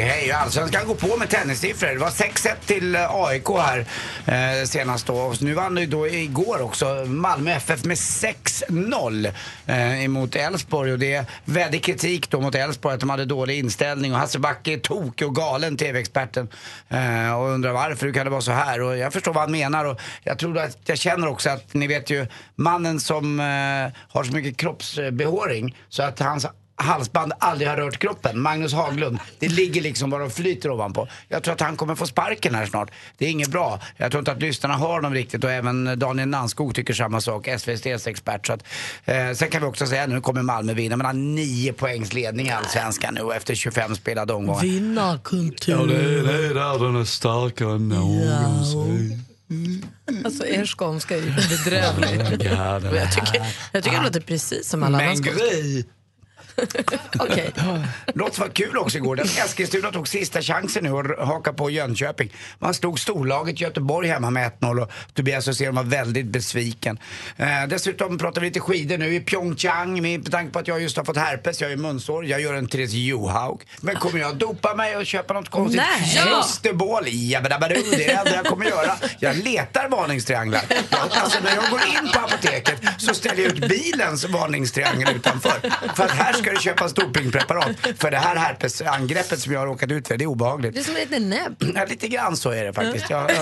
hej. 0.00 0.32
Allsvenskan 0.32 0.86
går 0.86 0.94
på 0.94 1.16
med 1.16 1.28
tennissiffror. 1.28 1.88
Det 1.88 1.98
var 1.98 2.10
6-1 2.10 2.54
till 2.66 2.94
eh, 2.94 3.14
AIK 3.14 3.48
här 3.48 3.86
eh, 4.26 4.64
senast 4.64 5.06
då. 5.06 5.14
Och 5.14 5.42
nu 5.42 5.54
vann 5.54 5.76
ju 5.76 5.86
då 5.86 6.08
igår 6.08 6.62
också 6.62 7.04
Malmö 7.06 7.50
FF 7.50 7.84
med 7.84 7.96
6-0 7.96 9.32
eh, 9.66 10.04
emot 10.04 10.36
Elfsborg. 10.36 10.92
Och 10.92 10.98
det 10.98 11.26
vädde 11.44 11.78
kritik 11.78 12.30
då 12.30 12.40
mot 12.40 12.54
Elfsborg 12.54 12.94
att 12.94 13.00
de 13.00 13.10
hade 13.10 13.24
dålig 13.24 13.58
inställning. 13.58 14.12
Och 14.12 14.18
Hasse 14.18 14.38
Backe 14.38 14.72
är 14.72 14.78
tokig 14.78 15.28
och 15.28 15.34
galen, 15.34 15.76
TV-experten. 15.76 16.48
Eh, 16.88 17.38
och 17.38 17.48
undrar 17.48 17.72
varför, 17.72 18.06
hur 18.06 18.12
kan 18.12 18.24
det 18.24 18.30
vara 18.30 18.40
så 18.40 18.52
här? 18.52 18.80
Och 18.80 18.96
jag 18.96 19.12
förstår 19.12 19.32
vad 19.32 19.42
han 19.42 19.52
menar. 19.52 19.84
Och 19.84 20.00
jag 20.24 20.38
tror 20.38 20.58
att 20.58 20.78
jag 20.84 20.98
känner 20.98 21.28
också 21.28 21.50
att, 21.50 21.74
ni 21.74 21.86
vet 21.86 22.10
ju, 22.10 22.26
mannen 22.54 23.00
som 23.00 23.40
eh, 23.40 23.92
har 24.08 24.24
så 24.24 24.32
mycket 24.32 24.56
kroppsbehåring 24.56 25.76
så 25.88 26.02
att 26.02 26.18
hans 26.18 26.46
halsband 26.82 27.32
aldrig 27.38 27.68
har 27.68 27.76
rört 27.76 27.98
kroppen. 27.98 28.40
Magnus 28.40 28.72
Haglund. 28.72 29.18
Det 29.38 29.48
ligger 29.48 29.80
liksom 29.82 30.10
bara 30.10 30.24
och 30.24 30.32
flyter 30.32 30.70
ovanpå. 30.70 31.08
Jag 31.28 31.42
tror 31.42 31.54
att 31.54 31.60
han 31.60 31.76
kommer 31.76 31.94
få 31.94 32.06
sparken 32.06 32.54
här 32.54 32.66
snart. 32.66 32.90
Det 33.18 33.26
är 33.26 33.30
inget 33.30 33.48
bra. 33.48 33.80
Jag 33.96 34.10
tror 34.10 34.18
inte 34.18 34.32
att 34.32 34.40
lyssnarna 34.42 34.76
hör 34.76 34.88
honom 34.92 35.14
riktigt 35.14 35.44
och 35.44 35.50
även 35.50 35.98
Daniel 35.98 36.28
Nanskog 36.28 36.74
tycker 36.74 36.94
samma 36.94 37.20
sak. 37.20 37.48
SVTs 37.48 38.06
expert. 38.06 38.46
Så 38.46 38.52
att, 38.52 38.64
eh, 39.04 39.32
sen 39.32 39.50
kan 39.50 39.62
vi 39.62 39.68
också 39.68 39.86
säga 39.86 40.06
nu 40.06 40.20
kommer 40.20 40.42
Malmö 40.42 40.74
vinna. 40.74 40.96
Man 40.96 41.06
har 41.06 41.12
nio 41.12 41.72
poängs 41.72 42.12
ledning 42.12 42.46
i 42.46 42.50
Allsvenskan 42.50 43.14
nu 43.14 43.32
efter 43.34 43.54
25 43.54 43.96
spelade 43.96 44.32
omgångar. 44.32 44.62
Vinnarkultur. 44.62 45.86
det 45.86 46.46
är 46.46 46.54
där 46.54 46.84
den 46.86 46.96
är 46.96 47.04
starkare 47.04 47.74
än 47.74 47.88
någonsin. 47.88 49.24
Alltså 50.24 50.46
er 50.46 50.66
skånska 50.66 51.16
är 51.16 51.20
ju 51.20 51.30
bedrövlig. 51.30 52.48
Jag 52.98 53.12
tycker, 53.12 53.42
jag 53.72 53.82
tycker 53.84 53.98
det 53.98 54.04
låter 54.04 54.20
precis 54.20 54.68
som 54.68 54.82
alla 54.82 54.98
Men 54.98 55.08
andra 55.08 55.30
skådespelare. 55.30 55.84
Okej. 57.18 57.52
Något 58.14 58.34
som 58.34 58.42
var 58.42 58.48
kul 58.54 58.76
också 58.76 58.98
igår, 58.98 59.20
Eskilstuna 59.20 59.92
tog 59.92 60.08
sista 60.08 60.42
chansen 60.42 60.84
nu 60.84 60.92
och 60.92 61.26
haka 61.26 61.52
på 61.52 61.70
Jönköping. 61.70 62.32
Man 62.58 62.74
slog 62.74 63.00
storlaget 63.00 63.60
Göteborg 63.60 64.08
hemma 64.08 64.30
med 64.30 64.52
1-0 64.60 64.82
och 64.82 64.90
Tobias 65.14 65.48
Hysén 65.48 65.74
var 65.74 65.82
väldigt 65.82 66.26
besviken. 66.26 66.98
Eh, 67.36 67.46
dessutom 67.68 68.18
pratar 68.18 68.40
vi 68.40 68.46
lite 68.46 68.60
skidor 68.60 68.98
nu 68.98 69.14
i 69.14 69.20
Pyeongchang 69.20 70.02
med 70.02 70.30
tanke 70.30 70.52
på 70.52 70.58
att 70.58 70.68
jag 70.68 70.82
just 70.82 70.96
har 70.96 71.04
fått 71.04 71.16
herpes, 71.16 71.60
jag 71.60 71.72
är 71.72 71.76
munsår, 71.76 72.26
jag 72.26 72.40
gör 72.40 72.54
en 72.54 72.68
Therese 72.68 72.92
Johaug. 72.92 73.62
Men 73.80 73.96
kommer 73.96 74.20
jag 74.20 74.36
dopa 74.36 74.74
mig 74.74 74.96
och 74.96 75.06
köpa 75.06 75.34
något 75.34 75.48
konstigt 75.48 75.82
Nej. 76.00 76.12
Ja. 76.16 76.42
fosterbål? 76.42 77.04
Jabbadabbadoo, 77.08 77.82
det 77.90 78.04
är 78.04 78.08
det 78.08 78.12
enda 78.12 78.34
jag 78.34 78.44
kommer 78.44 78.66
göra. 78.66 78.96
Jag 79.18 79.36
letar 79.36 79.88
varningstrianglar. 79.88 80.62
Alltså 80.90 81.38
när 81.44 81.54
jag 81.54 81.70
går 81.70 81.80
in 81.80 82.10
på 82.12 82.18
apoteket 82.20 82.80
så 82.98 83.14
ställer 83.14 83.42
jag 83.42 83.52
ut 83.52 83.68
bilens 83.68 84.24
varningstriangel 84.24 85.16
utanför. 85.16 85.60
För 85.96 86.04
att 86.04 86.10
här 86.10 86.32
ska 86.40 86.50
det 86.50 86.60
köpas 86.60 86.94
dopingpreparat. 86.94 87.76
För 87.98 88.10
det 88.10 88.16
här 88.18 88.36
herpesangreppet 88.36 89.40
som 89.40 89.52
jag 89.52 89.60
har 89.60 89.66
råkat 89.66 89.90
ut 89.90 90.08
för, 90.08 90.16
det 90.16 90.24
är 90.24 90.26
obehagligt. 90.26 90.74
Det 90.74 90.80
är 90.80 90.84
som 90.84 90.94
en 90.96 91.00
liten 91.00 91.30
näbb. 91.30 91.56
Ja, 91.74 91.84
lite 91.84 92.08
grann 92.08 92.36
så 92.36 92.50
är 92.50 92.64
det 92.64 92.72
faktiskt. 92.72 93.10
Jag, 93.10 93.30
jag, 93.30 93.38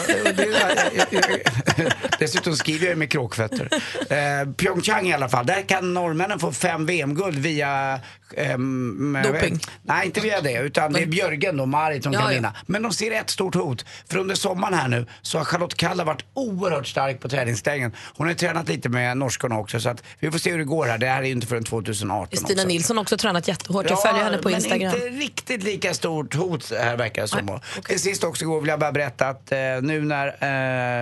det, 1.77 1.93
dessutom 2.19 2.57
skriver 2.57 2.87
jag 2.89 2.99
med 2.99 3.11
kråkfötter. 3.13 3.69
Eh, 4.11 4.53
Pyeongchang 4.53 5.09
i 5.09 5.13
alla 5.15 5.29
fall, 5.29 5.47
där 5.47 5.63
kan 5.63 5.95
norrmännen 5.95 6.39
få 6.39 6.53
fem 6.53 6.87
VM-guld 6.87 7.39
via... 7.39 8.01
ehm, 8.37 9.19
Doping. 9.25 9.61
Nej, 9.83 10.07
inte 10.07 10.21
via 10.21 10.41
det, 10.41 10.59
utan 10.59 10.93
det 10.93 11.03
är 11.03 11.07
Björgen 11.07 11.57
då, 11.57 11.67
Marit, 11.67 12.03
som 12.03 12.13
Ja, 12.13 12.19
kan 12.21 12.29
ja. 12.29 12.35
vinna. 12.35 12.55
Men 12.67 12.83
de 12.83 12.93
ser 12.93 13.11
ett 13.13 13.31
stort 13.31 13.55
hot. 13.55 13.85
För 14.11 14.19
under 14.19 14.35
sommaren 14.35 14.75
här 14.75 14.89
nu 14.89 15.07
så 15.23 15.39
har 15.39 15.45
Charlotte 15.45 15.75
Kalla 15.75 16.05
varit 16.05 16.25
oerhört 16.35 16.87
stark 16.87 17.21
på 17.21 17.29
träningslägen. 17.29 17.93
Hon 18.17 18.27
har 18.27 18.33
ju 18.33 18.37
tränat 18.39 18.69
lite 18.69 18.89
med 18.89 19.17
norskorna 19.17 19.59
också 19.59 19.81
så 19.81 19.89
att 19.89 20.03
vi 20.19 20.31
får 20.31 20.39
se 20.39 20.51
hur 20.51 20.59
det 20.59 20.65
går 20.65 20.87
här. 20.87 20.99
Det 20.99 21.07
här 21.07 21.21
är 21.23 21.27
ju 21.27 21.33
inte 21.33 21.47
förrän 21.47 21.65
2018 21.65 22.37
Stina 22.39 22.55
också. 22.55 22.69
Nilsson 22.69 22.88
har 22.97 23.03
också 23.03 23.17
tränat 23.17 23.49
jättehårt. 23.49 23.91
Jag 23.91 24.03
följer 24.03 24.25
henne 24.25 24.39
på 24.39 24.51
Instagram. 24.51 24.93
Men 24.93 25.07
inte 25.07 25.25
riktigt 25.25 25.63
lika 25.63 25.95
stort 25.95 26.35
hot 26.35 26.73
här 26.73 26.97
verkar 26.97 27.23
det 27.23 27.29
som. 27.29 27.61
Till 27.85 28.01
sist 28.01 28.25
också 28.25 28.45
igår 28.45 28.61
vill 28.61 28.69
jag 28.69 28.81
bara 28.81 28.93
berätta 28.93 29.29
att 29.29 29.53
eh, 29.53 29.59
nu 29.83 30.01
när 30.01 30.27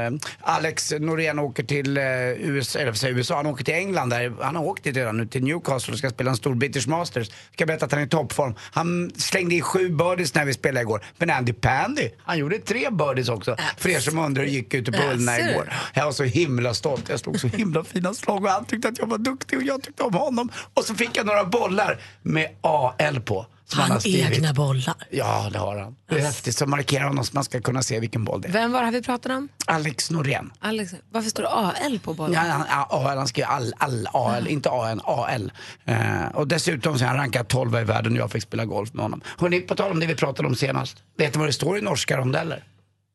eh, 0.07 0.12
Alex 0.40 0.92
Norén 1.01 1.38
åker 1.38 1.62
till 1.62 1.96
eh, 1.96 2.05
USA, 2.05 2.79
eller 2.79 3.05
jag, 3.07 3.12
USA, 3.12 3.37
han 3.37 3.46
åker 3.46 3.64
till 3.64 3.75
England 3.75 4.11
där, 4.11 4.33
han 4.40 4.57
har 4.57 4.64
åkt 4.64 4.85
dit 4.85 4.96
redan 4.96 5.16
nu 5.16 5.27
till 5.27 5.44
Newcastle 5.44 5.92
och 5.92 5.99
ska 5.99 6.11
spela 6.11 6.31
en 6.31 6.37
stor 6.37 6.55
British 6.55 6.88
Masters. 6.88 7.31
Jag 7.57 7.68
berätta 7.68 7.85
att 7.85 7.92
han 7.92 8.01
är 8.01 8.07
i 8.07 8.09
toppform. 8.09 8.55
Han 8.61 9.11
slängde 9.16 9.55
i 9.55 9.61
sju 9.61 9.88
birdies 9.88 10.35
när 10.35 10.44
vi 10.44 10.55
spelade 10.55 10.81
igår. 10.81 11.05
Men 11.18 11.31
Andy 11.31 11.53
Pandy, 11.53 12.09
han 12.18 12.38
gjorde 12.38 12.59
tre 12.59 12.90
birdies 12.90 13.29
också. 13.29 13.57
För 13.77 13.88
er 13.88 14.01
som 14.01 14.18
undrar 14.18 14.42
hur 14.42 14.51
det 14.51 14.57
gick 14.57 14.75
ute 14.75 14.92
på 14.92 15.03
Ullna 15.12 15.33
Asså. 15.33 15.42
igår. 15.42 15.72
Jag 15.94 16.05
var 16.05 16.12
så 16.12 16.25
himla 16.25 16.75
stolt. 16.75 17.09
Jag 17.09 17.20
slog 17.20 17.40
så 17.40 17.46
himla 17.46 17.85
fina 17.85 18.14
slag 18.14 18.44
och 18.44 18.51
han 18.51 18.64
tyckte 18.64 18.88
att 18.88 18.99
jag 18.99 19.07
var 19.07 19.18
duktig 19.18 19.59
och 19.59 19.64
jag 19.64 19.83
tyckte 19.83 20.03
om 20.03 20.14
honom. 20.14 20.51
Och 20.75 20.85
så 20.85 20.94
fick 20.94 21.16
jag 21.16 21.27
några 21.27 21.44
bollar 21.44 21.76
med 22.23 22.49
AL 22.61 23.21
på. 23.21 23.47
Han, 23.73 23.91
har 23.91 24.01
skrivit. 24.01 24.31
egna 24.31 24.53
bollar. 24.53 24.95
Ja, 25.11 25.49
det 25.53 25.59
har 25.59 25.77
han. 25.77 25.97
Det 26.09 26.15
är 26.15 26.21
häftigt. 26.21 26.57
Så 26.57 26.67
markerar 26.67 27.05
honom 27.05 27.25
så 27.25 27.31
man 27.35 27.45
ska 27.45 27.61
kunna 27.61 27.83
se 27.83 28.01
vilken 28.01 28.25
boll 28.25 28.41
det 28.41 28.49
är. 28.49 28.53
Vem 28.53 28.73
var 28.73 28.79
det 28.79 28.85
här 28.85 28.93
vi 28.93 29.03
pratade 29.03 29.35
om? 29.35 29.49
Alex 29.67 30.11
Norén. 30.11 30.53
Alex, 30.61 30.95
varför 31.11 31.31
står 31.31 31.43
det 31.43 31.49
AL 31.49 31.99
på 31.99 32.15
bollen? 32.15 32.33
Ja, 32.33 32.41
han, 32.41 32.87
AL, 32.91 33.19
han 33.19 33.29
skriver 33.29 33.49
all, 33.49 33.75
all 33.79 34.09
AL, 34.12 34.49
inte 34.49 34.71
AN, 34.71 35.01
AL. 35.05 35.53
Eh, 35.85 36.27
och 36.35 36.49
dessutom 36.49 36.99
så 36.99 37.05
är 37.05 37.09
han 37.09 37.17
rankad 37.17 37.49
12 37.49 37.77
i 37.77 37.85
världen 37.85 38.12
och 38.12 38.19
jag 38.19 38.31
fick 38.31 38.43
spela 38.43 38.65
golf 38.65 38.93
med 38.93 39.03
honom. 39.03 39.21
Hörrni, 39.39 39.61
på 39.61 39.75
tal 39.75 39.91
om 39.91 40.01
det 40.01 40.07
vi 40.07 40.15
pratade 40.15 40.49
om 40.49 40.55
senast. 40.55 40.97
Vet 41.19 41.35
ni 41.35 41.39
vad 41.39 41.49
det 41.49 41.53
står 41.53 41.79
i 41.79 41.81
norska 41.81 42.17
rondeller? 42.17 42.65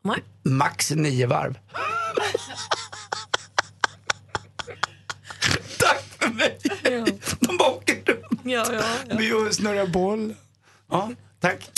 Nej. 0.03 0.17
Max 0.43 0.91
nio 0.91 1.27
varv. 1.27 1.57
Tack 5.79 6.03
för 6.19 6.29
mig! 6.29 6.57
De 7.39 7.57
bara 7.57 7.69
åker 7.69 7.95
runt. 8.05 8.40
Ja, 8.51 8.65
ja, 8.73 8.81
ja. 9.09 9.15
Vi 9.17 9.33
och 9.33 9.53
snurrar 9.53 9.85
boll. 9.85 10.35
Ja, 10.89 11.09
tack. 11.39 11.69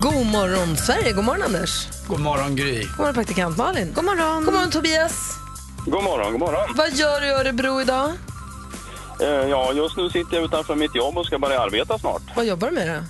God 0.00 0.26
morgon 0.26 0.76
Sverige, 0.76 1.12
god 1.12 1.24
morgon 1.24 1.42
Anders. 1.42 1.88
God 2.08 2.20
morgon 2.20 2.56
Gry. 2.56 2.82
God 2.82 2.98
morgon 2.98 3.14
praktikant 3.14 3.56
Malin. 3.56 3.92
God 3.94 4.04
morgon. 4.04 4.44
God 4.44 4.54
morgon 4.54 4.70
Tobias. 4.70 5.34
God 5.86 6.04
morgon, 6.04 6.32
god 6.32 6.40
morgon. 6.40 6.74
Vad 6.76 6.92
gör 6.92 7.20
du 7.20 7.26
i 7.26 7.30
Örebro 7.30 7.80
idag? 7.80 8.10
Eh, 9.20 9.26
ja, 9.26 9.72
just 9.72 9.96
nu 9.96 10.10
sitter 10.10 10.36
jag 10.36 10.44
utanför 10.44 10.74
mitt 10.74 10.94
jobb 10.94 11.18
och 11.18 11.26
ska 11.26 11.38
börja 11.38 11.60
arbeta 11.60 11.98
snart. 11.98 12.22
Vad 12.36 12.46
jobbar 12.46 12.68
du 12.68 12.74
med 12.74 12.88
då? 12.88 13.04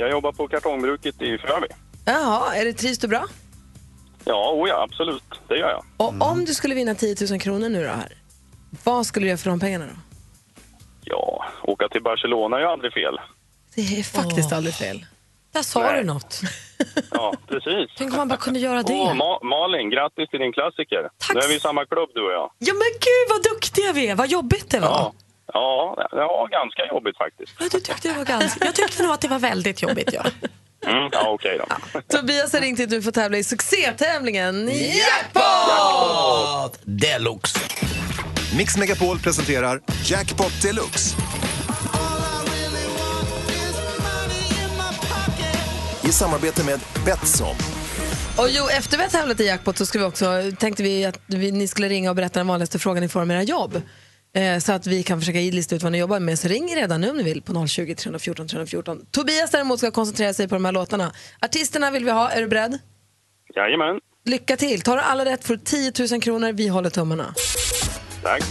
Jag 0.00 0.10
jobbar 0.10 0.32
på 0.32 0.48
kartongbruket 0.48 1.22
i 1.22 1.38
Frövi. 1.38 1.66
Jaha, 2.04 2.54
är 2.54 2.64
det, 2.64 2.72
trivs 2.72 2.98
du 2.98 3.08
bra? 3.08 3.26
Ja, 4.24 4.52
oh 4.54 4.68
ja, 4.68 4.82
absolut. 4.90 5.40
Det 5.48 5.56
gör 5.58 5.70
jag. 5.70 5.84
Och 5.96 6.14
om 6.30 6.44
du 6.44 6.54
skulle 6.54 6.74
vinna 6.74 6.94
10 6.94 7.16
000 7.30 7.40
kronor 7.40 7.68
nu 7.68 7.84
då 7.84 7.90
här, 7.90 8.12
vad 8.84 9.06
skulle 9.06 9.24
du 9.24 9.28
göra 9.28 9.38
för 9.38 9.50
de 9.50 9.60
pengarna 9.60 9.84
då? 9.86 10.00
Ja, 11.04 11.35
åka 11.66 11.88
till 11.88 12.02
Barcelona 12.02 12.56
är 12.56 12.60
ju 12.60 12.66
aldrig 12.66 12.92
fel. 12.92 13.18
Det 13.74 13.98
är 13.98 14.02
faktiskt 14.02 14.52
aldrig 14.52 14.74
fel. 14.74 15.06
Där 15.52 15.62
sa 15.62 15.82
Nej. 15.82 16.00
du 16.00 16.06
något. 16.06 16.40
Ja, 17.10 17.34
precis. 17.48 17.90
Tänk 17.98 18.10
om 18.12 18.16
man 18.16 18.28
bara 18.28 18.36
kunde 18.38 18.60
göra 18.60 18.82
det. 18.82 18.92
Åh, 18.92 19.14
Ma- 19.14 19.44
Malin, 19.44 19.90
grattis 19.90 20.30
till 20.30 20.40
din 20.40 20.52
klassiker. 20.52 21.08
Nu 21.34 21.40
är 21.40 21.48
vi 21.48 21.54
i 21.54 21.60
samma 21.60 21.86
klubb 21.86 22.08
du 22.14 22.26
och 22.26 22.32
jag. 22.32 22.50
Ja 22.58 22.74
men 22.74 22.90
gud 23.06 23.26
vad 23.30 23.42
duktiga 23.52 23.92
vi 23.92 24.06
är, 24.08 24.14
vad 24.14 24.28
jobbigt 24.28 24.70
det 24.70 24.80
var. 24.80 24.88
Ja, 24.88 25.12
ja 25.52 26.08
det 26.10 26.16
var 26.16 26.48
ganska 26.48 26.86
jobbigt 26.86 27.16
faktiskt. 27.16 27.52
Ja, 27.58 27.66
du 27.72 27.80
tyckte 27.80 28.08
det 28.08 28.14
var 28.14 28.24
ganska... 28.24 28.64
Jag 28.64 28.74
tyckte 28.74 29.02
nog 29.02 29.12
att 29.12 29.20
det 29.20 29.28
var 29.28 29.38
väldigt 29.38 29.82
jobbigt. 29.82 30.10
Ja. 30.12 30.24
Mm, 30.86 31.08
ja, 31.12 31.28
okej 31.30 31.58
då. 31.58 31.66
Tobias 32.16 32.52
har 32.52 32.60
ringt 32.60 32.80
hit 32.80 32.90
för 33.02 33.08
att 33.08 33.14
tävla 33.14 33.38
i 33.38 33.44
succétävlingen 33.44 34.70
Jackpot 34.72 36.80
deluxe. 36.84 37.60
Mix 38.58 38.76
Megapol 38.76 39.18
presenterar 39.18 39.80
Jackpot 40.04 40.62
Deluxe. 40.62 41.16
I 46.06 46.12
samarbete 46.12 46.64
med 46.64 46.80
Betsson. 47.04 47.56
Och 48.38 48.48
jo, 48.50 48.68
efter 48.68 48.96
vi 48.96 49.02
har 49.02 49.10
tävlat 49.10 49.40
i 49.40 49.44
jackpot 49.46 49.78
så 49.78 49.86
ska 49.86 49.98
vi 49.98 50.04
också, 50.04 50.42
tänkte 50.58 50.82
vi 50.82 51.04
att 51.04 51.20
vi, 51.26 51.52
ni 51.52 51.68
skulle 51.68 51.88
ringa 51.88 52.10
och 52.10 52.16
berätta 52.16 52.40
den 52.40 52.46
vanligaste 52.46 52.78
frågan 52.78 53.02
ni 53.02 53.08
får 53.08 53.22
om 53.22 53.30
era 53.30 53.42
jobb. 53.42 53.82
Eh, 54.34 54.58
så 54.58 54.72
att 54.72 54.86
vi 54.86 55.02
kan 55.02 55.20
försöka 55.20 55.38
lista 55.38 55.76
ut 55.76 55.82
vad 55.82 55.92
ni 55.92 55.98
jobbar 55.98 56.20
med. 56.20 56.38
Så 56.38 56.48
ring 56.48 56.76
redan 56.76 57.00
nu 57.00 57.10
om 57.10 57.16
ni 57.16 57.22
vill 57.22 57.42
på 57.42 57.66
020 57.66 57.94
314 57.94 58.48
314. 58.48 59.06
Tobias 59.10 59.50
däremot 59.50 59.78
ska 59.78 59.90
koncentrera 59.90 60.34
sig 60.34 60.48
på 60.48 60.54
de 60.54 60.64
här 60.64 60.72
låtarna. 60.72 61.12
Artisterna 61.40 61.90
vill 61.90 62.04
vi 62.04 62.10
ha, 62.10 62.30
är 62.30 62.40
du 62.40 62.48
beredd? 62.48 62.78
Jajamän, 63.54 64.00
Lycka 64.24 64.56
till! 64.56 64.80
Tar 64.80 64.96
du 64.96 65.02
alla 65.02 65.24
rätt 65.24 65.44
får 65.44 65.54
du 65.56 65.60
10 65.64 65.92
000 66.10 66.22
kronor, 66.22 66.52
vi 66.52 66.68
håller 66.68 66.90
tummarna. 66.90 67.34
tack. 68.22 68.42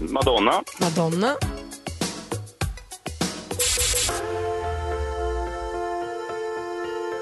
Madonna, 0.00 0.62
Madonna, 0.80 1.36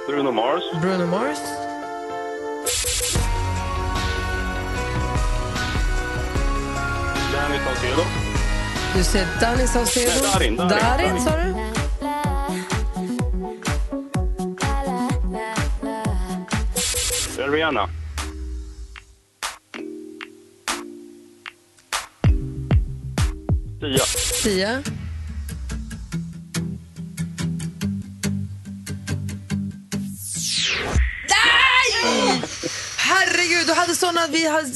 Bruno 0.06 0.30
Mars, 0.30 0.62
Bruno 0.80 1.06
Mars, 1.06 1.40
Danny 7.32 7.58
Saucedo, 7.64 8.04
du 8.94 9.02
ser 9.02 9.26
Danny 9.40 9.66
Saucedo. 9.66 10.22
Darin, 10.32 10.56
Darin. 10.56 10.68
Darin 10.68 11.20
sa 11.20 11.30
du? 11.36 11.54
Rihanna, 17.50 17.88
Sia, 23.80 24.04
Sia. 24.04 25.05
Herregud, 33.56 33.74
du 33.74 33.80
hade 33.80 33.94
såna... 33.94 34.26
Vi 34.26 34.48
hade... 34.48 34.68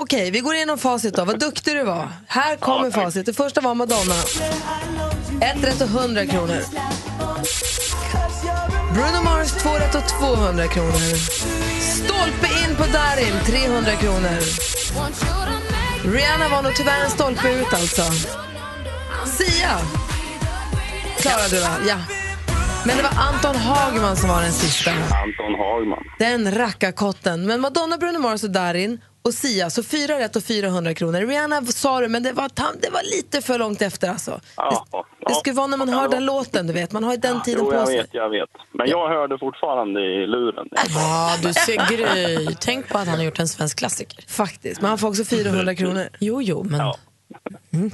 Okej, 0.00 0.30
vi 0.30 0.40
går 0.40 0.54
igenom 0.54 0.78
facit 0.78 1.14
då. 1.14 1.24
Vad 1.24 1.38
duktig 1.38 1.76
du 1.76 1.82
var. 1.82 2.08
Här 2.26 2.56
kommer 2.56 2.90
facit. 2.90 3.26
Det 3.26 3.32
första 3.32 3.60
var 3.60 3.74
Madonna. 3.74 4.14
Ett 5.40 5.64
rätt 5.64 5.80
och 5.80 5.88
100 5.88 6.26
kronor. 6.26 6.62
Bruno 8.94 9.22
Mars, 9.24 9.52
två 9.52 9.70
rätt 9.70 9.94
och 9.94 10.08
200 10.08 10.68
kronor. 10.68 11.16
Stolpe 11.80 12.46
in 12.46 12.76
på 12.76 12.84
Darin, 12.92 13.34
300 13.46 13.96
kronor. 13.96 14.38
Rihanna 16.14 16.48
var 16.48 16.62
nog 16.62 16.76
tyvärr 16.76 17.04
en 17.04 17.10
stolpe 17.10 17.48
ut 17.48 17.72
alltså. 17.72 18.02
Sia 19.26 19.78
klarade 21.18 21.48
du 21.48 21.60
va? 21.60 21.76
Ja. 21.88 22.13
Men 22.86 22.96
det 22.96 23.02
var 23.02 23.10
Anton 23.16 23.56
Hagman 23.56 24.16
som 24.16 24.28
var 24.28 24.42
den 24.42 24.52
sista. 24.52 24.90
Anton 24.90 25.54
Hagman. 25.58 26.04
Den 26.18 26.54
rackarkotten. 26.54 27.46
Men 27.46 27.60
Madonna, 27.60 27.98
Bruno 27.98 28.18
Mars 28.18 28.44
och 28.44 28.50
Darin 28.50 29.00
och 29.24 29.34
Sia, 29.34 29.70
så 29.70 29.82
fyra 29.82 30.18
rätt 30.18 30.36
och 30.36 30.42
400 30.42 30.94
kronor. 30.94 31.20
Rihanna 31.20 31.62
sa 31.64 32.00
du, 32.00 32.08
men 32.08 32.22
det 32.22 32.32
var, 32.32 32.50
det 32.82 32.90
var 32.90 33.16
lite 33.16 33.42
för 33.42 33.58
långt 33.58 33.82
efter 33.82 34.10
alltså. 34.10 34.40
Ja, 34.56 34.86
ja, 34.92 35.04
Det 35.28 35.34
skulle 35.34 35.54
vara 35.56 35.66
när 35.66 35.76
man 35.76 35.88
hör 35.88 36.08
den 36.08 36.24
låten, 36.24 36.66
du 36.66 36.72
vet. 36.72 36.92
Man 36.92 37.04
har 37.04 37.12
ju 37.12 37.18
den 37.18 37.42
tiden 37.42 37.60
Jo, 37.64 37.70
på 37.70 37.76
jag 37.76 37.88
sig. 37.88 37.96
vet, 37.96 38.08
jag 38.12 38.30
vet. 38.30 38.48
Men 38.72 38.88
jag 38.88 39.08
hörde 39.08 39.38
fortfarande 39.38 40.00
i 40.00 40.26
luren. 40.26 40.68
Ja, 40.94 41.34
du 41.42 41.52
ser 41.52 41.88
Gry. 41.96 42.54
Tänk 42.60 42.88
på 42.88 42.98
att 42.98 43.06
han 43.08 43.16
har 43.18 43.24
gjort 43.24 43.38
en 43.38 43.48
svensk 43.48 43.78
klassiker. 43.78 44.24
Faktiskt, 44.28 44.80
men 44.80 44.88
han 44.88 44.98
får 44.98 45.08
också 45.08 45.24
400 45.24 45.74
kronor. 45.74 46.08
Jo, 46.20 46.42
jo, 46.42 46.62
men... 46.64 46.80
Ja. 46.80 46.96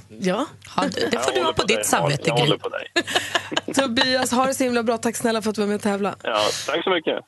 Ja. 0.08 0.46
Ja, 0.76 0.82
det 1.10 1.24
får 1.24 1.32
du 1.34 1.42
ha 1.42 1.52
på 1.52 1.62
dig. 1.64 1.76
ditt 1.76 1.86
samvete, 1.86 2.22
Jag 2.26 2.36
håller 2.36 2.56
på 2.56 2.68
dig. 2.68 2.86
Tobias, 3.74 4.32
ha 4.32 4.46
det 4.46 4.54
så 4.54 4.64
himla 4.64 4.82
bra. 4.82 4.98
Tack 4.98 5.16
snälla 5.16 5.42
för 5.42 5.50
att 5.50 5.56
du 5.56 5.62
var 5.62 5.66
med 5.68 5.76
och 5.76 5.82
tävla. 5.82 6.14
Ja, 6.22 6.40
tack 6.66 6.84
så 6.84 6.90
mycket. 6.90 7.24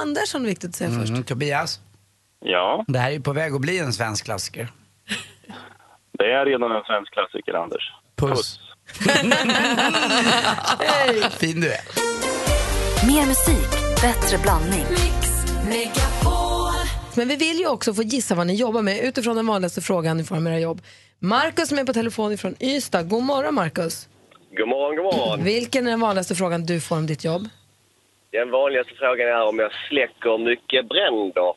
Anders 0.00 0.34
är 0.34 0.38
viktigt 0.38 0.70
att 0.70 0.76
säga 0.76 0.90
först. 0.90 1.10
Mm, 1.10 1.24
Tobias, 1.24 1.80
Ja, 2.46 2.84
det 2.88 2.98
här 2.98 3.08
är 3.08 3.12
ju 3.12 3.20
på 3.20 3.32
väg 3.32 3.54
att 3.54 3.60
bli 3.60 3.78
en 3.78 3.92
svensk 3.92 4.24
klassiker. 4.24 4.68
det 6.18 6.32
är 6.32 6.46
redan 6.46 6.72
en 6.72 6.82
svensk 6.84 7.12
klassiker, 7.12 7.54
Anders. 7.54 7.92
Puss. 8.16 8.60
Fin 11.38 11.60
du 11.60 11.72
är. 11.72 11.80
Mer 13.06 13.26
musik, 13.26 13.70
bättre 14.02 14.38
blandning. 14.38 14.84
Men 17.16 17.28
vi 17.28 17.36
vill 17.36 17.58
ju 17.58 17.68
också 17.68 17.94
få 17.94 18.02
gissa 18.02 18.34
vad 18.34 18.46
ni 18.46 18.54
jobbar 18.54 18.82
med 18.82 19.04
utifrån 19.04 19.36
den 19.36 19.46
vanligaste 19.46 19.80
frågan 19.80 20.16
ni 20.16 20.24
får 20.24 20.36
om 20.36 20.46
era 20.46 20.58
jobb. 20.58 20.82
Markus 21.18 21.68
som 21.68 21.78
är 21.78 21.84
på 21.84 21.92
telefon 21.92 22.38
från 22.38 22.54
Ystad. 22.60 23.02
God 23.02 23.22
morgon 23.22 23.54
Markus. 23.54 24.08
God 24.56 24.68
morgon, 24.68 24.96
god 24.96 25.04
morgon. 25.04 25.44
Vilken 25.44 25.86
är 25.86 25.90
den 25.90 26.00
vanligaste 26.00 26.34
frågan 26.34 26.66
du 26.66 26.80
får 26.80 26.96
om 26.96 27.06
ditt 27.06 27.24
jobb? 27.24 27.48
Den 28.32 28.50
vanligaste 28.50 28.92
frågan 28.98 29.28
är 29.28 29.42
om 29.48 29.58
jag 29.58 29.70
släcker 29.88 30.38
mycket 30.38 30.88
bränder. 30.88 31.54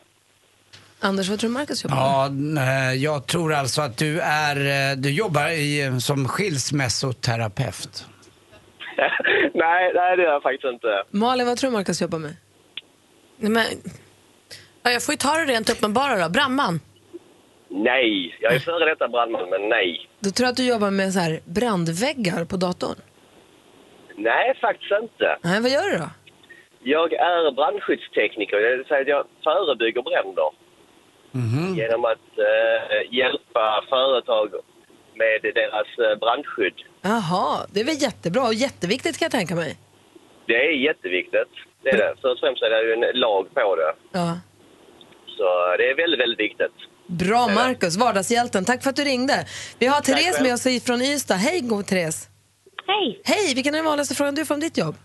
Anders, 1.00 1.30
vad 1.30 1.39
tror 1.39 1.50
du 1.50 1.54
Markus 1.54 1.84
jobbar 1.84 2.30
med? 2.30 2.58
Ja, 2.58 2.93
jag 2.93 3.28
tror 3.28 3.54
alltså 3.54 3.82
att 3.82 3.98
du 3.98 4.20
är, 4.20 4.91
eh, 4.91 4.98
du 4.98 5.12
jobbar 5.12 5.50
i, 5.50 6.02
som 6.02 6.28
skilsmässoterapeut. 6.28 8.06
nej, 9.54 9.91
nej, 9.96 10.17
det 10.17 10.24
är 10.24 10.32
jag 10.32 10.43
faktiskt 10.43 10.74
inte. 10.74 10.88
Malin, 11.12 11.48
vad 11.48 11.58
tror 11.58 11.72
du 11.72 11.78
Markus 11.78 12.02
jobbar 12.02 12.20
med? 12.20 12.36
Nej, 13.38 13.52
Men, 13.52 13.65
ja, 14.88 14.93
jag 14.93 15.04
får 15.04 15.13
ju 15.13 15.17
ta 15.17 15.34
det 15.38 15.45
rent 15.45 15.69
uppenbara 15.69 16.15
då. 16.23 16.30
Brandman. 16.30 16.80
Nej, 17.69 18.38
jag 18.41 18.54
är 18.56 18.60
före 18.60 18.86
detta 18.86 19.08
brandman, 19.08 19.50
men 19.50 19.69
nej. 19.69 20.10
Då 20.19 20.30
tror 20.30 20.45
jag 20.45 20.52
att 20.52 20.58
du 20.58 20.67
jobbar 20.67 20.91
med 20.91 21.13
så 21.13 21.19
här 21.19 21.39
brandväggar 21.45 22.45
på 22.45 22.58
datorn. 22.58 23.00
Nej, 24.15 24.58
faktiskt 24.62 24.91
inte. 25.02 25.38
Nej, 25.41 25.62
vad 25.62 25.71
gör 25.71 25.89
du 25.91 25.97
då? 25.97 26.10
Jag 26.84 27.13
är 27.13 27.52
brandskyddstekniker, 27.52 28.58
det 28.58 28.78
vill 28.78 28.86
säga 28.86 29.02
att 29.02 29.08
jag 29.08 29.26
förebygger 29.43 30.02
bränder. 30.02 30.50
Genom 31.76 32.06
att 32.06 32.30
eh, 32.50 33.13
hjälpa 33.19 33.84
företag 33.89 34.47
med 35.15 35.54
deras 35.60 35.89
eh, 36.06 36.19
brandskydd. 36.19 36.78
Jaha, 37.02 37.65
det 37.71 37.80
är 37.80 37.86
väl 37.86 38.02
jättebra 38.02 38.43
och 38.43 38.54
jätteviktigt 38.54 39.17
kan 39.19 39.26
jag 39.26 39.32
tänka 39.32 39.56
mig. 39.56 39.78
Det 40.45 40.56
är 40.67 40.71
jätteviktigt. 40.71 41.54
Det 41.84 41.89
är 41.89 41.97
det. 41.97 42.13
Först 42.21 42.26
och 42.26 42.39
främst 42.39 42.63
är 42.63 42.69
det 42.69 42.84
ju 42.84 42.93
en 42.93 43.19
lag 43.19 43.54
på 43.54 43.76
det. 43.76 43.93
Ja. 44.12 44.38
Så 45.38 45.76
det 45.78 45.89
är 45.91 45.95
väldigt, 45.95 46.19
väldigt 46.19 46.39
viktigt. 46.39 46.73
Bra 47.08 47.47
Markus, 47.47 47.97
vardagshjälten. 47.97 48.65
Tack 48.65 48.84
för 48.84 48.89
att 48.89 48.95
du 48.95 49.04
ringde. 49.04 49.45
Vi 49.80 49.86
har 49.86 50.02
Therese 50.02 50.41
med 50.41 50.54
oss 50.54 50.84
från 50.86 51.02
Ystad. 51.02 51.36
Hej 51.36 51.62
god 51.62 51.86
Therese. 51.86 52.30
Hej! 52.88 53.21
Hej, 53.23 53.56
vilken 53.56 53.73
är 53.73 53.78
den 53.78 53.86
vanligaste 53.86 54.15
frågan 54.15 54.36
du 54.36 54.45
får 54.45 54.56
om 54.56 54.62
ditt 54.62 54.78
jobb? 54.78 54.95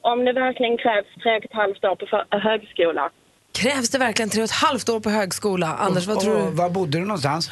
Om 0.00 0.24
det 0.24 0.32
verkligen 0.32 0.78
krävs 0.78 1.06
tre 1.22 1.36
och 1.36 1.44
ett 1.44 1.52
halvt 1.52 1.84
år 1.84 1.96
på 1.96 2.06
för- 2.06 2.38
högskola. 2.38 3.10
Krävs 3.52 3.90
det 3.90 3.98
verkligen 3.98 4.30
tre 4.30 4.40
och 4.42 4.44
ett 4.44 4.50
halvt 4.50 4.88
år 4.88 5.00
på 5.00 5.10
högskola? 5.10 5.66
Anders, 5.66 6.06
vad 6.06 6.16
och, 6.16 6.22
tror 6.22 6.36
och, 6.36 6.50
du? 6.50 6.56
Var 6.56 6.70
bodde 6.70 6.98
du 6.98 7.04
någonstans? 7.04 7.50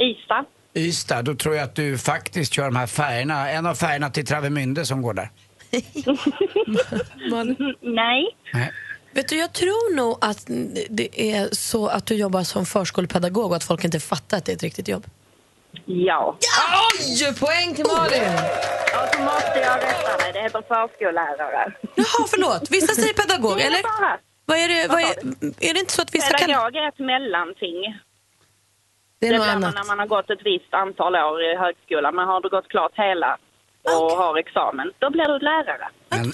Ystad. 0.00 0.44
Ystad. 0.74 1.22
Då 1.22 1.34
tror 1.34 1.54
jag 1.54 1.64
att 1.64 1.74
du 1.74 1.98
faktiskt 1.98 2.52
kör 2.52 2.64
de 2.64 2.76
här 2.76 2.86
färgerna, 2.86 3.50
en 3.50 3.66
av 3.66 3.74
färgerna 3.74 4.10
till 4.10 4.26
Travemünde 4.26 4.84
som 4.84 5.02
går 5.02 5.14
där. 5.14 5.30
Nej. 7.80 8.36
Nej. 8.52 8.72
Vet 9.18 9.28
du, 9.28 9.36
jag 9.36 9.52
tror 9.52 9.96
nog 9.96 10.18
att 10.20 10.44
det 10.90 11.08
är 11.32 11.48
så 11.54 11.86
att 11.86 12.06
du 12.06 12.14
jobbar 12.14 12.42
som 12.42 12.66
förskolepedagog 12.66 13.50
och 13.50 13.56
att 13.56 13.64
folk 13.64 13.84
inte 13.84 14.00
fattar 14.00 14.36
att 14.36 14.44
det 14.44 14.52
är 14.52 14.56
ett 14.56 14.62
riktigt 14.62 14.88
jobb. 14.88 15.04
Ja. 15.84 16.36
Oj, 17.00 17.34
poäng 17.40 17.74
till 17.74 17.84
Malin! 17.96 18.34
Och 18.98 19.08
så 19.14 19.20
måste 19.22 19.58
jag 19.66 19.76
rätta 19.88 20.16
dig. 20.22 20.32
Det 20.32 20.42
heter 20.42 20.62
förskollärare. 20.68 21.72
Jaha, 21.94 22.24
förlåt. 22.30 22.70
Vissa 22.70 22.94
säger 22.94 23.14
pedagog, 23.14 23.60
eller? 23.60 23.82
Vad 24.44 24.58
är, 24.58 24.68
det, 24.68 24.88
vad 24.88 25.00
är, 25.00 25.14
är 25.68 25.74
det 25.74 25.80
inte 25.80 25.92
så 25.92 26.02
att 26.02 26.14
vissa 26.14 26.38
kan... 26.38 26.46
Pedagog 26.46 26.76
är 26.76 26.88
ett 26.88 26.98
mellanting. 26.98 27.78
Det 29.20 29.26
är 29.26 29.32
Det 29.32 29.38
något 29.38 29.48
annat. 29.48 29.74
när 29.74 29.84
man 29.84 29.98
har 29.98 30.06
gått 30.06 30.30
ett 30.30 30.44
visst 30.44 30.74
antal 30.74 31.14
år 31.16 31.42
i 31.42 31.56
högskolan. 31.56 32.14
Men 32.14 32.26
har 32.28 32.40
du 32.40 32.48
gått 32.48 32.68
klart 32.68 32.92
hela 32.94 33.38
och 33.96 34.10
har 34.10 34.38
examen, 34.38 34.92
då 34.98 35.10
blir 35.10 35.24
du 35.24 35.38
lärare. 35.38 35.88
Men 36.10 36.24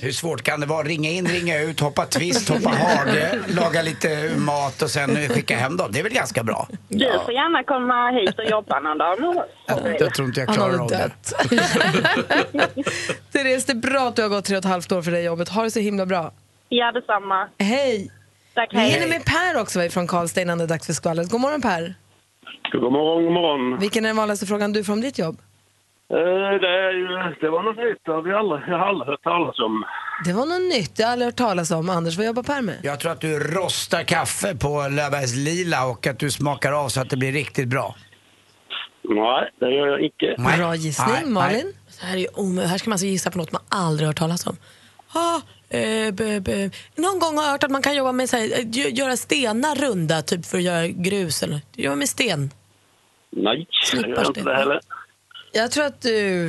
hur 0.00 0.12
svårt 0.12 0.42
kan 0.42 0.60
det 0.60 0.66
vara? 0.66 0.82
Ringa 0.82 1.10
in, 1.10 1.26
ringa 1.26 1.60
ut, 1.62 1.80
hoppa 1.80 2.06
twist, 2.06 2.48
hoppa 2.48 2.70
hage, 2.70 3.38
laga 3.48 3.82
lite 3.82 4.30
mat 4.38 4.82
och 4.82 4.90
sen 4.90 5.28
skicka 5.28 5.56
hem 5.56 5.76
dem. 5.76 5.88
Det 5.92 5.98
är 5.98 6.02
väl 6.02 6.12
ganska 6.12 6.42
bra? 6.42 6.68
Du 6.88 7.10
får 7.24 7.32
gärna 7.34 7.62
komma 7.62 8.10
hit 8.10 8.38
och 8.38 8.44
jobba 8.44 8.80
någon 8.80 8.98
dag 8.98 9.20
med 9.20 9.28
oss. 9.28 9.36
Jag 10.00 10.14
tror 10.14 10.28
inte 10.28 10.40
jag 10.40 10.48
klarar 10.54 10.78
av 10.82 10.88
det. 10.88 11.08
Therese, 13.32 13.64
det 13.66 13.72
är 13.72 13.74
bra 13.74 14.00
att 14.08 14.16
du 14.16 14.22
har 14.22 14.28
gått 14.28 14.44
tre 14.44 14.56
och 14.56 14.64
ett 14.64 14.70
halvt 14.70 14.92
år 14.92 15.02
för 15.02 15.10
det 15.10 15.22
jobbet. 15.22 15.48
Ha 15.48 15.62
det 15.62 15.70
så 15.70 15.80
himla 15.80 16.06
bra. 16.06 16.32
Ja, 16.68 16.92
detsamma. 16.92 17.48
Hej! 17.58 18.10
Tack, 18.54 18.68
Vi 18.72 18.76
hej. 18.78 18.90
hinner 18.90 19.08
med 19.08 19.24
Per 19.24 19.60
också 19.60 19.88
från 19.90 20.06
Karlstad 20.06 20.40
innan 20.42 20.58
det 20.58 20.64
är 20.64 20.68
dags 20.68 20.86
för 20.86 20.92
skvallret. 20.92 21.30
God 21.30 21.40
morgon 21.40 21.62
Per! 21.62 21.94
God 22.72 22.92
morgon, 22.92 23.24
god 23.24 23.32
morgon. 23.32 23.78
Vilken 23.80 24.04
är 24.04 24.08
den 24.08 24.16
vanligaste 24.16 24.46
frågan 24.46 24.72
du 24.72 24.84
får 24.84 24.92
om 24.92 25.00
ditt 25.00 25.18
jobb? 25.18 25.38
Eh, 26.10 26.60
det, 26.60 26.68
är 26.68 26.92
ju, 26.92 27.06
det 27.40 27.50
var 27.50 27.62
något 27.62 27.76
nytt, 27.76 27.98
det 28.04 28.12
har 28.12 28.22
vi 28.22 28.32
aldrig, 28.32 28.60
jag 28.68 28.78
har 28.78 28.86
aldrig 28.86 29.08
hört 29.08 29.22
talas 29.22 29.58
om. 29.58 29.84
Det 30.24 30.32
var 30.32 30.46
något 30.46 30.72
nytt, 30.78 30.98
jag 30.98 31.06
har 31.06 31.12
aldrig 31.12 31.26
hört 31.26 31.36
talas 31.36 31.70
om. 31.70 31.90
Anders, 31.90 32.16
vad 32.16 32.26
jobbar 32.26 32.42
Per 32.42 32.62
med? 32.62 32.76
Jag 32.82 33.00
tror 33.00 33.12
att 33.12 33.20
du 33.20 33.38
rostar 33.38 34.02
kaffe 34.02 34.54
på 34.56 34.88
Löfbergs 34.90 35.34
Lila 35.36 35.86
och 35.86 36.06
att 36.06 36.18
du 36.18 36.30
smakar 36.30 36.72
av 36.72 36.88
så 36.88 37.00
att 37.00 37.10
det 37.10 37.16
blir 37.16 37.32
riktigt 37.32 37.68
bra. 37.68 37.94
Nej, 39.02 39.50
det 39.60 39.70
gör 39.70 39.86
jag 39.86 40.00
inte. 40.00 40.56
Bra 40.58 40.74
gissning. 40.74 41.32
Malin? 41.32 41.72
Så 41.88 42.06
här, 42.06 42.14
är 42.14 42.18
ju 42.20 42.26
omö- 42.26 42.64
här 42.66 42.78
ska 42.78 42.90
man 42.90 42.94
alltså 42.94 43.06
gissa 43.06 43.30
på 43.30 43.38
något 43.38 43.52
man 43.52 43.62
aldrig 43.68 44.06
hört 44.06 44.18
talas 44.18 44.46
om. 44.46 44.56
Ah, 45.12 45.40
eh, 45.76 46.10
b, 46.14 46.40
b. 46.40 46.70
Någon 46.96 47.18
gång 47.18 47.36
har 47.36 47.44
jag 47.44 47.50
hört 47.50 47.64
att 47.64 47.70
man 47.70 47.82
kan 47.82 47.96
jobba 47.96 48.12
med 48.12 48.28
så 48.30 48.36
här, 48.36 48.44
eh, 48.44 48.64
gö- 48.64 48.88
göra 48.98 49.16
stenar 49.16 49.74
runda 49.76 50.22
typ 50.22 50.46
för 50.46 50.58
att 50.58 50.64
göra 50.64 50.86
grus. 50.88 51.42
Eller, 51.42 51.60
jobba 51.76 51.96
med 51.96 52.08
sten. 52.08 52.50
Nej, 53.30 53.66
jag 53.94 54.08
gör 54.08 54.26
inte 54.26 54.40
det 54.40 54.56
heller. 54.56 54.80
Jag 55.52 55.70
tror 55.70 55.84
att 55.84 56.00
du 56.00 56.48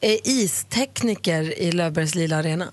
är 0.00 0.28
istekniker 0.28 1.58
i 1.62 1.72
Löfbergs 1.72 2.14
Lila 2.14 2.36
Arena. 2.36 2.64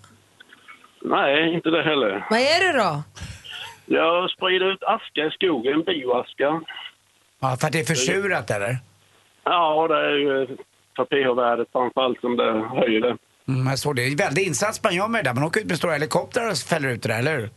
Nej, 1.01 1.53
inte 1.53 1.69
det 1.69 1.83
heller. 1.83 2.25
Vad 2.29 2.39
är 2.39 2.73
det 2.73 2.79
då? 2.79 3.03
Jag 3.85 4.31
sprider 4.31 4.73
ut 4.73 4.83
aska 4.83 5.25
i 5.25 5.31
skogen, 5.31 5.83
bioaska. 5.83 6.61
Ja, 7.39 7.57
för 7.59 7.67
att 7.67 7.73
det 7.73 7.79
är 7.79 7.83
försurat 7.83 8.51
eller? 8.51 8.77
Ja, 9.43 9.87
det 9.87 9.95
är 9.95 10.11
ju 10.11 10.57
för 10.95 11.05
pH-värdet 11.05 11.67
framförallt 11.71 12.21
som 12.21 12.37
det 12.37 12.51
höjer 12.79 13.01
det. 13.01 13.17
Mm, 13.47 13.67
jag 13.67 13.79
såg 13.79 13.95
det. 13.95 14.01
Det 14.01 14.07
är 14.07 14.11
en 14.11 14.17
väldig 14.17 14.47
insats 14.47 14.83
man 14.83 14.95
gör 14.95 15.07
med 15.07 15.23
det 15.23 15.29
där. 15.29 15.35
Man 15.35 15.43
åker 15.43 15.59
ut 15.61 15.67
med 15.67 15.77
stora 15.77 15.93
helikoptrar 15.93 16.51
och 16.51 16.57
fäller 16.57 16.89
ut 16.89 17.01
det 17.03 17.09
där, 17.09 17.19
eller 17.19 17.39
hur? 17.39 17.49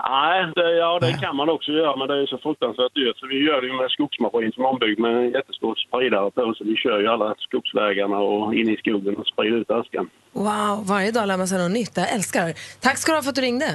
Nej, 0.00 0.52
det, 0.54 0.70
ja, 0.76 0.98
det 1.00 1.12
kan 1.12 1.36
man 1.36 1.48
också 1.48 1.70
göra, 1.72 1.96
men 1.96 2.08
det 2.08 2.14
är 2.22 2.26
så 2.26 2.38
fruktansvärt 2.38 2.94
dyrt. 2.94 3.16
Så 3.18 3.26
vi 3.26 3.38
gör 3.46 3.60
det 3.60 3.66
ju 3.66 3.72
med 3.72 3.90
skogsmaskin 3.90 4.52
som 4.52 4.64
är 4.64 4.68
ombyggd 4.68 4.98
med 5.00 5.16
en 5.16 5.30
jättestor 5.30 5.74
spridare 5.86 6.30
på. 6.30 6.54
Så 6.58 6.64
vi 6.64 6.76
kör 6.76 6.98
ju 7.00 7.08
alla 7.08 7.34
skogsvägarna 7.38 8.18
och 8.18 8.54
in 8.54 8.68
i 8.74 8.76
skogen 8.76 9.16
och 9.16 9.26
sprider 9.26 9.56
ut 9.56 9.70
askan. 9.70 10.10
Wow, 10.32 10.86
varje 10.86 11.10
dag 11.10 11.28
lär 11.28 11.36
man 11.36 11.48
sig 11.48 11.58
något 11.62 11.70
nytt. 11.70 11.92
Jag 11.96 12.12
älskar 12.12 12.46
det. 12.46 12.54
Tack 12.80 12.98
ska 12.98 13.12
du 13.12 13.16
ha 13.16 13.22
för 13.22 13.30
att 13.30 13.34
du 13.34 13.42
ringde. 13.42 13.70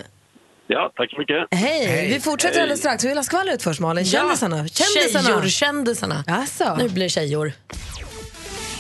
Ja, 0.68 0.92
tack 0.96 1.10
så 1.12 1.20
mycket. 1.20 1.48
Hej, 1.52 2.08
vi 2.14 2.20
fortsätter 2.20 2.54
Hej. 2.56 2.62
alldeles 2.64 2.80
strax. 2.80 3.04
Vi 3.04 3.08
vill 3.08 3.18
ha 3.18 3.24
skvallret 3.24 3.64
först 3.64 3.80
Malin. 3.80 4.04
Ja, 4.06 4.20
Kändisarna. 4.20 4.68
Kändisarna. 4.68 5.28
Tjejor, 5.28 5.42
kändisarna. 5.50 6.24
Alltså. 6.28 6.76
Nu 6.80 6.90
blir 6.90 7.04
det 7.04 7.10
tjejor. 7.10 7.52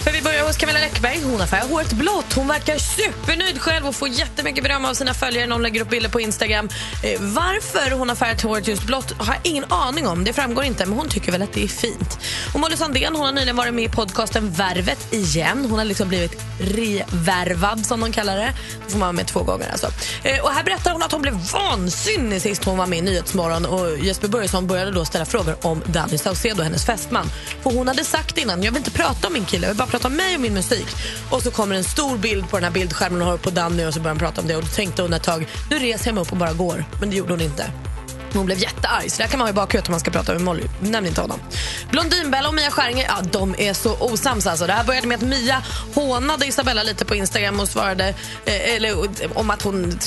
För 0.09 0.13
vi 0.13 0.21
börjar 0.21 0.43
hos 0.47 0.57
Camilla 0.57 0.79
Läckberg. 0.79 1.19
Hon 1.23 1.39
har 1.39 1.47
färgat 1.47 1.69
håret 1.69 1.93
blått. 1.93 2.33
Hon 2.33 2.47
verkar 2.47 2.77
supernöjd 2.77 3.61
själv 3.61 3.87
och 3.87 3.95
får 3.95 4.07
jättemycket 4.07 4.63
beröm 4.63 4.85
av 4.85 4.93
sina 4.93 5.13
följare 5.13 5.47
när 5.47 5.53
hon 5.53 5.63
lägger 5.63 5.81
upp 5.81 5.89
bilder 5.89 6.09
på 6.09 6.21
Instagram. 6.21 6.69
Eh, 7.03 7.21
varför 7.21 7.91
hon 7.91 8.09
har 8.09 8.15
färgat 8.15 8.41
håret 8.41 8.67
just 8.67 8.83
blått 8.83 9.11
har 9.11 9.33
jag 9.33 9.41
ingen 9.43 9.65
aning 9.69 10.07
om. 10.07 10.23
Det 10.23 10.33
framgår 10.33 10.63
inte, 10.63 10.85
men 10.85 10.97
hon 10.97 11.09
tycker 11.09 11.31
väl 11.31 11.41
att 11.41 11.53
det 11.53 11.63
är 11.63 11.67
fint. 11.67 12.19
Och 12.53 12.59
Molly 12.59 12.77
Sandén 12.77 13.15
hon 13.15 13.25
har 13.25 13.31
nyligen 13.31 13.55
varit 13.55 13.73
med 13.73 13.83
i 13.83 13.89
podcasten 13.89 14.51
Värvet 14.51 15.13
igen. 15.13 15.65
Hon 15.69 15.79
har 15.79 15.85
liksom 15.85 16.09
blivit 16.09 16.41
revärvad, 16.59 17.85
som 17.85 17.99
de 17.99 18.11
kallar 18.11 18.37
det. 18.37 18.53
Det 18.85 18.91
får 18.91 18.99
man 18.99 19.07
vara 19.07 19.11
med 19.11 19.27
två 19.27 19.43
gånger. 19.43 19.71
Alltså. 19.71 19.87
Eh, 20.23 20.43
och 20.43 20.51
här 20.51 20.63
berättar 20.63 20.91
hon 20.91 21.03
att 21.03 21.11
hon 21.11 21.21
blev 21.21 21.33
vansinnig 21.53 22.41
sist 22.41 22.63
hon 22.63 22.77
var 22.77 22.87
med 22.87 22.99
i 22.99 23.01
Nyhetsmorgon 23.01 23.65
och 23.65 23.97
Jesper 23.97 24.27
Börjesson 24.27 24.67
började 24.67 24.91
då 24.91 25.05
ställa 25.05 25.25
frågor 25.25 25.55
om 25.61 25.81
Danny 25.85 26.17
Saucedo, 26.17 26.63
hennes 26.63 26.85
fästman. 26.85 27.31
För 27.63 27.69
hon 27.69 27.87
hade 27.87 28.03
sagt 28.03 28.37
innan, 28.37 28.63
jag 28.63 28.71
vill 28.71 28.79
inte 28.79 28.91
prata 28.91 29.27
om 29.27 29.33
min 29.33 29.45
kille, 29.45 29.67
jag 29.67 29.73
vill 29.73 29.77
bara 29.77 29.87
prata 29.99 30.07
om 30.07 30.15
mig 30.15 30.35
och 30.35 30.41
min 30.41 30.53
musik. 30.53 30.87
Och 31.29 31.41
så 31.41 31.51
kommer 31.51 31.75
en 31.75 31.83
stor 31.83 32.17
bild 32.17 32.49
på 32.49 32.57
den 32.57 32.63
här 32.63 32.71
bildskärmen 32.71 33.21
och 33.21 33.27
har 33.27 33.37
på 33.37 33.49
Danny 33.49 33.85
och 33.85 33.93
så 33.93 33.99
börjar 33.99 34.15
hon 34.15 34.19
prata 34.19 34.41
om 34.41 34.47
det 34.47 34.55
och 34.55 34.61
då 34.61 34.67
tänkte 34.67 35.01
hon 35.01 35.13
ett 35.13 35.23
tag, 35.23 35.47
nu 35.69 35.79
reser 35.79 36.07
jag 36.07 36.15
mig 36.15 36.21
upp 36.21 36.31
och 36.31 36.37
bara 36.37 36.53
går. 36.53 36.85
Men 36.99 37.09
det 37.09 37.15
gjorde 37.15 37.33
hon 37.33 37.41
inte. 37.41 37.71
Hon 38.33 38.45
blev 38.45 38.57
jättearg, 38.57 39.11
så 39.11 39.17
det 39.17 39.23
här 39.23 39.29
kan 39.29 39.39
man 39.39 39.45
ha 39.47 39.49
i 39.49 39.53
bakhuvudet 39.53 39.87
om 39.87 39.91
man 39.91 39.99
ska 39.99 40.11
prata 40.11 40.33
med 40.33 40.41
Molly. 40.41 40.63
Nämn 40.79 41.07
inte 41.07 41.21
honom. 41.21 41.39
Blondinbella 41.91 42.47
och 42.47 42.55
Mia 42.55 42.71
Skäringer, 42.71 43.05
ja, 43.07 43.17
de 43.31 43.55
är 43.57 43.73
så 43.73 43.97
osams. 43.99 44.47
Alltså. 44.47 44.67
Det 44.67 44.73
här 44.73 44.83
började 44.83 45.07
med 45.07 45.15
att 45.15 45.21
Mia 45.21 45.63
hånade 45.95 46.45
Isabella 46.45 46.83
lite 46.83 47.05
på 47.05 47.15
Instagram 47.15 47.59
och 47.59 47.67
svarade 47.69 48.07
eh, 48.45 48.75
eller, 48.75 49.09
om 49.37 49.49
att 49.49 49.61
hon 49.61 49.99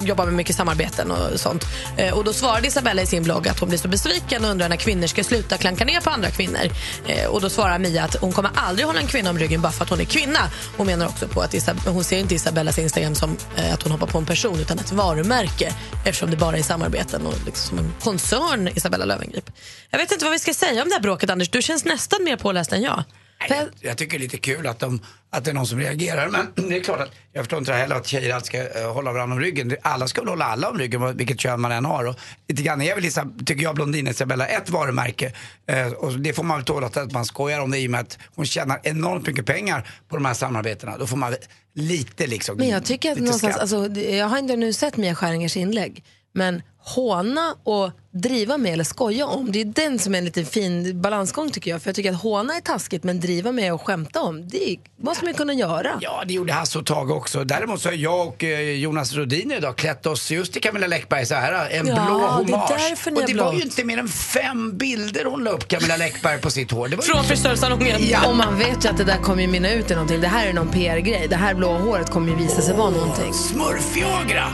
jobbar 0.00 0.24
med 0.24 0.34
mycket 0.34 0.56
samarbeten 0.56 1.10
och 1.10 1.40
sånt. 1.40 1.64
Eh, 1.96 2.14
och 2.14 2.24
Då 2.24 2.32
svarade 2.32 2.66
Isabella 2.68 3.02
i 3.02 3.06
sin 3.06 3.22
blogg 3.22 3.48
att 3.48 3.60
hon 3.60 3.68
blir 3.68 3.78
så 3.78 3.88
besviken 3.88 4.44
och 4.44 4.50
undrar 4.50 4.68
när 4.68 4.76
kvinnor 4.76 5.06
ska 5.06 5.24
sluta 5.24 5.56
klanka 5.56 5.84
ner 5.84 6.00
på 6.00 6.10
andra 6.10 6.30
kvinnor. 6.30 6.70
Eh, 7.06 7.26
och 7.26 7.40
Då 7.40 7.50
svarar 7.50 7.78
Mia 7.78 8.04
att 8.04 8.16
hon 8.16 8.32
kommer 8.32 8.50
aldrig 8.54 8.86
hålla 8.86 9.00
en 9.00 9.06
kvinna 9.06 9.30
om 9.30 9.38
ryggen 9.38 9.60
bara 9.60 9.72
för 9.72 9.84
att 9.84 9.90
hon 9.90 10.00
är 10.00 10.04
kvinna. 10.04 10.40
Hon 10.76 10.86
menar 10.86 11.06
också 11.06 11.28
på 11.28 11.40
att 11.40 11.54
Isab- 11.54 11.88
hon 11.88 12.04
ser 12.04 12.18
inte 12.18 12.34
Isabellas 12.34 12.78
Instagram 12.78 13.14
som 13.14 13.36
eh, 13.56 13.74
att 13.74 13.82
hon 13.82 13.92
hoppar 13.92 14.06
på 14.06 14.18
en 14.18 14.26
person 14.26 14.60
utan 14.60 14.78
ett 14.78 14.92
varumärke 14.92 15.74
eftersom 16.04 16.30
det 16.30 16.36
bara 16.36 16.58
är 16.58 16.62
samarbeten 16.62 17.26
och 17.26 17.34
liksom 17.46 17.65
som 17.66 17.78
en 17.78 17.92
koncern 18.00 18.68
Isabella 18.68 19.04
Löwengrip. 19.04 19.50
Jag 19.90 19.98
vet 19.98 20.12
inte 20.12 20.24
vad 20.24 20.32
vi 20.32 20.38
ska 20.38 20.54
säga 20.54 20.82
om 20.82 20.88
det 20.88 20.94
här 20.94 21.02
bråket 21.02 21.30
Anders. 21.30 21.48
Du 21.48 21.62
känns 21.62 21.84
nästan 21.84 22.24
mer 22.24 22.36
påläst 22.36 22.72
än 22.72 22.82
jag. 22.82 23.04
Jag, 23.48 23.68
jag 23.80 23.96
tycker 23.96 24.18
det 24.18 24.22
är 24.22 24.22
lite 24.22 24.38
kul 24.38 24.66
att, 24.66 24.78
de, 24.78 25.00
att 25.30 25.44
det 25.44 25.50
är 25.50 25.54
någon 25.54 25.66
som 25.66 25.78
reagerar. 25.78 26.28
Men 26.28 26.52
det 26.68 26.76
är 26.76 26.80
klart 26.80 27.00
att 27.00 27.10
jag 27.32 27.44
förstår 27.44 27.58
inte 27.58 27.72
heller 27.72 27.96
att 27.96 28.06
tjejer 28.06 28.34
alltid 28.34 28.46
ska 28.46 28.80
eh, 28.80 28.92
hålla 28.92 29.12
varandra 29.12 29.34
om 29.34 29.40
ryggen. 29.40 29.76
Alla 29.82 30.08
ska 30.08 30.20
väl 30.20 30.28
hålla 30.28 30.44
alla 30.44 30.70
om 30.70 30.78
ryggen, 30.78 31.16
vilket 31.16 31.40
kön 31.40 31.60
man 31.60 31.72
än 31.72 31.84
har. 31.84 32.04
Och 32.04 32.16
lite 32.48 32.62
grann 32.62 32.82
är 32.82 32.94
väl, 32.94 33.44
tycker 33.44 33.62
jag, 33.62 33.74
blondinen 33.74 34.10
Isabella 34.10 34.46
ett 34.46 34.70
varumärke. 34.70 35.32
Eh, 35.66 35.92
och 35.92 36.12
det 36.12 36.32
får 36.32 36.42
man 36.42 36.56
väl 36.56 36.64
tåla 36.64 36.86
att 36.86 37.12
man 37.12 37.24
skojar 37.24 37.60
om 37.60 37.70
det 37.70 37.78
i 37.78 37.86
och 37.86 37.90
med 37.90 38.00
att 38.00 38.18
hon 38.34 38.46
tjänar 38.46 38.80
enormt 38.82 39.26
mycket 39.26 39.46
pengar 39.46 39.88
på 40.08 40.16
de 40.16 40.24
här 40.24 40.34
samarbetena. 40.34 40.98
Då 40.98 41.06
får 41.06 41.16
man 41.16 41.34
lite 41.74 42.26
liksom... 42.26 42.56
Men 42.56 42.68
jag 42.68 42.84
tycker 42.84 43.12
att 43.12 43.18
någonstans, 43.18 43.56
alltså, 43.56 43.86
jag 44.00 44.26
har 44.26 44.38
inte 44.38 44.56
nu 44.56 44.72
sett 44.72 44.96
Mia 44.96 45.14
Skäringers 45.14 45.56
inlägg, 45.56 46.04
men 46.34 46.62
håna 46.94 47.54
och 47.64 47.90
driva 48.10 48.58
med 48.58 48.72
eller 48.72 48.84
skoja 48.84 49.26
om, 49.26 49.52
det 49.52 49.60
är 49.60 49.64
den 49.64 49.98
som 49.98 50.14
är 50.14 50.18
en 50.18 50.24
lite 50.24 50.44
fin 50.44 51.00
balansgång 51.02 51.50
tycker 51.50 51.70
jag. 51.70 51.82
För 51.82 51.88
jag 51.88 51.96
tycker 51.96 52.10
att 52.12 52.22
håna 52.22 52.56
är 52.56 52.60
taskigt 52.60 53.04
men 53.04 53.20
driva 53.20 53.52
med 53.52 53.74
och 53.74 53.86
skämta 53.86 54.20
om, 54.20 54.48
det 54.48 54.76
måste 55.02 55.24
man 55.24 55.32
ju 55.32 55.36
kunna 55.36 55.52
göra. 55.52 55.90
Ja, 56.00 56.22
det 56.26 56.34
gjorde 56.34 56.52
Hasse 56.52 56.78
och 56.78 56.86
Tage 56.86 57.10
också. 57.10 57.44
Däremot 57.44 57.80
så 57.80 57.88
har 57.88 57.94
jag 57.94 58.28
och 58.28 58.44
eh, 58.44 58.60
Jonas 58.60 59.12
Rhodin 59.12 59.52
idag 59.52 59.76
klätt 59.76 60.06
oss 60.06 60.30
just 60.30 60.52
till 60.52 60.62
Camilla 60.62 60.86
Läckberg 60.86 61.26
så 61.26 61.34
här, 61.34 61.70
en 61.70 61.86
Ja, 61.86 61.94
blå 61.94 62.18
det 62.18 62.24
är 62.24 62.28
hommage. 62.56 62.68
därför 62.70 63.10
ni 63.10 63.20
och 63.22 63.26
det 63.26 63.34
var 63.34 63.52
ju 63.52 63.62
inte 63.62 63.84
mer 63.84 63.98
än 63.98 64.08
fem 64.08 64.76
bilder 64.78 65.24
hon 65.24 65.44
la 65.44 65.50
upp, 65.50 65.68
Camilla 65.68 65.96
Läckberg, 65.96 66.40
på 66.40 66.50
sitt 66.50 66.70
hår. 66.70 66.88
Det 66.88 66.96
var 66.96 67.04
ju- 67.04 67.10
Från 67.12 67.24
frisörsalongen. 67.24 68.00
Ja. 68.10 68.28
Och 68.28 68.36
man 68.36 68.58
vet 68.58 68.84
ju 68.84 68.88
att 68.88 68.96
det 68.98 69.04
där 69.04 69.18
kommer 69.18 69.42
ju 69.42 69.48
mynna 69.48 69.72
ut 69.72 69.90
i 69.90 69.94
någonting. 69.94 70.20
Det 70.20 70.28
här 70.28 70.46
är 70.48 70.52
någon 70.52 70.68
PR-grej. 70.68 71.26
Det 71.30 71.36
här 71.36 71.54
blåa 71.54 71.78
håret 71.78 72.10
kommer 72.10 72.28
ju 72.30 72.36
visa 72.36 72.60
sig 72.62 72.76
vara 72.76 72.90
någonting. 72.90 73.32
Smurfjogra! 73.34 74.44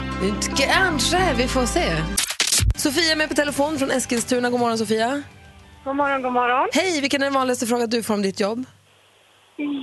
Kanske, 0.57 1.33
vi 1.37 1.47
får 1.47 1.65
se. 1.65 1.83
Sofia 2.83 3.11
är 3.11 3.15
med 3.15 3.29
på 3.29 3.35
telefon 3.35 3.79
från 3.79 3.91
Eskilstuna. 3.91 4.49
God 4.49 4.59
morgon 4.59 4.77
Sofia. 4.77 5.23
God 5.83 5.95
morgon, 5.95 6.21
god 6.21 6.31
morgon. 6.33 6.69
Hej, 6.73 7.01
vilken 7.01 7.21
är 7.21 7.25
den 7.25 7.33
vanligaste 7.33 7.65
frågan 7.67 7.89
du 7.89 8.03
får 8.03 8.13
om 8.13 8.21
ditt 8.21 8.39
jobb? 8.39 8.65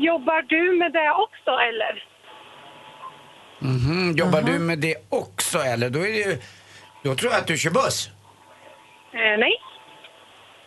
Jobbar 0.05 0.43
du 0.43 0.79
med 0.79 0.93
det 0.93 1.11
också 1.11 1.51
eller? 1.69 2.05
Mhm, 3.61 4.17
Jobbar 4.17 4.43
du 4.43 4.59
med 4.59 4.79
det 4.79 4.97
också 5.09 5.59
eller? 5.59 5.91
Då, 5.91 5.99
är 5.99 6.13
det 6.13 6.19
ju, 6.19 6.39
då 7.05 7.15
tror 7.15 7.33
jag 7.33 7.41
att 7.41 7.47
du 7.47 7.59
kör 7.59 7.71
buss. 7.71 8.09
Eh, 9.13 9.39
nej. 9.39 9.53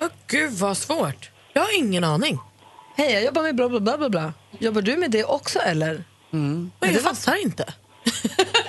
Åh, 0.02 0.08
Gud 0.28 0.52
vad 0.52 0.78
svårt. 0.78 1.32
Jag 1.54 1.62
har 1.62 1.78
ingen 1.78 2.04
aning. 2.04 2.40
Hej, 2.98 3.14
jag 3.14 3.24
jobbar 3.24 3.42
med 3.42 3.56
bla 3.56 3.70
bla 3.70 3.80
bla 3.80 3.98
bla 3.98 4.10
bla. 4.10 4.34
Jobbar 4.60 4.82
du 4.82 4.98
med 4.98 5.12
det 5.12 5.24
också 5.24 5.60
eller? 5.60 6.04
Men 6.30 6.72
jag 6.80 7.02
fattar 7.02 7.42
inte. 7.42 7.74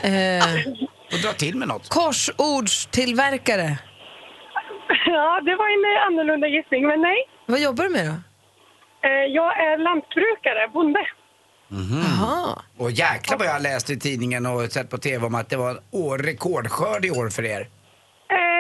Eh, 0.03 0.45
Och 1.13 1.19
dra 1.23 1.33
till 1.33 1.57
med 1.57 1.69
något. 1.69 1.89
korsordstillverkare. 1.89 3.79
Ja, 5.07 5.41
det 5.45 5.55
var 5.57 5.69
en 5.69 5.85
eh, 5.97 6.07
annorlunda 6.07 6.49
gissning, 6.49 6.87
men 6.87 7.01
nej. 7.01 7.17
Vad 7.47 7.61
jobbar 7.61 7.85
du 7.85 7.91
med 7.91 8.07
då? 8.07 8.13
Eh, 9.09 9.25
jag 9.39 9.59
är 9.59 9.79
lantbrukare, 9.79 10.69
bonde. 10.73 11.07
Jaha. 11.69 12.63
Och 12.79 12.91
jäklar 12.91 13.39
vad 13.39 13.47
jag 13.47 13.53
har 13.53 13.61
läst 13.61 13.91
i 13.91 13.99
tidningen 14.01 14.47
och 14.47 14.73
sett 14.73 14.91
på 14.91 14.99
TV 14.99 15.27
om 15.27 15.35
att 15.35 15.49
det 15.51 15.57
var 15.57 15.71
en 15.71 16.19
rekordskörd 16.19 17.05
i 17.05 17.11
år 17.11 17.29
för 17.29 17.45
er. 17.45 17.69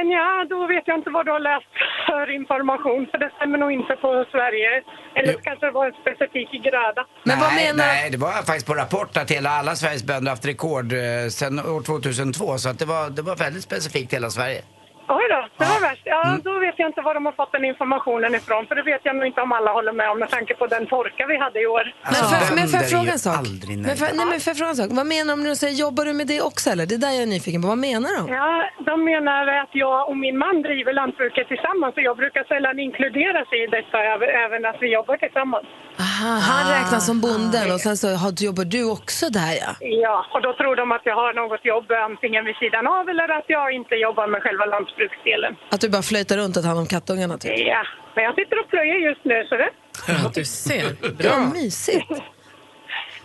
Eh, 0.04 0.16
ja, 0.18 0.46
då 0.50 0.66
vet 0.66 0.82
jag 0.86 0.98
inte 0.98 1.10
vad 1.10 1.26
du 1.26 1.32
har 1.32 1.40
läst 1.40 1.72
för 2.08 2.30
information, 2.40 3.06
för 3.10 3.18
det 3.18 3.30
stämmer 3.36 3.58
nog 3.58 3.72
inte 3.72 3.96
på 3.96 4.24
Sverige. 4.30 4.70
Eller 5.16 5.32
så 5.32 5.40
kanske 5.40 5.66
det 5.66 5.72
var 5.72 5.86
en 5.86 5.92
specifik 6.02 6.50
gröda. 6.66 7.02
Men 7.24 7.38
vad 7.40 7.48
nej, 7.52 7.66
menar- 7.66 7.86
nej, 7.86 8.10
det 8.10 8.18
var 8.18 8.32
faktiskt 8.32 8.66
på 8.66 8.74
Rapport 8.74 9.16
att 9.16 9.30
hela 9.30 9.50
alla 9.50 9.74
Sveriges 9.76 10.04
bönder 10.04 10.30
haft 10.30 10.46
rekord 10.46 10.92
eh, 10.92 11.28
sedan 11.28 11.58
år 11.58 11.82
2002. 11.82 12.58
Så 12.58 12.68
att 12.68 12.78
det, 12.78 12.84
var, 12.84 13.10
det 13.10 13.22
var 13.22 13.36
väldigt 13.36 13.62
specifikt 13.62 14.12
hela 14.12 14.30
Sverige. 14.30 14.62
Oj 15.08 15.24
då, 15.34 15.40
det 15.58 15.64
var 15.72 15.80
värst. 15.88 16.02
Ja, 16.04 16.22
Mm. 16.28 16.40
då 16.44 16.58
vet 16.58 16.74
jag 16.78 16.88
inte 16.88 17.00
var 17.00 17.14
de 17.14 17.26
har 17.26 17.32
fått 17.32 17.52
den 17.52 17.64
informationen 17.64 18.34
ifrån. 18.34 18.66
För 18.66 18.74
det 18.74 18.82
vet 18.82 19.00
jag 19.04 19.16
nog 19.16 19.26
inte 19.26 19.40
om 19.40 19.52
alla 19.52 19.70
håller 19.72 19.92
med 19.92 20.10
om 20.10 20.18
med 20.18 20.30
tanke 20.30 20.54
på 20.54 20.66
den 20.66 20.86
torka 20.86 21.26
vi 21.32 21.36
hade 21.38 21.58
i 21.60 21.66
år. 21.66 21.84
Men 22.04 22.14
får, 22.14 22.36
jag- 22.38 22.54
men 22.58 22.68
fråga 22.94 23.12
en 23.12 23.18
sak? 23.18 23.36
aldrig 23.38 23.78
Men 23.86 23.96
får, 23.96 24.06
nej, 24.18 24.26
men 24.30 24.38
jag 24.46 24.56
fråga 24.60 24.70
en 24.70 24.76
sak? 24.82 24.88
Vad 25.00 25.06
menar 25.14 25.30
de 25.34 25.40
när 25.42 25.50
de 25.52 25.56
säger 25.56 25.74
jobbar 25.86 26.04
du 26.04 26.12
med 26.20 26.26
det 26.26 26.40
också 26.50 26.70
eller? 26.72 26.86
Det 26.86 26.94
är 27.00 27.02
där 27.06 27.14
jag 27.18 27.22
är 27.28 27.32
nyfiken 27.36 27.62
på. 27.62 27.68
Vad 27.74 27.78
menar 27.88 28.10
de? 28.18 28.22
Ja, 28.38 28.50
de 28.90 28.94
menar 29.12 29.46
att 29.62 29.72
jag 29.84 29.98
och 30.08 30.16
min 30.24 30.36
man 30.44 30.56
driver 30.62 30.92
lantbruket 31.00 31.46
tillsammans 31.52 31.92
och 31.98 32.02
jag 32.08 32.16
brukar 32.22 32.42
sällan 32.52 32.78
inkludera 32.86 33.40
sig 33.50 33.58
i 33.64 33.66
detta, 33.76 33.96
även- 34.44 34.64
att 34.70 34.76
vi 34.84 34.88
jobbar 34.98 35.16
tillsammans. 35.16 35.66
Aha, 36.06 36.32
han 36.50 36.62
räknas 36.76 37.06
som 37.10 37.18
bonden 37.20 37.66
och 37.74 37.80
sen 37.86 37.96
så 38.02 38.06
har, 38.22 38.30
jobbar 38.48 38.64
du 38.76 38.82
också 38.96 39.24
där 39.40 39.52
ja. 39.62 39.70
Ja, 40.04 40.16
och 40.34 40.42
då 40.46 40.50
tror 40.60 40.76
de 40.76 40.92
att 40.96 41.04
jag 41.10 41.16
har 41.22 41.32
något 41.42 41.64
jobb 41.72 41.86
antingen 42.10 42.42
vid 42.48 42.56
sidan 42.62 42.84
av 42.96 43.04
eller 43.12 43.28
att 43.38 43.44
jag 43.56 43.66
inte 43.80 43.94
jobbar 44.06 44.26
med 44.32 44.40
själva 44.44 44.64
lantbruksdelen. 44.98 45.56
Att 45.70 45.80
du 45.80 45.88
bara 45.88 46.02
flöjtar 46.02 46.36
runt 46.36 46.56
och 46.56 46.62
tar 46.62 46.68
hand 46.68 46.80
om 46.80 46.86
kattungarna 46.86 47.38
typ. 47.38 47.52
Ja, 47.58 47.82
men 48.14 48.24
jag 48.24 48.34
sitter 48.34 48.60
och 48.60 48.68
plöjer 48.68 48.94
just 48.94 49.24
nu 49.24 49.46
så 49.48 49.56
det... 49.56 49.70
Ja, 50.08 50.30
du 50.34 50.44
ser. 50.44 51.12
Bra. 51.16 51.50
mysigt. 51.54 52.06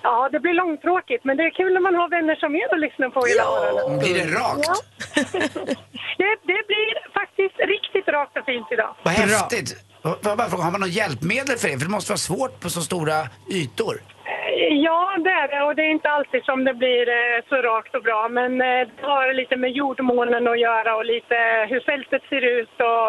Ja, 0.03 0.29
det 0.31 0.39
blir 0.39 0.53
långtråkigt, 0.53 1.23
men 1.23 1.37
det 1.37 1.43
är 1.43 1.49
kul 1.49 1.73
när 1.73 1.79
man 1.81 1.95
har 1.95 2.09
vänner 2.09 2.35
som 2.35 2.55
er 2.55 2.73
att 2.73 2.79
lyssna 2.79 3.09
på 3.09 3.25
hela 3.25 3.43
morgonen. 3.45 3.99
Blir 3.99 4.15
det 4.15 4.27
rakt? 4.39 4.67
Ja. 4.67 4.75
det, 6.21 6.29
det 6.51 6.61
blir 6.71 7.11
faktiskt 7.19 7.55
riktigt 7.73 8.07
rakt 8.07 8.37
och 8.37 8.45
fint 8.45 8.67
idag. 8.71 8.95
Vad 9.03 9.13
häftigt. 9.13 9.75
Har 10.01 10.71
man 10.71 10.81
något 10.81 10.89
hjälpmedel 10.89 11.57
för 11.57 11.67
det? 11.67 11.77
För 11.77 11.85
det 11.85 11.91
måste 11.91 12.11
vara 12.11 12.17
svårt 12.17 12.59
på 12.59 12.69
så 12.69 12.81
stora 12.81 13.27
ytor. 13.51 14.01
Ja, 14.85 15.01
det 15.25 15.33
är 15.41 15.47
det. 15.53 15.61
Och 15.67 15.75
det 15.75 15.83
är 15.87 15.91
inte 15.97 16.09
alltid 16.17 16.41
som 16.49 16.59
det 16.67 16.75
blir 16.81 17.03
eh, 17.19 17.37
så 17.49 17.55
rakt 17.69 17.95
och 17.97 18.03
bra. 18.07 18.21
Men 18.37 18.51
eh, 18.69 18.81
det 18.97 19.05
har 19.11 19.33
lite 19.41 19.55
med 19.63 19.71
jordmånen 19.81 20.43
att 20.51 20.59
göra 20.67 20.91
och 20.99 21.05
lite 21.13 21.37
hur 21.71 21.81
fältet 21.89 22.23
ser 22.31 22.43
ut 22.57 22.75
och 22.89 23.07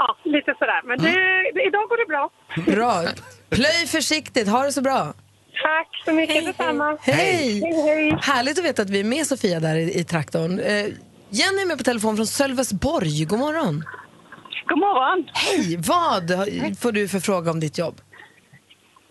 ja, 0.00 0.08
lite 0.36 0.52
sådär. 0.60 0.80
Men 0.88 0.96
det, 1.04 1.14
det, 1.54 1.62
idag 1.70 1.84
går 1.90 1.98
det 2.02 2.08
bra. 2.14 2.24
Bra. 2.74 2.94
Plöj 3.56 3.80
försiktigt, 3.96 4.48
ha 4.48 4.60
det 4.66 4.72
så 4.72 4.82
bra. 4.82 5.00
Tack 5.66 5.90
så 6.04 6.12
mycket 6.12 6.44
detsamma. 6.44 6.98
Hej! 7.00 7.60
Hej, 7.60 7.82
hej. 7.86 8.18
Härligt 8.22 8.58
att 8.58 8.64
veta 8.64 8.82
att 8.82 8.90
vi 8.90 9.00
är 9.00 9.04
med 9.04 9.26
Sofia 9.26 9.60
där 9.60 9.76
i, 9.76 10.00
i 10.00 10.04
traktorn. 10.04 10.58
Eh, 10.58 10.86
Jenny 11.38 11.62
är 11.62 11.66
med 11.66 11.78
på 11.78 11.84
telefon 11.84 12.16
från 12.16 12.26
Sölvesborg. 12.26 13.24
God 13.24 13.38
morgon. 13.38 13.84
God 14.68 14.78
morgon. 14.78 15.24
Hej! 15.32 15.76
Vad 15.76 16.24
får 16.78 16.92
du 16.92 17.08
för 17.08 17.20
fråga 17.20 17.50
om 17.50 17.60
ditt 17.60 17.78
jobb? 17.78 18.00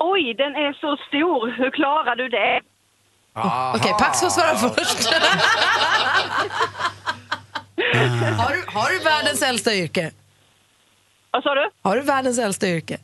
Oj, 0.03 0.33
den 0.37 0.55
är 0.55 0.73
så 0.73 0.97
stor. 1.07 1.57
Hur 1.57 1.71
klarar 1.71 2.15
du 2.15 2.29
det? 2.29 2.61
Okej, 3.75 3.93
Pax 3.99 4.19
får 4.19 4.29
svara 4.29 4.55
först. 4.55 5.13
har, 8.37 8.53
du, 8.55 8.63
har 8.67 8.89
du 8.91 8.99
världens 9.03 9.41
äldsta 9.41 9.73
yrke? 9.73 10.11
Vad 11.31 11.43
sa 11.43 11.55
du? 11.55 11.69
Har 11.81 11.95
du 11.95 12.01
världens 12.01 12.39
äldsta 12.39 12.67
yrke? 12.67 12.97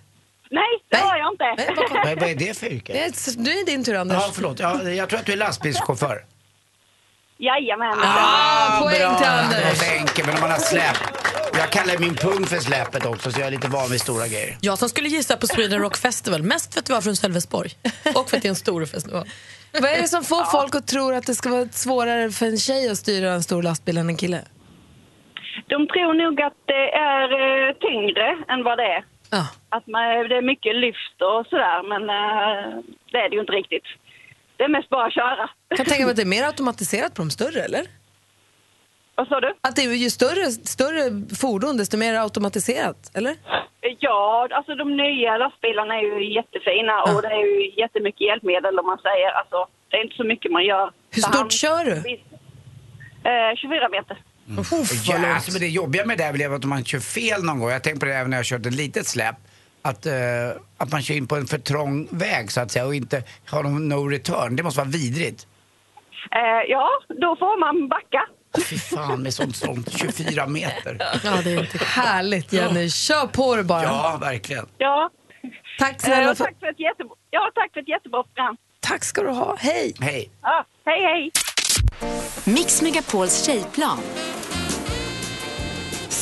Nej, 0.52 0.64
det 0.90 0.98
har 0.98 1.18
jag 1.18 1.34
inte. 1.34 1.74
Vad, 2.04 2.20
vad 2.20 2.30
är 2.30 2.36
det 2.36 2.58
för 2.58 2.68
yrke? 2.68 2.94
Det 2.94 3.00
är, 3.00 3.44
du 3.44 3.60
är 3.60 3.66
din 3.66 3.84
tur, 3.84 3.96
Anders. 3.96 4.18
Ja, 4.22 4.32
förlåt. 4.34 4.60
Ja, 4.60 4.84
jag 4.84 5.10
tror 5.10 5.20
att 5.20 5.26
du 5.26 5.34
är 5.34 5.38
lastbilschaufför. 5.38 6.26
Jajamän. 7.38 7.94
Ah, 8.04 8.80
poäng 8.82 9.00
bra. 9.00 9.18
till 9.18 9.26
Det 9.26 9.32
Anders. 9.32 9.84
enkelt, 9.92 10.26
men 10.28 10.36
om 10.36 10.42
man 10.42 10.52
har 10.52 10.58
släp. 10.58 10.98
Jag 11.54 11.70
kallar 11.70 11.98
min 11.98 12.16
pung 12.16 12.46
för 12.46 12.58
släpet 12.58 13.06
också, 13.06 13.32
så 13.32 13.40
jag 13.40 13.48
är 13.48 13.52
lite 13.52 13.68
van 13.68 13.90
vid 13.92 14.02
stora 14.02 14.28
grejer. 14.28 14.58
Jag 14.62 14.78
som 14.78 14.90
skulle 14.90 15.10
gissa 15.10 15.38
på 15.38 15.48
Sweden 15.48 15.80
Rock 15.80 15.98
Festival, 15.98 16.44
mest 16.44 16.74
för 16.74 16.80
att 16.80 16.86
det 16.86 16.94
var 16.94 17.02
från 17.02 17.16
Sölvesborg 17.16 17.72
och 18.16 18.30
för 18.30 18.38
att 18.38 18.44
det 18.44 18.48
är 18.48 18.50
en 18.50 18.56
stor 18.56 18.86
festival. 18.86 19.26
Vad 19.74 19.84
är 19.92 20.02
det 20.02 20.08
som 20.08 20.24
får 20.24 20.44
folk 20.52 20.76
att 20.76 20.88
tro 20.88 21.12
att 21.16 21.26
det 21.26 21.36
ska 21.36 21.50
vara 21.50 21.68
svårare 21.72 22.30
för 22.32 22.46
en 22.46 22.58
tjej 22.58 22.90
att 22.90 22.98
styra 22.98 23.32
en 23.32 23.44
stor 23.44 23.64
lastbil 23.64 23.98
än 23.98 24.10
en 24.10 24.18
kille? 24.18 24.42
De 25.68 25.88
tror 25.88 26.14
nog 26.14 26.42
att 26.42 26.54
det 26.66 26.90
är 26.92 27.28
eh, 27.70 27.74
tyngre 27.74 28.28
än 28.54 28.64
vad 28.64 28.78
det 28.78 28.84
är. 28.84 29.04
Ja. 29.30 29.48
Att 29.70 29.88
man, 29.88 30.02
det 30.30 30.36
är 30.38 30.42
mycket 30.42 30.76
lyft 30.76 31.18
och 31.22 31.46
sådär, 31.50 31.84
men 31.92 32.02
eh, 32.10 32.84
det 33.12 33.18
är 33.18 33.30
det 33.30 33.36
ju 33.36 33.42
inte 33.42 33.54
riktigt. 33.54 33.84
Det 34.58 34.64
är 34.64 34.70
mest 34.70 34.90
bara 34.90 35.06
att 35.08 35.14
köra. 35.14 35.50
Jag 35.70 35.78
kan 35.78 35.86
tänka 35.86 36.04
mig 36.04 36.12
att 36.12 36.16
det 36.16 36.22
är 36.22 36.36
mer 36.38 36.44
automatiserat 36.44 37.14
på 37.14 37.22
de 37.22 37.30
större, 37.30 37.62
eller? 37.62 37.88
Vad 39.16 39.28
sa 39.28 39.42
du? 39.42 39.54
Att 39.62 39.76
det 39.76 39.84
är 39.84 39.94
ju 39.94 40.10
större, 40.10 40.52
större 40.52 41.36
fordon, 41.36 41.78
desto 41.78 41.98
mer 41.98 42.14
automatiserat, 42.14 43.12
eller? 43.14 43.36
Ja, 44.00 44.48
alltså 44.52 44.76
de 44.76 44.98
nya 44.98 45.38
lastbilarna 45.38 45.94
är 45.96 46.02
ju 46.02 46.34
jättefina 46.34 47.04
och 47.04 47.22
det 47.22 47.28
är 47.28 47.46
ju 47.46 47.82
jättemycket 47.82 48.22
hjälpmedel 48.22 48.80
om 48.80 48.86
man 48.86 48.98
säger. 48.98 49.32
Alltså, 49.40 49.68
det 49.90 49.98
är 49.98 50.04
inte 50.04 50.16
så 50.16 50.24
mycket 50.24 50.52
man 50.52 50.66
gör. 50.66 50.92
Hur 51.12 51.22
stort 51.22 51.36
hand. 51.36 51.52
kör 51.52 51.86
du? 51.86 51.96
Eh, 53.30 53.56
24 53.56 53.90
meter. 53.90 54.18
Ja, 55.06 55.34
alltså, 55.36 55.52
men 55.52 55.62
det 55.62 55.68
jobbiga 55.68 56.06
med 56.06 56.18
det 56.18 56.24
här 56.24 56.42
är 56.42 56.56
att 56.56 56.64
om 56.64 56.70
man 56.70 56.86
kör 56.86 57.00
fel 57.00 57.44
någon 57.44 57.60
gång, 57.60 57.70
jag 57.70 57.84
tänkte 57.84 58.00
på 58.00 58.06
det 58.06 58.16
även 58.16 58.30
när 58.30 58.38
jag 58.38 58.46
kört 58.46 58.66
ett 58.66 58.74
litet 58.74 59.08
släp, 59.08 59.36
att, 59.90 60.06
eh, 60.06 60.14
att 60.78 60.92
man 60.92 61.02
kör 61.02 61.16
in 61.16 61.28
på 61.28 61.36
en 61.36 61.48
för 61.48 61.58
trång 61.58 62.08
väg 62.12 62.52
så 62.52 62.62
att 62.62 62.72
säga 62.72 62.86
och 62.86 62.96
inte 62.96 63.24
har 63.50 63.64
någon 63.64 63.90
no 63.90 64.08
return. 64.08 64.56
Det 64.56 64.64
måste 64.64 64.80
vara 64.80 64.90
vidrigt. 64.90 65.48
Eh, 66.32 66.40
ja, 66.72 66.90
då 67.22 67.36
får 67.36 67.60
man 67.60 67.88
backa. 67.90 68.26
Fy 68.70 68.78
fan 68.78 69.24
med 69.24 69.34
sånt 69.34 69.56
strångt, 69.56 69.98
24 69.98 70.48
meter. 70.48 70.98
Ja, 71.24 71.32
det 71.44 71.52
är 71.52 71.60
inte 71.60 71.78
Härligt, 71.78 72.54
Jenny. 72.54 72.90
Kör 72.90 73.28
på 73.28 73.56
det 73.56 73.64
bara. 73.64 73.84
Ja, 73.84 74.18
verkligen. 74.22 74.66
Ja. 74.78 75.10
Tack 75.80 75.92
Eh, 75.92 75.98
snälla 75.98 76.36
för... 76.36 76.44
tack, 76.44 76.56
för 76.60 76.68
ett 76.68 76.80
jättebra, 76.80 77.16
ja, 77.30 77.52
tack 77.56 77.74
för 77.74 77.80
ett 77.82 77.88
jättebra 77.90 78.24
program. 78.24 78.58
Tack 78.80 79.04
ska 79.04 79.22
du 79.22 79.30
ha. 79.30 79.56
Hej! 79.60 79.94
Hej. 80.00 80.30
Ja, 80.42 80.66
hej, 80.86 81.02
hej. 81.04 81.32
Mix 82.46 82.82
Megapols 82.82 83.46
tjejplan. 83.46 84.00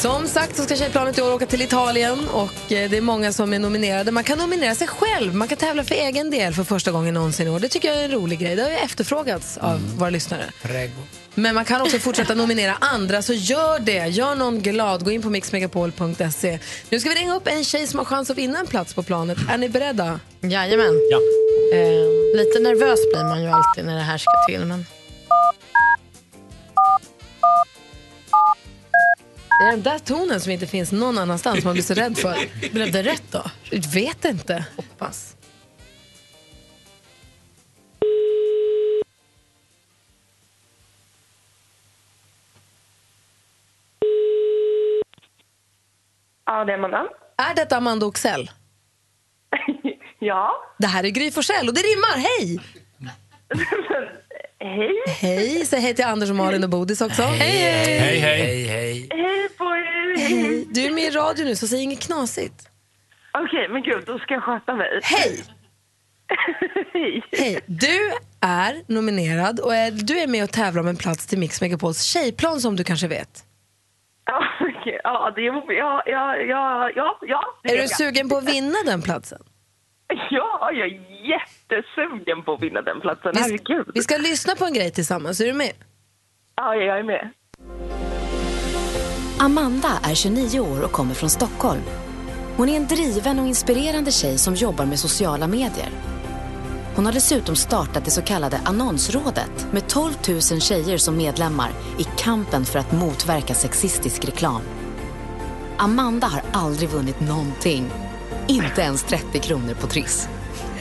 Som 0.05 0.27
sagt 0.27 0.55
så 0.55 0.63
ska 0.63 0.75
Tjejplanet 0.75 1.17
i 1.17 1.21
år 1.21 1.33
åka 1.33 1.45
till 1.45 1.61
Italien 1.61 2.27
och 2.29 2.71
eh, 2.71 2.89
det 2.89 2.97
är 2.97 3.01
många 3.01 3.33
som 3.33 3.53
är 3.53 3.59
nominerade. 3.59 4.11
Man 4.11 4.23
kan 4.23 4.37
nominera 4.37 4.75
sig 4.75 4.87
själv, 4.87 5.35
man 5.35 5.47
kan 5.47 5.57
tävla 5.57 5.83
för 5.83 5.95
egen 5.95 6.29
del 6.29 6.53
för 6.53 6.63
första 6.63 6.91
gången 6.91 7.13
någonsin 7.13 7.47
i 7.47 7.49
år. 7.49 7.59
Det 7.59 7.69
tycker 7.69 7.87
jag 7.87 7.97
är 7.97 8.03
en 8.03 8.11
rolig 8.11 8.39
grej. 8.39 8.55
Det 8.55 8.61
har 8.61 8.69
ju 8.69 8.75
efterfrågats 8.75 9.57
av 9.57 9.97
våra 9.97 10.09
lyssnare. 10.09 10.43
Prego. 10.61 10.93
Men 11.35 11.55
man 11.55 11.65
kan 11.65 11.81
också 11.81 11.99
fortsätta 11.99 12.33
nominera 12.35 12.75
andra, 12.79 13.21
så 13.21 13.33
gör 13.33 13.79
det. 13.79 14.07
Gör 14.07 14.35
någon 14.35 14.61
glad. 14.61 15.03
Gå 15.03 15.11
in 15.11 15.21
på 15.21 15.29
mixmegapol.se. 15.29 16.59
Nu 16.89 16.99
ska 16.99 17.09
vi 17.09 17.15
ringa 17.15 17.35
upp 17.35 17.47
en 17.47 17.63
tjej 17.63 17.87
som 17.87 17.99
har 17.99 18.05
chans 18.05 18.29
att 18.29 18.37
vinna 18.37 18.59
en 18.59 18.67
plats 18.67 18.93
på 18.93 19.03
planet. 19.03 19.37
Är 19.49 19.57
ni 19.57 19.69
beredda? 19.69 20.19
Jajamän. 20.41 20.99
Ja. 21.11 21.19
Eh, 21.73 22.37
lite 22.37 22.59
nervös 22.59 22.99
blir 23.13 23.23
man 23.23 23.43
ju 23.43 23.49
alltid 23.49 23.85
när 23.85 23.95
det 23.95 24.01
här 24.01 24.17
ska 24.17 24.31
till. 24.47 24.65
Men... 24.65 24.85
Det 29.59 29.65
är 29.65 29.71
den 29.71 29.81
där 29.83 29.99
tonen 29.99 30.41
som 30.41 30.51
inte 30.51 30.67
finns 30.67 30.91
någon 30.91 31.17
annanstans 31.17 31.59
som 31.61 31.67
man 31.67 31.73
blir 31.73 31.83
så 31.83 31.93
rädd 31.93 32.17
för. 32.17 32.35
Blev 32.73 32.91
det 32.91 33.03
rätt 33.03 33.31
då? 33.31 33.41
Jag 33.71 33.81
vet 33.93 34.25
inte. 34.25 34.65
Hoppas. 34.75 35.35
Ja, 46.45 46.65
det 46.65 46.71
är 46.73 46.77
Amanda. 46.77 47.07
Är 47.37 47.55
detta 47.55 47.77
Amanda 47.77 48.05
Oxell? 48.05 48.51
Ja. 50.19 50.51
Det 50.77 50.87
här 50.87 51.03
är 51.03 51.09
Gry 51.09 51.31
Forssell 51.31 51.67
och 51.67 51.73
det 51.73 51.81
rimmar. 51.81 52.17
Hej! 52.17 52.59
Hej. 54.59 54.91
Hej, 55.07 55.65
säg 55.65 55.79
hej 55.79 55.95
till 55.95 56.05
Anders 56.05 56.29
och 56.29 56.35
Malin 56.35 56.63
och 56.63 56.69
Bodis 56.69 57.01
också. 57.01 57.21
Hej, 57.21 57.37
hej! 57.49 57.99
Hej, 57.99 58.19
hej. 58.19 58.41
Hej, 58.41 58.63
hej. 58.63 59.09
Hej 59.11 59.49
på 59.57 59.63
er. 59.65 60.17
Hej. 60.17 60.65
Du 60.71 60.85
är 60.85 60.91
med 60.91 61.03
i 61.03 61.09
radio 61.09 61.45
nu, 61.45 61.55
så 61.55 61.67
säg 61.67 61.81
inget 61.83 61.99
knasigt. 62.01 62.69
Okej, 63.33 63.67
men 63.69 63.83
gud, 63.83 64.03
då 64.05 64.19
ska 64.19 64.33
jag 64.33 64.43
sköta 64.43 64.75
mig. 64.75 64.99
Hej! 65.03 65.43
Hej. 66.93 67.23
Hej! 67.31 67.59
Du 67.65 68.11
är 68.41 68.93
nominerad 68.93 69.59
och 69.59 69.75
är, 69.75 69.91
du 69.91 70.19
är 70.19 70.27
med 70.27 70.43
och 70.43 70.51
tävlar 70.51 70.81
om 70.81 70.87
en 70.87 70.97
plats 70.97 71.27
till 71.27 71.39
Mix 71.39 71.61
Megapols 71.61 72.01
tjejplan 72.03 72.59
som 72.61 72.75
du 72.75 72.83
kanske 72.83 73.07
vet. 73.07 73.43
Ja, 74.25 74.43
okej. 74.59 74.99
ja, 75.03 75.33
det 75.35 75.41
är... 75.41 75.73
Ja, 75.73 76.03
ja, 76.05 76.35
ja, 76.37 76.89
ja, 76.95 77.17
ja. 77.21 77.41
det 77.63 77.69
Är 77.69 77.75
du 77.75 77.81
vet 77.81 77.89
jag. 77.89 77.97
sugen 77.97 78.29
på 78.29 78.37
att 78.37 78.43
vinna 78.49 78.75
den 78.85 79.01
platsen? 79.01 79.41
Ja, 80.29 80.69
jag 80.73 80.87
är 80.87 80.99
jättesugen 81.75 82.43
på 82.43 82.53
att 82.53 82.61
vinna 82.61 82.81
den 82.81 83.01
platsen. 83.01 83.31
Vi, 83.33 83.39
Herregud. 83.39 83.91
vi 83.93 84.01
ska 84.01 84.17
lyssna 84.17 84.55
på 84.55 84.65
en 84.65 84.73
grej 84.73 84.91
tillsammans, 84.91 85.41
är 85.41 85.45
du 85.45 85.53
med? 85.53 85.71
Ja, 86.55 86.75
jag 86.75 86.99
är 86.99 87.03
med. 87.03 87.31
Amanda 89.39 89.89
är 90.03 90.15
29 90.15 90.59
år 90.59 90.83
och 90.83 90.91
kommer 90.91 91.13
från 91.13 91.29
Stockholm. 91.29 91.81
Hon 92.57 92.69
är 92.69 92.77
en 92.77 92.87
driven 92.87 93.39
och 93.39 93.47
inspirerande 93.47 94.11
tjej 94.11 94.37
som 94.37 94.55
jobbar 94.55 94.85
med 94.85 94.99
sociala 94.99 95.47
medier. 95.47 95.89
Hon 96.95 97.05
har 97.05 97.13
dessutom 97.13 97.55
startat 97.55 98.05
det 98.05 98.11
så 98.11 98.21
kallade 98.21 98.59
Annonsrådet 98.65 99.67
med 99.71 99.87
12 99.87 100.13
000 100.29 100.41
tjejer 100.41 100.97
som 100.97 101.17
medlemmar 101.17 101.69
i 101.99 102.03
kampen 102.03 102.65
för 102.65 102.79
att 102.79 102.91
motverka 102.91 103.53
sexistisk 103.53 104.25
reklam. 104.25 104.61
Amanda 105.77 106.27
har 106.27 106.41
aldrig 106.53 106.89
vunnit 106.89 107.19
någonting. 107.19 107.89
Inte 108.47 108.81
ens 108.81 109.03
30 109.03 109.39
kronor 109.39 109.73
på 109.73 109.87
Triss. 109.87 110.29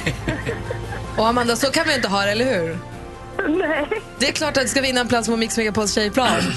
Och 1.19 1.27
Amanda, 1.29 1.57
så 1.57 1.71
kan 1.71 1.85
vi 1.89 1.95
inte 1.95 2.09
ha 2.09 2.25
det, 2.25 2.31
eller 2.31 2.45
hur? 2.45 2.79
Nej. 3.49 3.89
Det 4.19 4.29
är 4.29 4.33
klart 4.33 4.57
att 4.57 4.63
du 4.63 4.69
ska 4.69 4.81
vinna 4.81 5.01
en 5.01 5.09
plats 5.09 5.29
på 5.29 5.37
Mix 5.37 5.57
Megapols 5.57 5.95
tjejplan. 5.95 6.41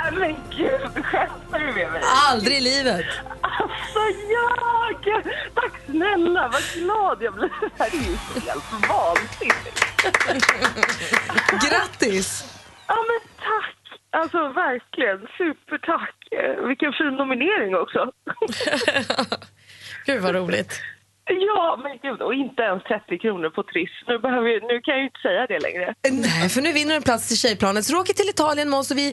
Ja, 0.00 0.10
men 0.10 0.36
gud, 0.56 1.04
skämtar 1.04 1.58
du 1.58 1.66
med 1.66 1.92
mig? 1.92 2.02
Aldrig 2.30 2.56
i 2.56 2.60
livet. 2.60 3.06
Alltså 3.40 3.98
jag! 4.30 5.24
Tack 5.54 5.72
snälla, 5.86 6.48
vad 6.52 6.62
glad 6.74 7.22
jag 7.22 7.34
blir. 7.34 7.50
Det 7.60 7.70
här 7.78 7.86
är 7.86 7.92
ju 7.96 8.16
helt 8.40 8.64
vansinnigt. 8.88 9.84
Grattis! 11.70 12.44
Ja 12.86 12.94
men 12.96 13.20
tack! 13.38 14.00
Alltså 14.10 14.38
verkligen, 14.48 15.18
supertack. 15.38 16.14
Vilken 16.68 16.92
fin 16.92 17.14
nominering 17.14 17.76
också. 17.76 18.10
Gud 20.06 20.22
vad 20.22 20.34
roligt. 20.34 20.82
Ja, 21.28 21.80
men 21.82 21.98
gud, 22.02 22.22
och 22.22 22.34
inte 22.34 22.62
ens 22.62 22.82
30 22.84 23.18
kronor 23.18 23.50
på 23.50 23.62
Triss. 23.62 23.90
Nu, 24.06 24.18
behöver, 24.18 24.48
jag- 24.48 24.62
nu 24.62 24.80
kan 24.80 24.92
jag 24.94 24.98
ju 24.98 25.04
inte 25.04 25.20
säga 25.20 25.46
det 25.46 25.58
längre. 25.58 25.94
Nej, 26.10 26.48
för 26.48 26.60
nu 26.60 26.72
vinner 26.72 26.90
du 26.90 26.96
en 26.96 27.02
plats 27.02 27.28
till 27.28 27.36
Tjejplanet. 27.36 27.84
Så 27.84 27.92
du 27.92 27.98
åker 28.00 28.14
till 28.14 28.28
Italien 28.28 28.70
med 28.70 28.78
oss 28.78 28.90
och 28.90 28.98
vi 28.98 29.08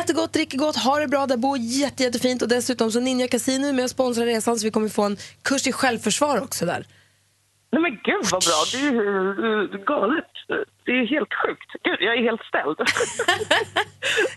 äter 0.00 0.14
gott, 0.14 0.32
dricker 0.32 0.58
gott, 0.58 0.76
har 0.76 1.00
det 1.00 1.08
bra 1.08 1.26
där, 1.26 1.36
bor 1.36 1.58
jätte, 1.58 2.02
jättefint 2.02 2.42
och 2.42 2.48
dessutom 2.48 2.90
så 2.92 3.00
Ninja 3.00 3.28
Casino 3.28 3.66
är 3.68 3.72
med 3.72 3.84
och 3.84 3.90
sponsrar 3.90 4.24
resan 4.26 4.58
så 4.58 4.64
vi 4.66 4.70
kommer 4.70 4.88
få 4.88 5.02
en 5.02 5.16
kurs 5.44 5.66
i 5.66 5.72
självförsvar 5.72 6.40
också 6.42 6.66
där. 6.66 6.84
Nej 7.74 7.82
men 7.82 7.92
gud 8.04 8.24
vad 8.32 8.42
bra, 8.48 8.60
det 8.72 8.78
är 8.78 8.92
ju 8.92 9.08
eh, 9.74 9.80
galet. 9.92 10.32
Det 10.86 10.92
är 10.92 11.06
helt 11.06 11.28
sjukt. 11.42 11.70
Gud, 11.84 11.98
jag 12.00 12.18
är 12.18 12.22
helt 12.22 12.40
ställd. 12.50 12.78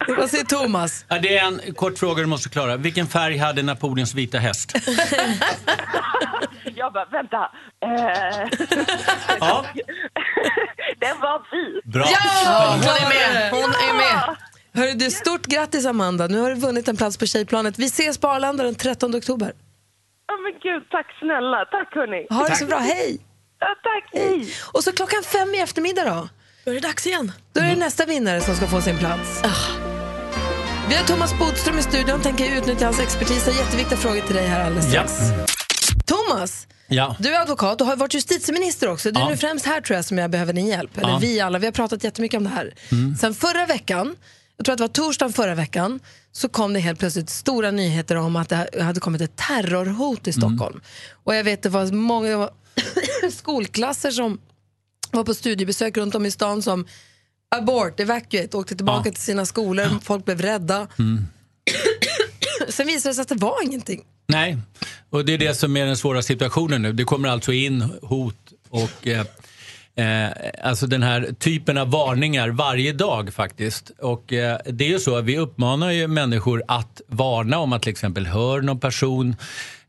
Vad 0.17 0.29
säger 0.29 0.43
Thomas? 0.45 1.05
Ja, 1.07 1.19
det 1.19 1.37
är 1.37 1.47
en 1.47 1.73
kort 1.75 1.97
fråga 1.99 2.21
du 2.21 2.27
måste 2.27 2.49
klara. 2.49 2.77
Vilken 2.77 3.07
färg 3.07 3.37
hade 3.37 3.63
Napoleons 3.63 4.13
vita 4.15 4.37
häst? 4.37 4.73
Jag 6.75 6.93
bara, 6.93 7.05
vänta. 7.05 7.51
Eh, 7.85 8.47
Ja. 9.39 9.65
Den 10.99 11.19
var 11.19 11.41
vit. 11.51 11.83
Bra. 11.85 12.05
Ja, 12.45 12.69
hon 12.71 12.81
är 12.83 13.09
med. 13.09 13.33
med! 13.33 13.51
Hon 13.51 13.69
är 13.69 13.93
med! 13.97 14.35
Hörru, 14.73 14.93
du, 14.93 15.11
stort 15.11 15.45
grattis 15.45 15.85
Amanda, 15.85 16.27
nu 16.27 16.39
har 16.39 16.49
du 16.49 16.55
vunnit 16.55 16.87
en 16.87 16.97
plats 16.97 17.17
på 17.17 17.25
Tjejplanet. 17.25 17.79
Vi 17.79 17.85
ses 17.85 18.17
på 18.17 18.27
Arlanda 18.27 18.63
den 18.63 18.75
13 18.75 19.15
oktober. 19.15 19.53
Ja 20.27 20.33
men 20.43 20.53
gud, 20.63 20.83
tack 20.91 21.07
snälla. 21.19 21.65
Tack 21.71 21.89
hörni. 21.95 22.27
Ha 22.29 22.47
det 22.47 22.55
så 22.55 22.65
bra, 22.65 22.77
hej! 22.77 23.19
Ja, 23.59 23.67
tack, 23.83 24.05
hej. 24.21 24.47
Och 24.73 24.83
så 24.83 24.91
klockan 24.91 25.23
fem 25.23 25.55
i 25.55 25.59
eftermiddag 25.59 26.05
då? 26.05 26.29
Då 26.65 26.71
är 26.71 26.75
det 26.75 26.81
dags 26.87 27.07
igen. 27.07 27.31
Då 27.53 27.61
är 27.61 27.65
det 27.69 27.75
nästa 27.75 28.05
vinnare 28.05 28.41
som 28.41 28.55
ska 28.55 28.67
få 28.67 28.81
sin 28.81 28.97
plats. 28.97 29.41
Vi 30.89 30.95
har 30.95 31.03
Thomas 31.03 31.39
Bodström 31.39 31.77
i 31.79 31.81
studion, 31.81 32.21
tänker 32.21 32.57
utnyttja 32.57 32.85
hans 32.85 32.99
expertis. 32.99 33.43
Jag 33.47 33.53
har 33.53 33.61
jätteviktiga 33.63 33.97
frågor 33.97 34.21
till 34.21 34.35
dig 34.35 34.47
här 34.47 34.65
alldeles 34.65 34.89
strax. 34.89 35.13
Thomas, 36.05 36.67
Ja. 36.87 37.15
du 37.19 37.35
är 37.35 37.41
advokat 37.41 37.81
och 37.81 37.87
har 37.87 37.95
varit 37.95 38.13
justitieminister 38.13 38.89
också. 38.89 39.11
Det 39.11 39.19
är 39.19 39.21
Ja. 39.23 39.29
nu 39.29 39.37
främst 39.37 39.65
här 39.65 39.81
tror 39.81 39.95
jag 39.95 40.05
som 40.05 40.17
jag 40.17 40.31
behöver 40.31 40.53
din 40.53 40.67
hjälp. 40.67 40.97
Eller 40.97 41.09
Ja. 41.09 41.17
vi 41.21 41.39
alla, 41.41 41.59
vi 41.59 41.65
har 41.67 41.71
pratat 41.71 42.03
jättemycket 42.03 42.37
om 42.37 42.43
det 42.43 42.49
här. 42.49 42.73
Mm. 42.91 43.15
Sen 43.15 43.33
förra 43.33 43.65
veckan, 43.65 44.15
jag 44.57 44.65
tror 44.65 44.73
att 44.73 44.77
det 44.77 44.83
var 44.83 44.87
torsdagen 44.87 45.33
förra 45.33 45.55
veckan, 45.55 45.99
så 46.31 46.49
kom 46.49 46.73
det 46.73 46.79
helt 46.79 46.99
plötsligt 46.99 47.29
stora 47.29 47.71
nyheter 47.71 48.15
om 48.15 48.35
att 48.35 48.49
det 48.49 48.81
hade 48.81 48.99
kommit 48.99 49.21
ett 49.21 49.35
terrorhot 49.35 50.27
i 50.27 50.33
Stockholm. 50.33 50.81
Och 51.23 51.35
jag 51.35 51.43
vet 51.43 51.63
det 51.63 51.69
var 51.69 51.91
många 51.91 52.29
det 52.29 52.35
var 52.35 52.51
skolklasser 53.31 54.11
som 54.11 54.39
var 55.11 55.23
på 55.23 55.33
studiebesök 55.33 55.97
runt 55.97 56.15
om 56.15 56.25
i 56.25 56.31
stan 56.31 56.61
som 56.61 56.87
abort, 57.55 57.99
evacuate, 57.99 58.57
åkte 58.57 58.75
tillbaka 58.75 59.11
till 59.11 59.21
sina 59.21 59.45
skolor, 59.45 59.99
folk 60.03 60.25
blev 60.25 60.41
rädda. 60.41 60.87
Mm. 60.99 61.27
Sen 62.69 62.87
visade 62.87 63.09
det 63.09 63.15
sig 63.15 63.21
att 63.21 63.27
det 63.27 63.35
var 63.35 63.63
ingenting. 63.63 64.03
Nej, 64.27 64.57
och 65.09 65.25
det 65.25 65.33
är 65.33 65.37
det 65.37 65.55
som 65.55 65.77
är 65.77 65.85
den 65.85 65.97
svåra 65.97 66.21
situationen 66.21 66.81
nu. 66.81 66.93
Det 66.93 67.03
kommer 67.03 67.29
alltså 67.29 67.51
in 67.51 67.81
hot 68.01 68.53
och 68.69 69.07
eh, 69.07 69.25
eh, 69.97 70.27
alltså 70.63 70.87
den 70.87 71.03
här 71.03 71.35
typen 71.39 71.77
av 71.77 71.91
varningar 71.91 72.49
varje 72.49 72.93
dag 72.93 73.33
faktiskt. 73.33 73.91
Och 73.99 74.33
eh, 74.33 74.57
det 74.65 74.85
är 74.85 74.89
ju 74.89 74.99
så 74.99 75.17
att 75.17 75.25
vi 75.25 75.37
uppmanar 75.37 75.91
ju 75.91 76.07
människor 76.07 76.63
att 76.67 77.01
varna 77.07 77.59
om 77.59 77.73
att 77.73 77.81
till 77.81 77.91
exempel 77.91 78.27
hör 78.27 78.61
någon 78.61 78.79
person 78.79 79.35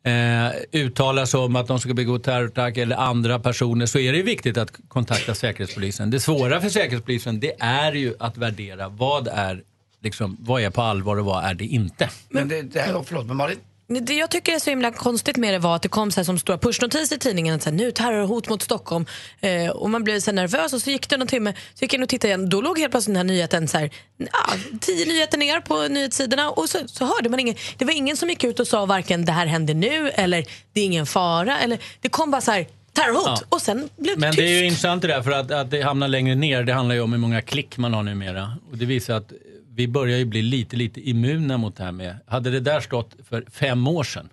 eh, 0.03 0.51
uttala 0.73 1.27
sig 1.27 1.41
om 1.41 1.57
att 1.57 1.67
de 1.67 1.81
ska 1.81 1.95
begå 1.95 2.19
terrorattack 2.19 2.77
eller 2.77 2.97
andra 2.97 3.39
personer 3.39 3.87
så 3.87 3.99
är 3.99 4.13
det 4.13 4.23
viktigt 4.23 4.59
att 4.59 4.73
kontakta 4.89 5.35
Säkerhetspolisen. 5.35 6.11
Det 6.11 6.21
svåra 6.21 6.61
för 6.61 6.69
Säkerhetspolisen 6.69 7.41
det 7.41 7.53
är 7.59 7.93
ju 7.93 8.15
att 8.19 8.37
värdera 8.37 8.89
vad 8.89 9.29
är, 9.29 9.63
liksom, 10.03 10.37
vad 10.41 10.63
är 10.63 10.71
på 10.71 10.83
allvar 10.83 11.17
och 11.17 11.25
vad 11.25 11.45
är 11.45 11.55
det 11.55 11.65
inte. 11.65 12.11
Men 12.29 12.49
det, 12.49 12.63
det 12.63 12.81
här, 12.81 13.03
förlåt, 13.07 13.27
men 13.27 13.37
Malin? 13.37 13.59
Det 13.91 14.15
jag 14.15 14.31
tycker 14.31 14.53
är 14.53 14.59
så 14.59 14.71
himla 14.71 14.93
konstigt 14.93 15.37
med 15.37 15.55
det 15.55 15.59
var 15.59 15.77
att 15.77 15.83
det 15.83 15.89
kom 15.89 16.11
så 16.11 16.21
här 16.21 16.25
som 16.25 16.39
stora 16.39 16.59
pushnotiser 16.59 17.17
i 17.17 17.19
tidningen 17.19 17.55
att 17.55 17.63
så 17.63 17.71
här, 17.71 17.77
nu 17.77 17.91
terrorhot 17.91 18.49
mot 18.49 18.63
Stockholm 18.63 19.07
eh, 19.41 19.69
och 19.71 19.91
man 19.91 20.05
blev 20.05 20.21
så 20.21 20.33
nervös 20.33 20.73
och 20.73 20.83
så 20.83 20.91
gick 20.91 21.09
det 21.09 21.17
någon 21.17 21.29
timme 21.29 21.55
så 21.75 21.85
gick 21.85 21.93
jag 21.93 21.99
in 21.99 22.03
och 22.03 22.09
tittade 22.09 22.29
igen. 22.29 22.49
Då 22.49 22.61
låg 22.61 22.79
helt 22.79 22.91
plötsligt 22.91 23.15
den 23.15 23.17
här 23.29 23.35
nyheten 23.35 23.69
så 23.69 23.79
här, 23.79 23.91
ja, 24.17 24.55
tio 24.81 25.07
nyheter 25.07 25.39
ner 25.39 25.61
på 25.61 25.89
nyhetssidorna 25.89 26.51
och 26.51 26.69
så, 26.69 26.79
så 26.87 27.05
hörde 27.05 27.29
man 27.29 27.41
ingen. 27.41 27.55
Det 27.79 27.85
var 27.85 27.93
ingen 27.93 28.17
som 28.17 28.29
gick 28.29 28.45
ut 28.45 28.61
och 28.61 28.67
sa 28.67 28.87
varken 28.87 29.25
det 29.25 29.33
här 29.33 29.47
händer 29.47 29.75
nu 29.75 30.11
eller 30.11 30.45
det 30.73 30.81
är 30.81 30.85
ingen 30.85 31.07
fara 31.07 31.59
eller 31.59 31.79
det 32.01 32.09
kom 32.09 32.31
bara 32.31 32.41
så 32.41 32.51
här 32.51 32.67
terrorhot 32.93 33.25
Ja. 33.27 33.39
och 33.49 33.63
sen 33.63 33.89
blev 33.97 34.15
det 34.15 34.21
Men 34.21 34.31
tyst. 34.33 34.39
det 34.39 34.45
är 34.49 34.59
ju 34.61 34.65
intressant 34.67 35.03
det 35.03 35.09
där 35.09 35.23
för 35.23 35.31
att, 35.31 35.51
att 35.51 35.71
det 35.71 35.83
hamnar 35.83 36.09
längre 36.09 36.35
ner. 36.35 36.63
Det 36.63 36.73
handlar 36.73 36.95
ju 36.95 37.01
om 37.01 37.13
hur 37.13 37.21
många 37.21 37.43
klick 37.43 37.79
man 37.79 37.95
har 37.95 38.03
numera. 38.03 38.53
Och 38.71 38.79
det 38.79 38.85
visar 38.87 39.15
att 39.15 39.33
vi 39.79 39.89
börjar 39.89 40.19
ju 40.19 40.25
bli 40.25 40.43
lite, 40.43 40.77
lite 40.77 41.01
immuna 41.01 41.59
mot 41.59 41.77
det 41.77 41.85
här 41.85 41.93
med. 41.93 42.17
Hade 42.27 42.51
det 42.51 42.61
där 42.61 42.81
stått 42.81 43.17
för 43.29 43.45
fem 43.51 43.87
år 43.87 44.05
sedan 44.05 44.29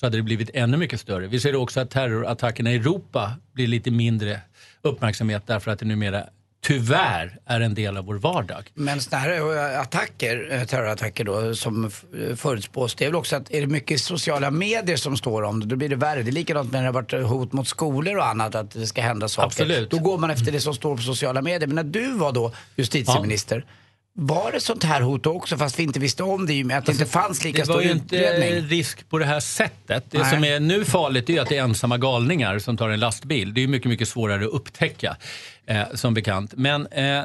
så 0.00 0.06
hade 0.06 0.16
det 0.16 0.22
blivit 0.22 0.50
ännu 0.54 0.76
mycket 0.76 1.00
större. 1.00 1.26
Vi 1.26 1.40
ser 1.40 1.56
också 1.56 1.80
att 1.80 1.90
terrorattackerna 1.90 2.72
i 2.72 2.76
Europa 2.76 3.32
blir 3.52 3.66
lite 3.66 3.90
mindre 3.90 4.40
uppmärksamhet 4.82 5.42
därför 5.46 5.70
att 5.70 5.78
det 5.78 5.84
numera 5.84 6.24
tyvärr 6.60 7.38
är 7.46 7.60
en 7.60 7.74
del 7.74 7.96
av 7.96 8.04
vår 8.04 8.14
vardag. 8.14 8.70
Men 8.74 9.00
sådana 9.00 9.22
här 9.22 9.74
eh, 9.74 9.80
attacker, 9.80 10.48
eh, 10.52 10.64
terrorattacker 10.64 11.24
då, 11.24 11.54
som 11.54 11.90
förutspås, 12.36 12.94
det 12.94 13.04
är 13.04 13.08
väl 13.08 13.16
också 13.16 13.36
att 13.36 13.50
är 13.50 13.60
det 13.60 13.66
mycket 13.66 14.00
sociala 14.00 14.50
medier 14.50 14.96
som 14.96 15.16
står 15.16 15.42
om 15.42 15.60
det, 15.60 15.66
då 15.66 15.76
blir 15.76 15.88
det 15.88 15.96
värre. 15.96 16.22
Det 16.22 16.30
är 16.30 16.32
likadant 16.32 16.72
när 16.72 16.80
det 16.80 16.86
har 16.86 16.92
varit 16.92 17.12
eh, 17.12 17.20
hot 17.20 17.52
mot 17.52 17.68
skolor 17.68 18.16
och 18.16 18.26
annat, 18.26 18.54
att 18.54 18.70
det 18.70 18.86
ska 18.86 19.02
hända 19.02 19.28
saker. 19.28 19.46
Absolut. 19.46 19.90
Då 19.90 19.98
går 19.98 20.18
man 20.18 20.30
efter 20.30 20.52
det 20.52 20.60
som 20.60 20.74
står 20.74 20.96
på 20.96 21.02
sociala 21.02 21.42
medier. 21.42 21.66
Men 21.66 21.76
när 21.76 21.92
du 22.00 22.12
var 22.12 22.32
då 22.32 22.52
justitieminister, 22.76 23.64
var 24.20 24.52
det 24.52 24.60
sånt 24.60 24.84
här 24.84 25.00
hot 25.00 25.26
också 25.26 25.56
fast 25.56 25.78
vi 25.78 25.82
inte 25.82 26.00
visste 26.00 26.22
om 26.22 26.46
det 26.46 26.54
i 26.54 26.62
och 26.62 26.66
med 26.66 26.78
att 26.78 26.86
det 26.86 26.92
inte 26.92 27.06
fanns 27.06 27.44
lika 27.44 27.62
Alltså, 27.62 27.72
Det 27.72 27.88
var 27.88 27.96
stor 27.96 28.18
ju 28.18 28.30
inte 28.60 28.74
risk 28.74 29.08
på 29.08 29.18
det 29.18 29.24
här 29.24 29.40
sättet. 29.40 30.04
Det 30.10 30.18
Nej. 30.18 30.30
som 30.30 30.44
är 30.44 30.60
nu 30.60 30.84
farligt 30.84 31.30
är 31.30 31.40
att 31.40 31.48
det 31.48 31.56
är 31.56 31.62
ensamma 31.62 31.98
galningar 31.98 32.58
som 32.58 32.76
tar 32.76 32.88
en 32.88 33.00
lastbil. 33.00 33.54
Det 33.54 33.60
är 33.60 33.62
ju 33.62 33.68
mycket, 33.68 33.88
mycket 33.88 34.08
svårare 34.08 34.44
att 34.44 34.50
upptäcka 34.50 35.16
eh, 35.66 35.82
som 35.94 36.14
bekant. 36.14 36.54
Men 36.56 36.86
eh, 36.86 37.24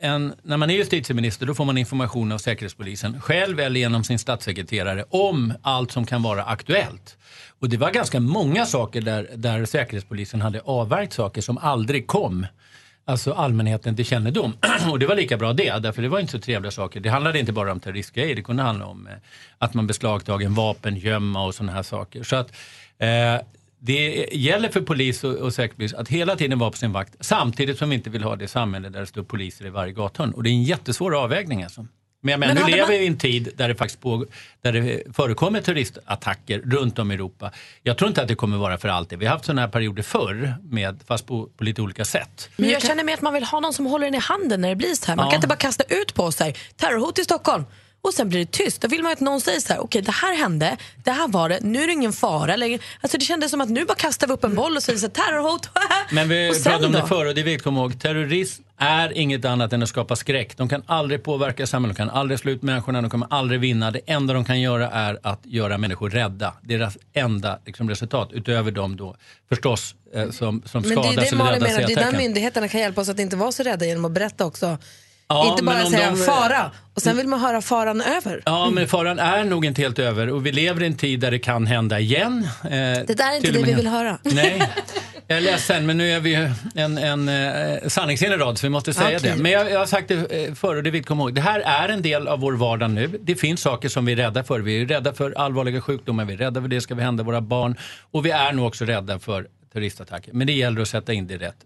en, 0.00 0.34
när 0.42 0.56
man 0.56 0.70
är 0.70 0.74
justitieminister 0.74 1.46
då 1.46 1.54
får 1.54 1.64
man 1.64 1.78
information 1.78 2.32
av 2.32 2.38
Säkerhetspolisen 2.38 3.20
själv 3.20 3.60
eller 3.60 3.80
genom 3.80 4.04
sin 4.04 4.18
statssekreterare 4.18 5.04
om 5.10 5.52
allt 5.62 5.92
som 5.92 6.06
kan 6.06 6.22
vara 6.22 6.44
aktuellt. 6.44 7.16
Och 7.60 7.68
det 7.68 7.76
var 7.76 7.90
ganska 7.90 8.20
många 8.20 8.66
saker 8.66 9.00
där, 9.00 9.30
där 9.34 9.64
Säkerhetspolisen 9.64 10.40
hade 10.40 10.60
avvärjt 10.60 11.12
saker 11.12 11.40
som 11.40 11.58
aldrig 11.58 12.06
kom 12.06 12.46
alltså 13.08 13.32
allmänheten 13.32 13.96
till 13.96 14.04
kännedom. 14.04 14.52
Och 14.90 14.98
det 14.98 15.06
var 15.06 15.16
lika 15.16 15.36
bra 15.36 15.52
det, 15.52 15.78
därför 15.78 16.02
det 16.02 16.08
var 16.08 16.20
inte 16.20 16.32
så 16.32 16.38
trevliga 16.38 16.70
saker. 16.70 17.00
Det 17.00 17.08
handlade 17.08 17.38
inte 17.38 17.52
bara 17.52 17.72
om 17.72 17.80
terroristgrejer, 17.80 18.36
det 18.36 18.42
kunde 18.42 18.62
handla 18.62 18.86
om 18.86 19.06
eh, 19.06 19.12
att 19.58 19.74
man 19.74 19.86
beslagtagit 19.86 20.48
vapengömma 20.48 21.44
och 21.44 21.54
sådana 21.54 21.72
här 21.72 21.82
saker. 21.82 22.22
Så 22.22 22.36
att 22.36 22.52
eh, 22.98 23.46
det 23.78 24.28
gäller 24.32 24.68
för 24.68 24.80
polis 24.80 25.24
och, 25.24 25.34
och 25.34 25.52
säkerhetspolis 25.52 25.94
att 25.94 26.08
hela 26.08 26.36
tiden 26.36 26.58
vara 26.58 26.70
på 26.70 26.76
sin 26.76 26.92
vakt 26.92 27.16
samtidigt 27.20 27.78
som 27.78 27.90
vi 27.90 27.96
inte 27.96 28.10
vill 28.10 28.22
ha 28.22 28.36
det 28.36 28.48
samhälle 28.48 28.88
där 28.88 29.00
det 29.00 29.06
står 29.06 29.22
poliser 29.22 29.66
i 29.66 29.70
varje 29.70 29.92
gathörn. 29.92 30.32
Och 30.32 30.42
det 30.42 30.50
är 30.50 30.52
en 30.52 30.62
jättesvår 30.62 31.22
avvägning 31.22 31.62
alltså. 31.62 31.86
Men, 32.20 32.30
jag 32.30 32.40
menar, 32.40 32.54
Men 32.54 32.62
nu 32.64 32.70
lever 32.70 32.82
man- 32.82 32.90
vi 32.90 32.96
i 33.04 33.06
en 33.06 33.18
tid 33.18 33.48
där 33.56 33.68
det 33.68 33.74
faktiskt 33.74 34.00
på, 34.00 34.26
där 34.62 34.72
det 34.72 35.02
förekommer 35.16 35.60
terroristattacker 35.60 36.58
runt 36.64 36.98
om 36.98 37.10
i 37.10 37.14
Europa. 37.14 37.50
Jag 37.82 37.98
tror 37.98 38.08
inte 38.08 38.22
att 38.22 38.28
det 38.28 38.34
kommer 38.34 38.56
vara 38.56 38.78
för 38.78 38.88
alltid. 38.88 39.18
Vi 39.18 39.26
har 39.26 39.32
haft 39.32 39.44
sådana 39.44 39.60
här 39.60 39.68
perioder 39.68 40.02
förr, 40.02 40.54
med, 40.62 41.00
fast 41.06 41.26
på, 41.26 41.46
på 41.56 41.64
lite 41.64 41.82
olika 41.82 42.04
sätt. 42.04 42.48
Men 42.56 42.70
jag 42.70 42.82
känner 42.82 43.04
mig 43.04 43.14
att 43.14 43.22
man 43.22 43.34
vill 43.34 43.44
ha 43.44 43.60
någon 43.60 43.72
som 43.74 43.86
håller 43.86 44.06
den 44.06 44.14
i 44.14 44.18
handen 44.18 44.60
när 44.60 44.68
det 44.68 44.76
blir 44.76 44.94
så 44.94 45.06
här. 45.06 45.16
Man 45.16 45.24
Ja. 45.26 45.30
kan 45.30 45.36
inte 45.38 45.48
bara 45.48 45.56
kasta 45.56 45.84
ut 45.88 46.14
på 46.14 46.32
sig 46.32 46.54
terrorhot 46.76 47.18
i 47.18 47.24
Stockholm 47.24 47.64
och 48.02 48.14
sen 48.14 48.28
blir 48.28 48.38
det 48.40 48.50
tyst. 48.52 48.80
Då 48.80 48.88
vill 48.88 49.02
man 49.02 49.12
att 49.12 49.20
någon 49.20 49.40
säger 49.40 49.60
så 49.60 49.72
här, 49.72 49.80
okej 49.80 50.02
det 50.02 50.12
här 50.12 50.36
hände, 50.36 50.76
det 51.04 51.10
här 51.10 51.28
var 51.28 51.48
det, 51.48 51.58
nu 51.62 51.82
är 51.82 51.86
det 51.86 51.92
ingen 51.92 52.12
fara 52.12 52.56
längre. 52.56 52.78
Alltså 53.00 53.18
det 53.18 53.24
kändes 53.24 53.50
som 53.50 53.60
att 53.60 53.68
nu 53.68 53.84
bara 53.84 53.94
kastar 53.94 54.26
vi 54.26 54.32
upp 54.32 54.44
en 54.44 54.54
boll 54.54 54.76
och 54.76 54.82
säger 54.82 54.98
så 54.98 55.06
här, 55.06 55.12
terrorhot. 55.12 55.68
Men 56.12 56.28
vi 56.28 56.62
pratade 56.64 56.86
om 56.86 56.92
det 56.92 57.06
förr 57.06 57.26
och 57.26 57.34
det 57.34 57.40
är 57.40 57.44
viktigt 57.44 57.60
att 57.60 57.64
komma 57.64 57.80
ihåg. 57.80 58.00
Terrorism 58.00 58.62
är 58.78 59.12
inget 59.18 59.44
annat 59.44 59.72
än 59.72 59.82
att 59.82 59.88
skapa 59.88 60.16
skräck. 60.16 60.56
De 60.56 60.68
kan 60.68 60.82
aldrig 60.86 61.22
påverka 61.22 61.66
samhället, 61.66 61.96
de 61.96 62.00
kan 62.04 62.10
aldrig 62.10 62.38
slå 62.38 62.52
ut 62.52 62.62
människorna, 62.62 63.02
de 63.02 63.10
kommer 63.10 63.26
aldrig 63.30 63.60
vinna. 63.60 63.90
Det 63.90 64.00
enda 64.06 64.34
de 64.34 64.44
kan 64.44 64.60
göra 64.60 64.90
är 64.90 65.18
att 65.22 65.40
göra 65.44 65.78
människor 65.78 66.10
rädda. 66.10 66.54
Deras 66.62 66.98
enda 67.12 67.58
liksom, 67.66 67.88
resultat, 67.88 68.28
utöver 68.32 68.70
de 68.70 68.96
då 68.96 69.16
förstås 69.48 69.94
eh, 70.14 70.30
som, 70.30 70.32
som 70.32 70.60
Men 70.72 70.82
det 70.82 70.88
skadas 70.88 71.10
är 71.10 71.20
det 71.20 71.26
eller 71.26 71.36
menar, 71.36 71.56
i 71.56 71.58
det 71.58 71.66
är 71.66 71.86
där 71.86 72.02
attacken. 72.02 72.18
myndigheterna 72.18 72.68
kan 72.68 72.80
hjälpa 72.80 73.00
oss 73.00 73.08
att 73.08 73.18
inte 73.18 73.36
vara 73.36 73.52
så 73.52 73.62
rädda 73.62 73.86
genom 73.86 74.04
att 74.04 74.12
berätta 74.12 74.46
också 74.46 74.78
Ja, 75.28 75.50
inte 75.50 75.62
bara 75.62 75.86
säga 75.86 76.10
de- 76.10 76.16
fara 76.16 76.70
och 76.94 77.02
sen 77.02 77.16
vill 77.16 77.28
man 77.28 77.40
höra 77.40 77.62
faran 77.62 78.00
över. 78.00 78.42
Ja, 78.46 78.70
men 78.70 78.88
faran 78.88 79.18
är 79.18 79.44
nog 79.44 79.64
inte 79.64 79.82
helt 79.82 79.98
över 79.98 80.30
och 80.30 80.46
vi 80.46 80.52
lever 80.52 80.82
i 80.82 80.86
en 80.86 80.96
tid 80.96 81.20
där 81.20 81.30
det 81.30 81.38
kan 81.38 81.66
hända 81.66 82.00
igen. 82.00 82.48
Eh, 82.64 82.70
Det 82.70 83.14
där 83.18 83.32
är 83.32 83.36
inte 83.36 83.50
det 83.50 83.62
vi 83.62 83.74
vill 83.74 83.86
höra. 83.86 84.18
Nej, 84.22 84.62
jag 85.26 85.38
är 85.38 85.42
ledsen 85.42 85.86
men 85.86 85.98
nu 85.98 86.10
är 86.12 86.20
vi 86.20 86.34
en, 86.74 86.98
en 86.98 87.28
eh, 87.28 87.88
sanningsenlig 87.88 88.40
rad 88.40 88.58
så 88.58 88.66
vi 88.66 88.70
måste 88.70 88.94
säga 88.94 89.16
Okej. 89.18 89.32
det. 89.36 89.42
Men 89.42 89.52
jag, 89.52 89.70
jag 89.70 89.78
har 89.78 89.86
sagt 89.86 90.08
det 90.08 90.44
eh, 90.46 90.54
förr 90.54 90.76
och 90.76 90.82
det 90.82 90.90
vill 90.90 91.04
komma 91.04 91.22
ihåg. 91.22 91.34
Det 91.34 91.40
här 91.40 91.60
är 91.60 91.88
en 91.88 92.02
del 92.02 92.28
av 92.28 92.40
vår 92.40 92.52
vardag 92.52 92.90
nu. 92.90 93.18
Det 93.20 93.34
finns 93.36 93.60
saker 93.60 93.88
som 93.88 94.04
vi 94.04 94.12
är 94.12 94.16
rädda 94.16 94.44
för. 94.44 94.60
Vi 94.60 94.82
är 94.82 94.86
rädda 94.86 95.12
för 95.14 95.34
allvarliga 95.38 95.80
sjukdomar, 95.80 96.24
vi 96.24 96.32
är 96.34 96.38
rädda 96.38 96.60
för 96.60 96.68
det 96.68 96.80
ska 96.80 96.94
vi 96.94 97.02
hända 97.02 97.22
våra 97.22 97.40
barn 97.40 97.76
och 98.10 98.26
vi 98.26 98.30
är 98.30 98.52
nog 98.52 98.66
också 98.66 98.84
rädda 98.84 99.18
för 99.18 99.46
terroristattacker. 99.72 100.32
Men 100.32 100.46
det 100.46 100.52
gäller 100.52 100.80
att 100.80 100.88
sätta 100.88 101.12
in 101.12 101.26
det 101.26 101.34
i 101.34 101.38
rätt 101.38 101.56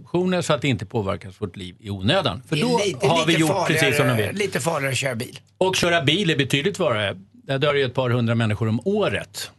proportioner 0.00 0.42
så 0.42 0.52
att 0.52 0.62
det 0.62 0.68
inte 0.68 0.86
påverkar 0.86 1.32
vårt 1.38 1.56
liv 1.56 1.76
i 1.80 1.90
onödan. 1.90 2.42
För 2.48 2.56
då 2.56 2.78
lite- 2.86 3.06
har 3.06 3.26
vi 3.26 3.32
lite 3.32 3.40
gjort 3.40 3.66
precis 3.66 3.96
som 3.96 4.06
de 4.06 4.12
farligare- 4.12 4.26
vill. 4.32 4.36
Lite 4.38 4.60
farligare 4.60 4.92
att 4.92 4.98
köra 4.98 5.14
bil. 5.14 5.40
Och 5.58 5.76
köra 5.76 6.02
bil 6.02 6.30
är 6.30 6.36
betydligt 6.36 6.76
farligare. 6.76 7.16
Där 7.32 7.58
dör 7.58 7.74
ju 7.74 7.84
ett 7.84 7.94
par 7.94 8.10
hundra 8.10 8.34
människor 8.34 8.68
om 8.68 8.80
året. 8.84 9.50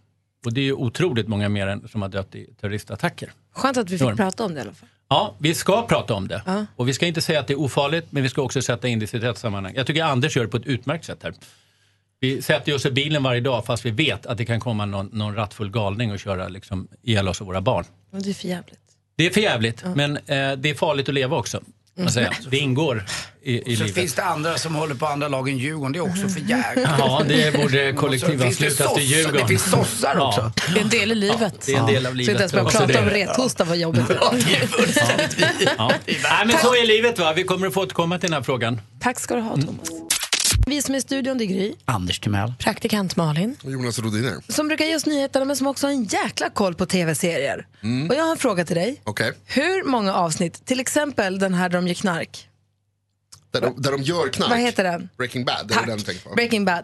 Och 0.45 0.53
det 0.53 0.61
är 0.61 0.65
ju 0.65 0.73
otroligt 0.73 1.27
många 1.27 1.49
mer 1.49 1.67
än 1.67 1.87
som 1.87 2.01
har 2.01 2.09
dött 2.09 2.35
i 2.35 2.45
terroristattacker. 2.61 3.31
Skönt 3.53 3.77
att 3.77 3.89
vi 3.89 3.97
fick 3.97 4.15
prata 4.17 4.45
om 4.45 4.53
det 4.53 4.59
i 4.59 4.61
alla 4.61 4.73
fall. 4.73 4.89
Ja, 5.09 5.35
vi 5.39 5.53
ska 5.53 5.87
prata 5.87 6.13
om 6.13 6.27
det. 6.27 6.65
Och 6.75 6.87
vi 6.87 6.93
ska 6.93 7.05
inte 7.05 7.21
säga 7.21 7.39
att 7.39 7.47
det 7.47 7.53
är 7.53 7.59
ofarligt, 7.59 8.11
men 8.11 8.23
vi 8.23 8.29
ska 8.29 8.41
också 8.41 8.61
sätta 8.61 8.87
in 8.87 8.99
det 8.99 9.03
i 9.03 9.07
sitt 9.07 9.23
rätt 9.23 9.37
sammanhang. 9.37 9.73
Jag 9.75 9.87
tycker 9.87 10.03
Anders 10.03 10.35
gör 10.37 10.43
det 10.43 10.49
på 10.49 10.57
ett 10.57 10.65
utmärkt 10.65 11.05
sätt 11.05 11.19
här. 11.23 11.33
Vi 12.19 12.41
sätter 12.41 12.69
ju 12.71 12.75
oss 12.75 12.85
i 12.85 12.91
bilen 12.91 13.23
varje 13.23 13.41
dag 13.41 13.65
fast 13.65 13.85
vi 13.85 13.91
vet 13.91 14.25
att 14.25 14.37
det 14.37 14.45
kan 14.45 14.59
komma 14.59 14.85
någon, 14.85 15.05
någon 15.13 15.35
rattfull 15.35 15.69
galning 15.71 16.11
och 16.11 16.19
köra 16.19 16.47
liksom, 16.47 16.87
ihjäl 17.03 17.27
oss 17.27 17.41
och 17.41 17.47
våra 17.47 17.61
barn. 17.61 17.85
Det 18.11 18.29
är 18.29 18.33
för 18.33 18.47
jävligt. 18.47 18.79
Det 19.17 19.25
är 19.25 19.29
för 19.29 19.41
jävligt, 19.41 19.83
men 19.95 20.17
eh, 20.17 20.21
det 20.57 20.69
är 20.69 20.73
farligt 20.75 21.09
att 21.09 21.15
leva 21.15 21.37
också. 21.37 21.61
Man 21.99 22.11
säger. 22.11 22.37
Det 22.49 22.57
ingår 22.57 23.05
i, 23.43 23.71
i 23.71 23.75
så 23.75 23.83
livet. 23.83 23.95
finns 23.95 24.13
det 24.13 24.23
andra 24.23 24.57
som 24.57 24.75
håller 24.75 24.95
på 24.95 25.05
andra 25.05 25.27
lagen 25.27 25.57
Djurgården. 25.57 25.91
Det 25.93 25.99
är 25.99 26.03
också 26.03 26.29
för 26.29 26.39
jäkligt. 26.39 26.87
Ja, 26.99 27.21
det 27.27 27.53
borde 27.57 27.69
så 27.69 27.75
det 27.75 27.93
kollektivanslutas 27.93 28.77
till 28.77 28.85
sossar- 28.85 28.99
Djurgården. 29.01 29.41
Det 29.41 29.47
finns 29.47 29.71
sossar 29.71 30.13
Ja. 30.17 30.27
också. 30.27 30.51
Det 30.73 30.79
är 30.79 30.83
en 30.83 30.89
del 30.89 31.11
i 31.11 31.15
livet. 31.15 31.53
Det 31.65 31.73
är 31.73 31.79
en 31.79 31.85
del 31.85 32.05
av 32.05 32.09
Så 32.11 32.15
livet. 32.15 32.29
inte 32.31 32.41
ens 32.41 32.51
börja 32.53 32.65
prata 32.65 32.99
om 32.99 33.05
det. 33.07 33.13
rethosta 33.13 33.63
var 33.63 33.75
jobbigt. 33.75 34.03
Ja. 35.77 35.91
Nej, 36.07 36.45
men 36.45 36.57
så 36.57 36.75
är 36.75 36.87
livet 36.87 37.19
va. 37.19 37.33
Vi 37.33 37.43
kommer 37.43 37.67
att 37.67 37.73
få 37.73 37.81
återkomma 37.81 38.19
till 38.19 38.29
den 38.29 38.37
här 38.37 38.43
frågan. 38.43 38.81
Tack 38.99 39.19
ska 39.19 39.35
du 39.35 39.41
ha 39.41 39.55
Thomas. 39.55 39.89
Vi 40.67 40.81
som 40.81 40.95
är 40.95 40.99
i 40.99 41.01
studion, 41.01 41.37
det 41.37 41.43
är 41.43 41.45
Gry. 41.45 41.73
Anders 41.85 42.19
Timell. 42.19 42.53
Praktikant 42.59 43.15
Malin. 43.15 43.55
Jonas 43.63 43.99
Rodiner. 43.99 44.35
Som 44.47 44.67
brukar 44.67 44.85
ge 44.85 44.95
oss 44.95 45.05
nyheterna 45.05 45.45
men 45.45 45.55
som 45.55 45.67
också 45.67 45.87
har 45.87 45.91
en 45.91 46.03
jäkla 46.03 46.49
koll 46.49 46.75
på 46.75 46.85
tv-serier. 46.85 47.67
Mm. 47.83 48.09
Och 48.09 48.15
jag 48.15 48.23
har 48.23 48.31
en 48.31 48.37
fråga 48.37 48.65
till 48.65 48.75
dig. 48.75 49.01
Okej. 49.03 49.33
Hur 49.45 49.83
många 49.83 50.13
avsnitt, 50.13 50.65
till 50.65 50.79
exempel 50.79 51.39
den 51.39 51.53
här 51.53 51.69
där 51.69 51.77
de 51.77 51.87
ger 51.87 51.95
knark. 51.95 52.49
Där, 53.51 53.61
de, 53.61 53.81
där 53.81 53.91
de 53.91 54.01
gör 54.01 54.29
knark. 54.29 54.49
Vad 54.49 54.59
heter 54.59 54.83
den? 54.83 55.09
Breaking 55.17 55.45
Bad, 55.45 55.67
det 55.67 55.73
är 55.73 55.85
den. 55.85 55.99
Breaking 56.35 56.65
Bad. 56.65 56.83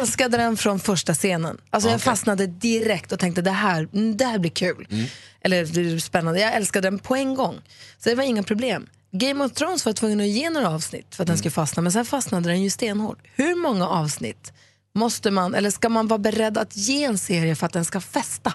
Älskade 0.00 0.36
den 0.36 0.56
från 0.56 0.80
första 0.80 1.14
scenen. 1.14 1.58
Alltså 1.70 1.90
jag 1.90 2.00
fastnade 2.00 2.46
direkt 2.46 3.12
och 3.12 3.18
tänkte 3.18 3.42
det 3.42 3.50
här, 3.50 3.88
det 4.14 4.24
här 4.24 4.38
blir 4.38 4.50
kul. 4.50 4.86
Mm. 4.90 5.06
Eller 5.40 5.64
det 5.64 5.80
är 5.80 5.98
spännande. 5.98 6.40
Jag 6.40 6.54
älskade 6.54 6.90
den 6.90 6.98
på 6.98 7.16
en 7.16 7.34
gång. 7.34 7.54
Så 7.98 8.08
det 8.08 8.14
var 8.14 8.24
inga 8.24 8.42
problem. 8.42 8.86
Game 9.12 9.44
of 9.44 9.52
Thrones 9.52 9.86
var 9.86 9.92
tvungen 9.92 10.20
att 10.20 10.26
ge 10.26 10.50
några 10.50 10.70
avsnitt 10.70 11.14
för 11.14 11.22
att 11.22 11.26
den 11.26 11.34
Mm. 11.34 11.38
skulle 11.38 11.50
fastna. 11.50 11.82
Men 11.82 11.92
sen 11.92 12.04
fastnade 12.04 12.48
den 12.48 12.62
ju 12.62 12.70
stenhårt. 12.70 13.18
Hur 13.34 13.54
många 13.62 13.88
avsnitt 13.88 14.52
måste 14.94 15.30
man, 15.30 15.54
eller 15.54 15.70
ska 15.70 15.88
man 15.88 16.08
vara 16.08 16.18
beredd 16.18 16.58
att 16.58 16.76
ge 16.76 17.04
en 17.04 17.18
serie 17.18 17.54
för 17.56 17.66
att 17.66 17.72
den 17.72 17.84
ska 17.84 18.00
fästa? 18.00 18.54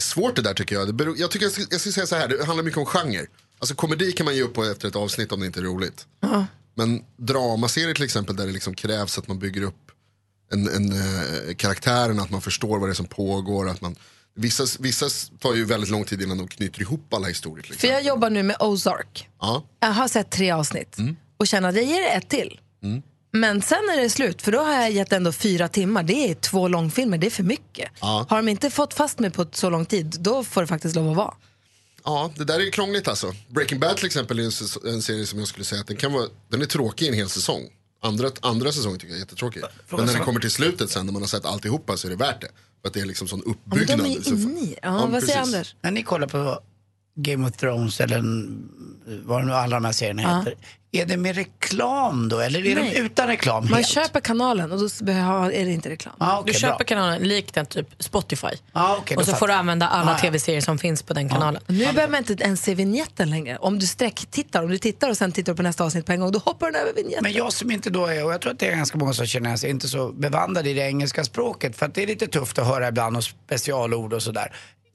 Svårt 0.00 0.36
det 0.36 0.42
där 0.42 0.54
tycker 0.54 0.74
jag. 0.74 0.86
Det 0.86 0.92
beror, 0.92 1.16
jag, 1.18 1.30
tycker 1.30 1.46
jag, 1.46 1.52
ska, 1.52 1.62
jag 1.70 1.80
ska 1.80 1.92
säga 1.92 2.06
så 2.06 2.16
här, 2.16 2.28
det 2.28 2.44
handlar 2.44 2.64
mycket 2.64 2.78
om 2.78 2.86
genre. 2.86 3.26
Alltså 3.58 3.74
komedi 3.74 4.12
kan 4.12 4.24
man 4.24 4.36
ge 4.36 4.42
upp 4.42 4.54
på 4.54 4.64
efter 4.64 4.88
ett 4.88 4.96
avsnitt 4.96 5.32
om 5.32 5.40
det 5.40 5.46
inte 5.46 5.60
är 5.60 5.64
roligt. 5.64 6.06
Men 6.74 7.04
dramaserier 7.16 7.94
till 7.94 8.04
exempel 8.04 8.36
där 8.36 8.46
det 8.46 8.52
liksom 8.52 8.74
krävs 8.74 9.18
att 9.18 9.28
man 9.28 9.38
bygger 9.38 9.62
upp 9.62 9.90
en, 10.52 10.68
en, 10.68 10.92
eh, 10.92 11.54
karaktären, 11.56 12.20
att 12.20 12.30
man 12.30 12.40
förstår 12.40 12.78
vad 12.78 12.88
det 12.88 12.92
är 12.92 12.94
som 12.94 13.06
pågår. 13.06 13.68
Att 13.68 13.80
man, 13.80 13.96
vissa, 14.34 14.64
vissa 14.78 15.06
tar 15.38 15.54
ju 15.54 15.64
väldigt 15.64 15.90
lång 15.90 16.04
tid 16.04 16.22
innan 16.22 16.38
de 16.38 16.48
knyter 16.48 16.80
ihop 16.80 17.14
alla 17.14 17.28
historier. 17.28 17.76
För 17.76 17.88
jag 17.88 18.02
jobbar 18.02 18.30
nu 18.30 18.42
med 18.42 18.56
Ozark. 18.60 19.28
Ja. 19.40 19.64
Jag 19.80 19.88
har 19.88 20.08
sett 20.08 20.30
tre 20.30 20.50
avsnitt 20.50 20.96
och 21.36 21.46
känner 21.46 21.68
att 21.68 21.74
jag 21.74 21.84
ger 21.84 22.00
det 22.00 22.08
ett 22.08 22.28
till. 22.28 22.60
Mm. 22.82 23.02
Men 23.34 23.62
sen 23.62 23.78
är 23.78 24.00
det 24.00 24.10
slut, 24.10 24.42
för 24.42 24.52
då 24.52 24.58
har 24.58 24.72
jag 24.72 24.90
gett 24.90 25.12
ändå 25.12 25.32
fyra 25.32 25.68
timmar. 25.68 26.02
Det 26.02 26.30
är 26.30 26.34
två 26.34 26.68
långfilmer, 26.68 27.18
det 27.18 27.26
är 27.26 27.30
för 27.30 27.42
mycket. 27.42 27.90
Ja. 28.00 28.26
Har 28.28 28.36
de 28.36 28.48
inte 28.48 28.70
fått 28.70 28.94
fast 28.94 29.18
mig 29.18 29.30
på 29.30 29.46
så 29.52 29.70
lång 29.70 29.86
tid, 29.86 30.16
då 30.20 30.44
får 30.44 30.60
det 30.60 30.66
faktiskt 30.66 30.96
lov 30.96 31.10
att 31.10 31.16
vara. 31.16 31.34
Ja, 32.04 32.32
det 32.36 32.44
där 32.44 32.66
är 32.66 32.70
krångligt 32.70 33.08
alltså. 33.08 33.34
Breaking 33.48 33.80
Bad 33.80 33.96
till 33.96 34.06
exempel 34.06 34.38
är 34.38 34.42
en, 34.42 34.92
en 34.94 35.02
serie 35.02 35.26
som 35.26 35.38
jag 35.38 35.48
skulle 35.48 35.64
säga 35.64 35.80
att 35.80 35.86
den, 35.86 35.96
kan 35.96 36.12
vara, 36.12 36.28
den 36.48 36.62
är 36.62 36.66
tråkig 36.66 37.08
en 37.08 37.14
hel 37.14 37.28
säsong. 37.28 37.62
Andra, 38.02 38.30
andra 38.40 38.72
säsongen 38.72 38.98
tycker 38.98 39.12
jag 39.12 39.16
är 39.16 39.20
jättetråkig. 39.20 39.62
Men 39.90 40.06
när 40.06 40.12
det 40.12 40.18
kommer 40.18 40.40
till 40.40 40.50
slutet 40.50 40.90
sen 40.90 41.06
när 41.06 41.12
man 41.12 41.22
har 41.22 41.28
sett 41.28 41.44
alltihopa 41.44 41.96
så 41.96 42.08
är 42.08 42.10
det 42.10 42.16
värt 42.16 42.40
det. 42.40 42.48
Att 42.84 42.94
det 42.94 43.00
är 43.00 43.06
liksom 43.06 43.28
sån 43.28 43.42
Ja, 43.46 43.52
men 43.64 43.78
uppbyggnad. 43.78 43.98
de 43.98 44.04
är 44.04 44.28
inne 44.32 44.60
i 44.60 44.78
ja, 44.82 44.88
Ja, 44.88 44.92
Vad 44.92 45.10
precis. 45.12 45.28
säger 45.30 45.42
Anders? 45.42 45.76
När 45.82 45.90
ni 45.90 46.02
kollar 46.02 46.26
på 46.26 46.60
Game 47.14 47.48
of 47.48 47.56
Thrones 47.56 48.00
eller 48.00 48.22
vad 49.24 49.44
nu 49.46 49.52
alla 49.52 49.76
de 49.76 49.84
här 49.84 49.92
serierna 49.92 50.22
Ja. 50.22 50.38
heter. 50.38 50.54
Är 50.94 51.06
det 51.06 51.16
med 51.16 51.34
reklam 51.36 52.28
då 52.28 52.38
eller 52.38 52.66
är 52.66 52.74
Nej. 52.74 52.90
de 52.94 53.00
utan 53.00 53.26
reklam 53.26 53.64
Man 53.64 53.72
helt? 53.74 53.88
köper 53.88 54.20
kanalen 54.20 54.72
och 54.72 54.78
då 54.78 54.84
är 54.84 55.64
det 55.64 55.70
inte 55.70 55.90
reklam. 55.90 56.14
Ah, 56.18 56.38
okej, 56.38 56.52
du 56.52 56.58
köper 56.58 56.76
bra. 56.76 56.84
kanalen 56.84 57.22
likt 57.22 57.56
en 57.56 57.66
typ 57.66 57.88
Spotify. 57.98 58.46
Ah, 58.72 58.96
okej, 58.96 59.16
och 59.16 59.22
så 59.24 59.26
fattar 59.26 59.38
får 59.38 59.48
du 59.48 59.52
använda 59.54 59.88
alla 59.88 60.10
Ah, 60.10 60.14
ja. 60.14 60.18
tv-serier 60.18 60.60
som 60.60 60.78
finns 60.78 61.02
på 61.02 61.14
den 61.14 61.28
kanalen. 61.28 61.62
Nu 61.66 61.78
behöver 61.78 62.08
man 62.08 62.18
inte 62.30 62.44
ens 62.44 62.62
se 62.62 62.74
vignetten 62.74 63.30
längre. 63.30 63.56
Om 63.56 63.78
du 63.78 63.86
sträcktittar, 63.86 64.62
om 64.62 64.70
du 64.70 64.78
tittar 64.78 65.10
och 65.10 65.16
sen 65.16 65.32
tittar 65.32 65.54
på 65.54 65.62
nästa 65.62 65.84
avsnitt 65.84 66.06
på 66.06 66.12
en 66.12 66.20
gång, 66.20 66.32
då 66.32 66.38
hoppar 66.38 66.66
den 66.72 66.80
över 66.82 66.92
vignetten. 66.94 67.22
Men 67.22 67.32
jag 67.32 67.52
som 67.52 67.70
inte 67.70 67.90
då 67.90 68.06
är, 68.06 68.24
och 68.24 68.32
jag 68.32 68.40
tror 68.40 68.52
att 68.52 68.58
det 68.58 68.66
är 68.68 68.76
ganska 68.76 68.98
många 68.98 69.12
som 69.12 69.26
känner 69.26 69.56
sig 69.56 69.70
inte 69.70 69.88
så 69.88 70.12
bevandrade 70.12 70.70
i 70.70 70.74
det 70.74 70.82
engelska 70.82 71.24
språket 71.24 71.76
för 71.76 71.86
att 71.86 71.94
det 71.94 72.02
är 72.02 72.06
lite 72.06 72.26
tufft 72.26 72.58
att 72.58 72.66
höra 72.66 72.88
ibland 72.88 73.16
och 73.16 73.24
specialord 73.24 74.12
och 74.12 74.22
sådär. 74.22 74.52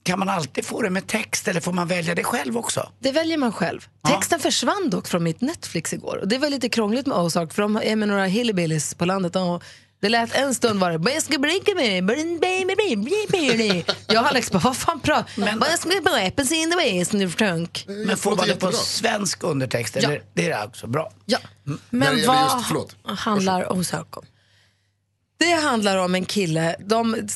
Kan 0.07 0.19
man 0.19 0.29
alltid 0.29 0.65
få 0.65 0.81
det 0.81 0.89
med 0.89 1.07
text 1.07 1.47
eller 1.47 1.61
får 1.61 1.71
man 1.73 1.87
välja 1.87 2.15
det 2.15 2.23
själv 2.23 2.57
också? 2.57 2.89
Det 2.99 3.11
väljer 3.11 3.37
man 3.37 3.51
själv. 3.53 3.87
Texten 4.07 4.39
försvann 4.39 4.89
dock 4.89 5.07
från 5.07 5.23
mitt 5.23 5.41
Netflix 5.41 5.93
igår. 5.93 6.17
Och 6.17 6.27
det 6.27 6.37
var 6.37 6.49
lite 6.49 6.69
krångligt 6.69 7.05
med 7.07 7.17
Ozark 7.17 7.53
för 7.53 7.61
de 7.61 7.75
är 7.83 7.95
med 7.95 8.07
några 8.07 8.25
hillbillies 8.25 8.93
på 8.93 9.05
landet. 9.05 9.35
Och 9.35 9.63
det 10.01 10.09
lät 10.09 10.35
en 10.35 10.55
stund 10.55 10.79
var 10.79 10.91
det 10.91 10.97
"Vad 10.97 11.23
ska 11.23 11.39
brinka 11.39 11.75
med, 11.75 12.03
brin- 12.03 12.39
baby, 12.39 12.75
baby, 12.75 13.11
baby." 13.29 13.83
Jag 14.07 14.21
och 14.23 14.29
Alex 14.29 14.51
bara, 14.51 14.59
vad 14.59 14.77
fan 14.77 14.99
pratar 14.99 15.77
ska 15.77 15.89
in 16.51 16.71
the 16.71 16.77
in 17.13 17.29
the 17.29 17.37
trunk? 17.37 17.85
Men 17.87 18.17
får 18.17 18.35
man 18.35 18.47
det 18.47 18.55
på 18.55 18.71
svensk 18.71 19.43
undertext? 19.43 19.97
Eller? 19.97 20.21
Det 20.33 20.51
är 20.51 20.65
också 20.65 20.87
bra. 20.87 21.11
Ja. 21.25 21.37
Det 21.63 21.77
Men 21.89 22.27
vad 22.27 22.63
handlar 23.17 23.73
Ozark 23.77 24.17
om? 24.17 24.25
Det 25.39 25.51
handlar 25.51 25.97
om 25.97 26.15
en 26.15 26.25
kille, 26.25 26.75
de, 26.79 27.27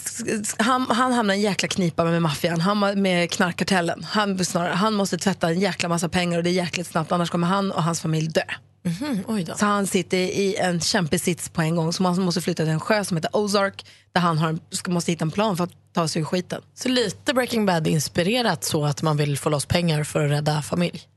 han, 0.58 0.88
han 0.90 1.14
hamnar 1.14 1.34
i 1.34 1.38
en 1.38 1.44
jäkla 1.44 1.68
knipa 1.68 2.04
med 2.04 2.22
maffian, 2.22 2.62
han, 2.62 3.02
med 3.02 3.32
knarkkartellen. 3.32 4.04
Han, 4.04 4.46
snarare, 4.46 4.74
han 4.74 4.94
måste 4.94 5.18
tvätta 5.18 5.50
en 5.50 5.60
jäkla 5.60 5.90
massa 5.90 6.10
pengar 6.10 6.38
och 6.38 6.44
det 6.44 6.50
är 6.50 6.54
jäkligt 6.54 6.88
snabbt 6.88 7.12
annars 7.12 7.30
kommer 7.30 7.48
han 7.48 7.72
och 7.72 7.84
hans 7.84 8.02
familj 8.02 8.28
dö. 8.28 8.42
Mhm, 8.84 9.24
oj 9.28 9.44
då. 9.44 9.56
Så 9.58 9.66
han 9.66 9.88
sitter 9.88 10.18
i 10.18 10.56
en 10.56 10.80
kämpig 10.80 11.22
sits 11.22 11.50
på 11.50 11.62
en 11.62 11.76
gång 11.76 11.94
så 11.94 12.04
man 12.04 12.22
måste 12.22 12.42
flytta 12.42 12.64
till 12.64 12.72
en 12.72 12.80
sjö 12.80 13.04
som 13.06 13.18
heter 13.18 13.30
Ozark 13.34 13.86
där 14.14 14.22
han 14.22 14.38
har 14.38 14.50
en, 14.50 14.60
ska, 14.70 14.92
måste 14.92 15.12
hitta 15.12 15.26
en 15.26 15.32
plan 15.32 15.58
för 15.58 15.64
att 15.64 15.94
ta 15.94 16.08
sig 16.08 16.22
ur 16.22 16.26
skiten. 16.26 16.62
Så 16.74 16.90
lite 16.90 17.34
Breaking 17.34 17.66
Bad 17.66 17.88
inspirerat 17.88 18.64
så 18.64 18.86
att 18.86 19.02
man 19.02 19.18
vill 19.18 19.38
få 19.38 19.50
loss 19.50 19.66
pengar 19.66 20.04
för 20.04 20.26
att 20.26 20.32
rädda 20.32 20.62
familj? 20.62 21.08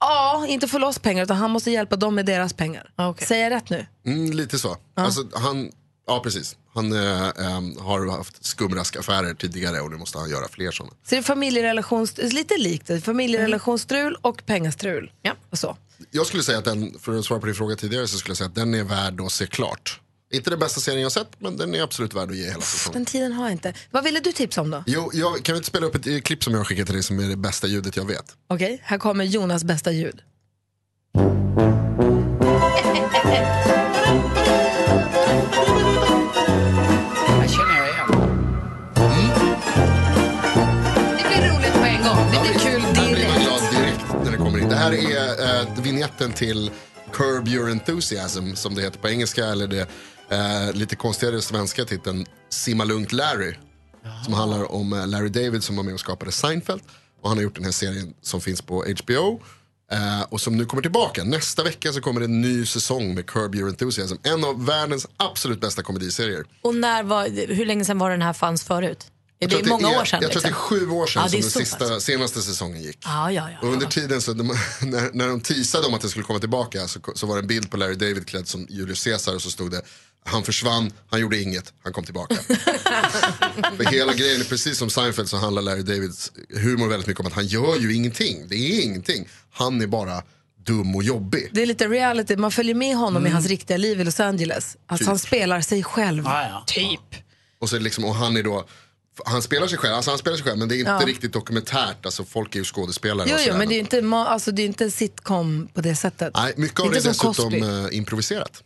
Ja, 0.00 0.46
inte 0.48 0.68
få 0.68 0.78
loss 0.78 0.98
pengar 0.98 1.22
utan 1.22 1.36
han 1.36 1.50
måste 1.50 1.70
hjälpa 1.70 1.96
dem 1.96 2.14
med 2.14 2.26
deras 2.26 2.52
pengar. 2.52 2.90
Säger 3.18 3.44
jag 3.44 3.52
rätt 3.52 3.70
nu? 3.70 3.86
Mm, 4.06 4.32
lite 4.32 4.58
så. 4.58 4.76
Alltså, 4.96 5.20
han, 5.34 5.70
ja, 6.08 6.20
precis. 6.20 6.56
Han 6.74 6.92
eh, 6.92 7.28
ehm, 7.28 7.76
har 7.78 8.16
haft 8.16 8.44
skumraskaffärer 8.44 9.34
tidigare 9.34 9.80
och 9.80 9.90
nu 9.90 9.96
måste 9.96 10.18
han 10.18 10.30
göra 10.30 10.48
fler 10.48 10.70
sådana. 10.70 10.92
Så 10.92 11.14
det 11.14 11.16
är 11.16 11.22
familjerelations, 11.22 12.18
lite 12.18 12.56
likt, 12.56 12.86
det. 12.86 13.00
familjerelationsstrul 13.00 14.16
och 14.20 14.46
pengastrul. 14.46 15.12
Ja. 15.22 15.32
Och 15.50 15.58
så. 15.58 15.76
Jag 16.10 16.26
skulle 16.26 16.42
säga 16.42 16.58
att 16.58 16.64
den, 16.64 16.98
för 17.00 17.18
att 17.18 17.24
svara 17.24 17.40
på 17.40 17.46
din 17.46 17.54
fråga 17.54 17.76
tidigare, 17.76 18.08
så 18.08 18.18
skulle 18.18 18.30
jag 18.30 18.36
säga 18.38 18.48
att 18.48 18.54
den 18.54 18.74
är 18.74 18.84
värd 18.84 19.20
att 19.20 19.32
se 19.32 19.46
klart. 19.46 20.00
Inte 20.32 20.50
den 20.50 20.58
bästa 20.58 20.80
serien 20.80 21.02
jag 21.02 21.12
sett, 21.12 21.28
men 21.38 21.56
den 21.56 21.74
är 21.74 21.82
absolut 21.82 22.14
värd 22.14 22.30
att 22.30 22.36
ge 22.36 22.44
hela 22.44 22.60
säsongen. 22.60 22.98
Den 22.98 23.06
tiden 23.06 23.32
har 23.32 23.44
jag 23.44 23.52
inte. 23.52 23.74
Vad 23.90 24.04
ville 24.04 24.20
du 24.20 24.32
tipsa 24.32 24.60
om 24.60 24.70
då? 24.70 24.84
Jo, 24.86 25.10
jag, 25.14 25.42
kan 25.42 25.52
vi 25.52 25.56
inte 25.56 25.68
spela 25.68 25.86
upp 25.86 25.94
ett 25.94 26.06
eh, 26.06 26.20
klipp 26.20 26.44
som 26.44 26.52
jag 26.52 26.60
har 26.60 26.64
skickat 26.64 26.86
till 26.86 26.94
dig 26.94 27.02
som 27.02 27.18
är 27.18 27.28
det 27.28 27.36
bästa 27.36 27.66
ljudet 27.66 27.96
jag 27.96 28.04
vet? 28.04 28.36
Okej, 28.48 28.80
här 28.82 28.98
kommer 28.98 29.24
Jonas 29.24 29.64
bästa 29.64 29.92
ljud. 29.92 30.22
här 44.96 45.16
är 45.16 45.60
eh, 45.60 45.82
vignetten 45.82 46.32
till 46.32 46.70
Curb 47.12 47.48
Your 47.48 47.70
Enthusiasm 47.70 48.54
som 48.54 48.74
det 48.74 48.82
heter 48.82 48.98
på 48.98 49.08
engelska 49.08 49.46
eller 49.46 49.66
det 49.66 49.88
eh, 50.30 50.72
lite 50.72 50.96
konstigare 50.96 51.40
svenska 51.42 51.84
titeln 51.84 52.26
Simma 52.50 52.84
lugnt 52.84 53.12
Larry. 53.12 53.54
Som 54.24 54.34
handlar 54.34 54.72
om 54.72 54.92
eh, 54.92 55.06
Larry 55.06 55.28
David 55.28 55.62
som 55.62 55.76
var 55.76 55.82
med 55.82 55.94
och 55.94 56.00
skapade 56.00 56.32
Seinfeld. 56.32 56.82
Och 57.22 57.28
han 57.28 57.38
har 57.38 57.42
gjort 57.42 57.54
den 57.54 57.64
här 57.64 57.72
serien 57.72 58.14
som 58.22 58.40
finns 58.40 58.62
på 58.62 58.84
HBO. 59.04 59.40
Eh, 59.92 60.22
och 60.28 60.40
som 60.40 60.56
nu 60.56 60.64
kommer 60.64 60.82
tillbaka. 60.82 61.24
Nästa 61.24 61.64
vecka 61.64 61.92
så 61.92 62.00
kommer 62.00 62.20
det 62.20 62.26
en 62.26 62.40
ny 62.40 62.66
säsong 62.66 63.14
med 63.14 63.26
Curb 63.26 63.54
Your 63.54 63.68
Enthusiasm. 63.68 64.16
En 64.22 64.44
av 64.44 64.66
världens 64.66 65.06
absolut 65.16 65.60
bästa 65.60 65.82
komediserier. 65.82 66.44
Och 66.62 66.74
när 66.74 67.02
var, 67.02 67.54
hur 67.54 67.66
länge 67.66 67.84
sedan 67.84 67.98
var 67.98 68.10
den 68.10 68.22
här 68.22 68.32
fanns 68.32 68.64
förut? 68.64 69.06
Är 69.40 69.44
Jag 69.44 69.50
tror 69.50 69.62
det 69.62 69.74
att 69.74 69.80
många 69.82 69.94
är, 69.94 70.00
år 70.00 70.04
sedan? 70.04 70.18
Jag 70.22 70.30
tror 70.30 70.38
att 70.38 70.42
det 70.42 70.48
är 70.48 70.50
liksom? 70.50 70.78
sju 70.78 70.90
år 70.90 71.06
sedan 71.06 71.22
Ja, 71.22 71.26
är 71.26 71.30
som 71.30 71.40
den 71.40 71.50
sista, 71.66 71.88
pass. 71.88 72.04
senaste 72.04 72.42
säsongen 72.42 72.82
gick. 72.82 72.98
Ja, 73.04 73.32
ja, 73.32 73.50
ja. 73.50 73.58
Och 73.68 73.72
under 73.72 73.86
tiden 73.86 74.22
så, 74.22 74.32
de, 74.32 74.46
när, 74.82 75.10
när 75.12 75.28
de 75.28 75.40
teasade 75.40 75.86
om 75.86 75.94
att 75.94 76.00
det 76.00 76.08
skulle 76.08 76.24
komma 76.24 76.38
tillbaka 76.38 76.88
så, 76.88 77.00
så 77.14 77.26
var 77.26 77.34
det 77.36 77.40
en 77.42 77.46
bild 77.46 77.70
på 77.70 77.76
Larry 77.76 77.94
David 77.94 78.26
klädd 78.26 78.48
som 78.48 78.66
Julius 78.70 79.04
Caesar 79.04 79.34
och 79.34 79.42
så 79.42 79.50
stod 79.50 79.70
det 79.70 79.82
han 80.24 80.42
försvann, 80.44 80.92
han 81.10 81.20
gjorde 81.20 81.40
inget, 81.42 81.72
han 81.84 81.92
kom 81.92 82.04
tillbaka. 82.04 82.34
För 83.76 83.84
hela 83.92 84.14
grejen 84.14 84.40
är 84.40 84.44
precis 84.44 84.78
som 84.78 84.90
Seinfeld 84.90 85.28
så 85.28 85.36
handlar 85.36 85.62
Larry 85.62 85.82
Davids 85.82 86.32
humor 86.54 86.88
väldigt 86.88 87.06
mycket 87.06 87.20
om 87.20 87.26
att 87.26 87.32
han 87.32 87.46
gör 87.46 87.76
ju 87.76 87.94
ingenting. 87.94 88.48
Det 88.48 88.56
är 88.56 88.82
ingenting. 88.84 89.28
Han 89.52 89.80
är 89.82 89.86
bara 89.86 90.22
dum 90.66 90.96
och 90.96 91.02
jobbig. 91.02 91.50
Det 91.52 91.62
är 91.62 91.66
lite 91.66 91.88
reality, 91.88 92.36
man 92.36 92.50
följer 92.50 92.74
med 92.74 92.96
honom 92.96 93.22
i 93.22 93.26
Mm. 93.26 93.32
hans 93.32 93.46
riktiga 93.46 93.76
liv 93.76 94.00
i 94.00 94.04
Los 94.04 94.20
Angeles. 94.20 94.76
Alltså 94.86 95.02
Typ. 95.02 95.08
han 95.08 95.18
spelar 95.18 95.60
sig 95.60 95.84
själv. 95.84 96.24
Typ. 96.66 97.00
Och, 97.60 97.68
så 97.68 97.76
är 97.76 97.80
liksom, 97.80 98.04
och 98.04 98.14
han 98.14 98.36
är 98.36 98.42
då, 98.42 98.68
han 99.24 99.42
spelar 99.42 99.66
sig 99.66 99.78
själv, 99.78 99.94
alltså 99.94 100.10
han 100.10 100.18
spelar 100.18 100.36
sig 100.36 100.44
själv 100.46 100.58
men 100.58 100.68
det 100.68 100.76
är 100.76 100.78
inte 100.78 100.90
Ja. 100.90 101.06
riktigt 101.06 101.32
dokumentärt. 101.32 102.06
Alltså 102.06 102.24
folk 102.24 102.54
är 102.54 102.58
ju 102.58 102.64
skådespelare 102.64 103.28
Jo, 103.30 103.36
jo, 103.48 103.54
men 103.58 103.68
det 103.68 103.74
är 103.74 103.80
inte, 103.80 104.02
alltså, 104.16 104.52
det 104.52 104.62
är 104.62 104.66
inte 104.66 104.84
en 104.84 104.90
sitcom 104.90 105.68
på 105.74 105.80
det 105.80 105.96
sättet. 105.96 106.32
Nej, 106.36 106.52
mycket 106.56 106.80
av 106.80 106.90
det 106.90 106.98
är 106.98 107.02
dessutom 107.02 107.34
Cosby. 107.34 107.60
eh, 107.60 107.86
improviserat. 107.98 108.62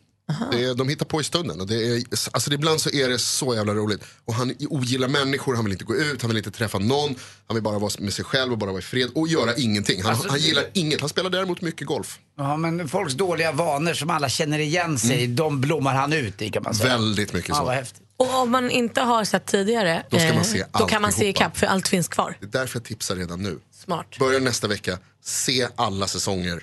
Det 0.52 0.64
är, 0.64 0.74
de 0.74 0.88
hittar 0.88 1.06
på 1.06 1.20
i 1.20 1.24
stunden. 1.24 1.60
Och 1.60 1.66
det 1.66 1.74
är, 1.86 2.02
alltså 2.32 2.52
ibland 2.52 2.80
så 2.80 2.90
är 2.90 3.08
det 3.08 3.18
så 3.18 3.54
jävla 3.54 3.74
roligt. 3.74 4.02
Och 4.24 4.34
han 4.34 4.54
ogillar 4.70 5.08
människor, 5.08 5.54
han 5.54 5.64
vill 5.64 5.72
inte 5.72 5.84
gå 5.84 5.96
ut, 5.96 6.22
han 6.22 6.28
vill 6.30 6.38
inte 6.38 6.50
träffa 6.50 6.78
någon. 6.78 7.14
Han 7.46 7.54
vill 7.54 7.62
bara 7.62 7.78
vara 7.78 7.90
med 7.98 8.12
sig 8.12 8.24
själv 8.24 8.52
och 8.52 8.58
bara 8.58 8.70
vara 8.70 8.78
i 8.78 8.84
fred 8.84 9.10
och 9.14 9.28
göra 9.28 9.54
ingenting. 9.56 10.02
Han, 10.02 10.10
Alltså, 10.12 10.28
han 10.28 10.38
gillar 10.38 10.64
inget, 10.72 11.00
han 11.00 11.08
spelar 11.08 11.30
däremot 11.30 11.60
mycket 11.60 11.86
golf. 11.86 12.18
Ja, 12.38 12.56
men 12.56 12.88
folks 12.88 13.14
dåliga 13.14 13.52
vanor 13.52 13.94
som 13.94 14.10
alla 14.10 14.28
känner 14.28 14.58
igen 14.58 14.98
sig 14.98 15.22
i, 15.22 15.26
de 15.26 15.60
blommar 15.60 15.94
han 15.94 16.12
ut 16.12 16.42
i 16.42 16.50
kan 16.50 16.62
man 16.62 16.74
säga. 16.74 16.88
Väldigt 16.88 17.32
mycket 17.32 17.48
ja, 17.48 17.54
så. 17.54 17.64
Vad 17.64 17.74
häftigt. 17.74 18.02
Och 18.22 18.40
om 18.42 18.50
man 18.50 18.70
inte 18.70 19.00
har 19.00 19.24
sett 19.24 19.46
tidigare, 19.46 20.02
Då 20.10 20.18
ska 20.18 20.28
man 20.28 20.36
eh, 20.36 20.42
se 20.42 20.64
då 20.72 20.86
kan 20.86 21.02
man 21.02 21.12
se 21.12 21.28
ikapp 21.28 21.56
för 21.56 21.66
allt 21.66 21.88
finns 21.88 22.08
kvar. 22.08 22.36
Det 22.40 22.46
är 22.46 22.50
därför 22.60 22.78
jag 22.78 22.84
tipsar 22.84 23.16
redan 23.16 23.42
nu. 23.42 23.58
Smart. 23.84 24.18
Börjar 24.18 24.40
nästa 24.40 24.68
vecka, 24.68 24.98
se 25.24 25.68
alla 25.76 26.06
säsonger 26.06 26.62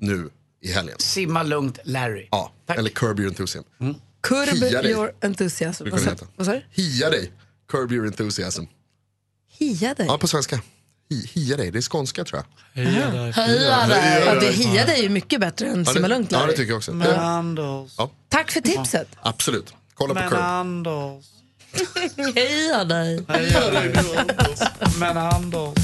nu 0.00 0.30
i 0.62 0.72
helgen. 0.72 0.98
Simma 0.98 1.42
lugnt 1.42 1.78
Larry. 1.84 2.28
Ja, 2.30 2.52
eller 2.68 2.90
Curb 2.90 3.20
Your 3.20 3.28
Enthusiasm. 3.28 3.68
Curb 4.22 4.48
Hia 4.48 4.82
dig. 4.82 4.90
your 4.90 5.12
enthusiasm. 5.20 5.84
Vad 6.36 6.46
sa 6.46 6.52
du? 6.52 6.62
Hia 6.70 7.10
dig, 7.10 7.32
Curb 7.68 7.92
Your 7.92 8.06
Enthusiasm. 8.06 8.64
Hia 9.58 9.94
dig? 9.94 10.06
Ja, 10.06 10.18
på 10.18 10.28
svenska. 10.28 10.60
Hi, 11.10 11.30
hia 11.34 11.56
dig, 11.56 11.70
det 11.70 11.78
är 11.78 11.82
skånska 11.82 12.24
tror 12.24 12.42
jag. 12.74 12.82
Hia 12.84 13.10
dig. 13.10 13.32
Ja, 14.26 14.34
det 14.40 14.52
hia 14.52 14.86
dig 14.86 14.98
är 14.98 15.02
ju 15.02 15.08
mycket 15.08 15.40
bättre 15.40 15.66
än 15.68 15.84
Ja, 15.84 15.92
simma 15.92 16.08
lugnt 16.08 16.32
ja, 16.32 16.38
det 16.38 16.44
Larry. 16.44 16.56
tycker 16.56 16.70
jag 16.70 16.76
också. 16.78 16.92
Ja, 17.96 18.10
Tack 18.28 18.50
för 18.50 18.60
tipset. 18.60 19.08
absolut. 19.20 19.74
Kolla 19.98 20.14
på 20.14 20.20
Men 20.20 20.28
Curb. 20.30 20.40
Anders. 20.40 21.24
Heja 22.34 22.84
dig. 22.84 23.24
Men 24.98 25.16
Anders. 25.16 25.74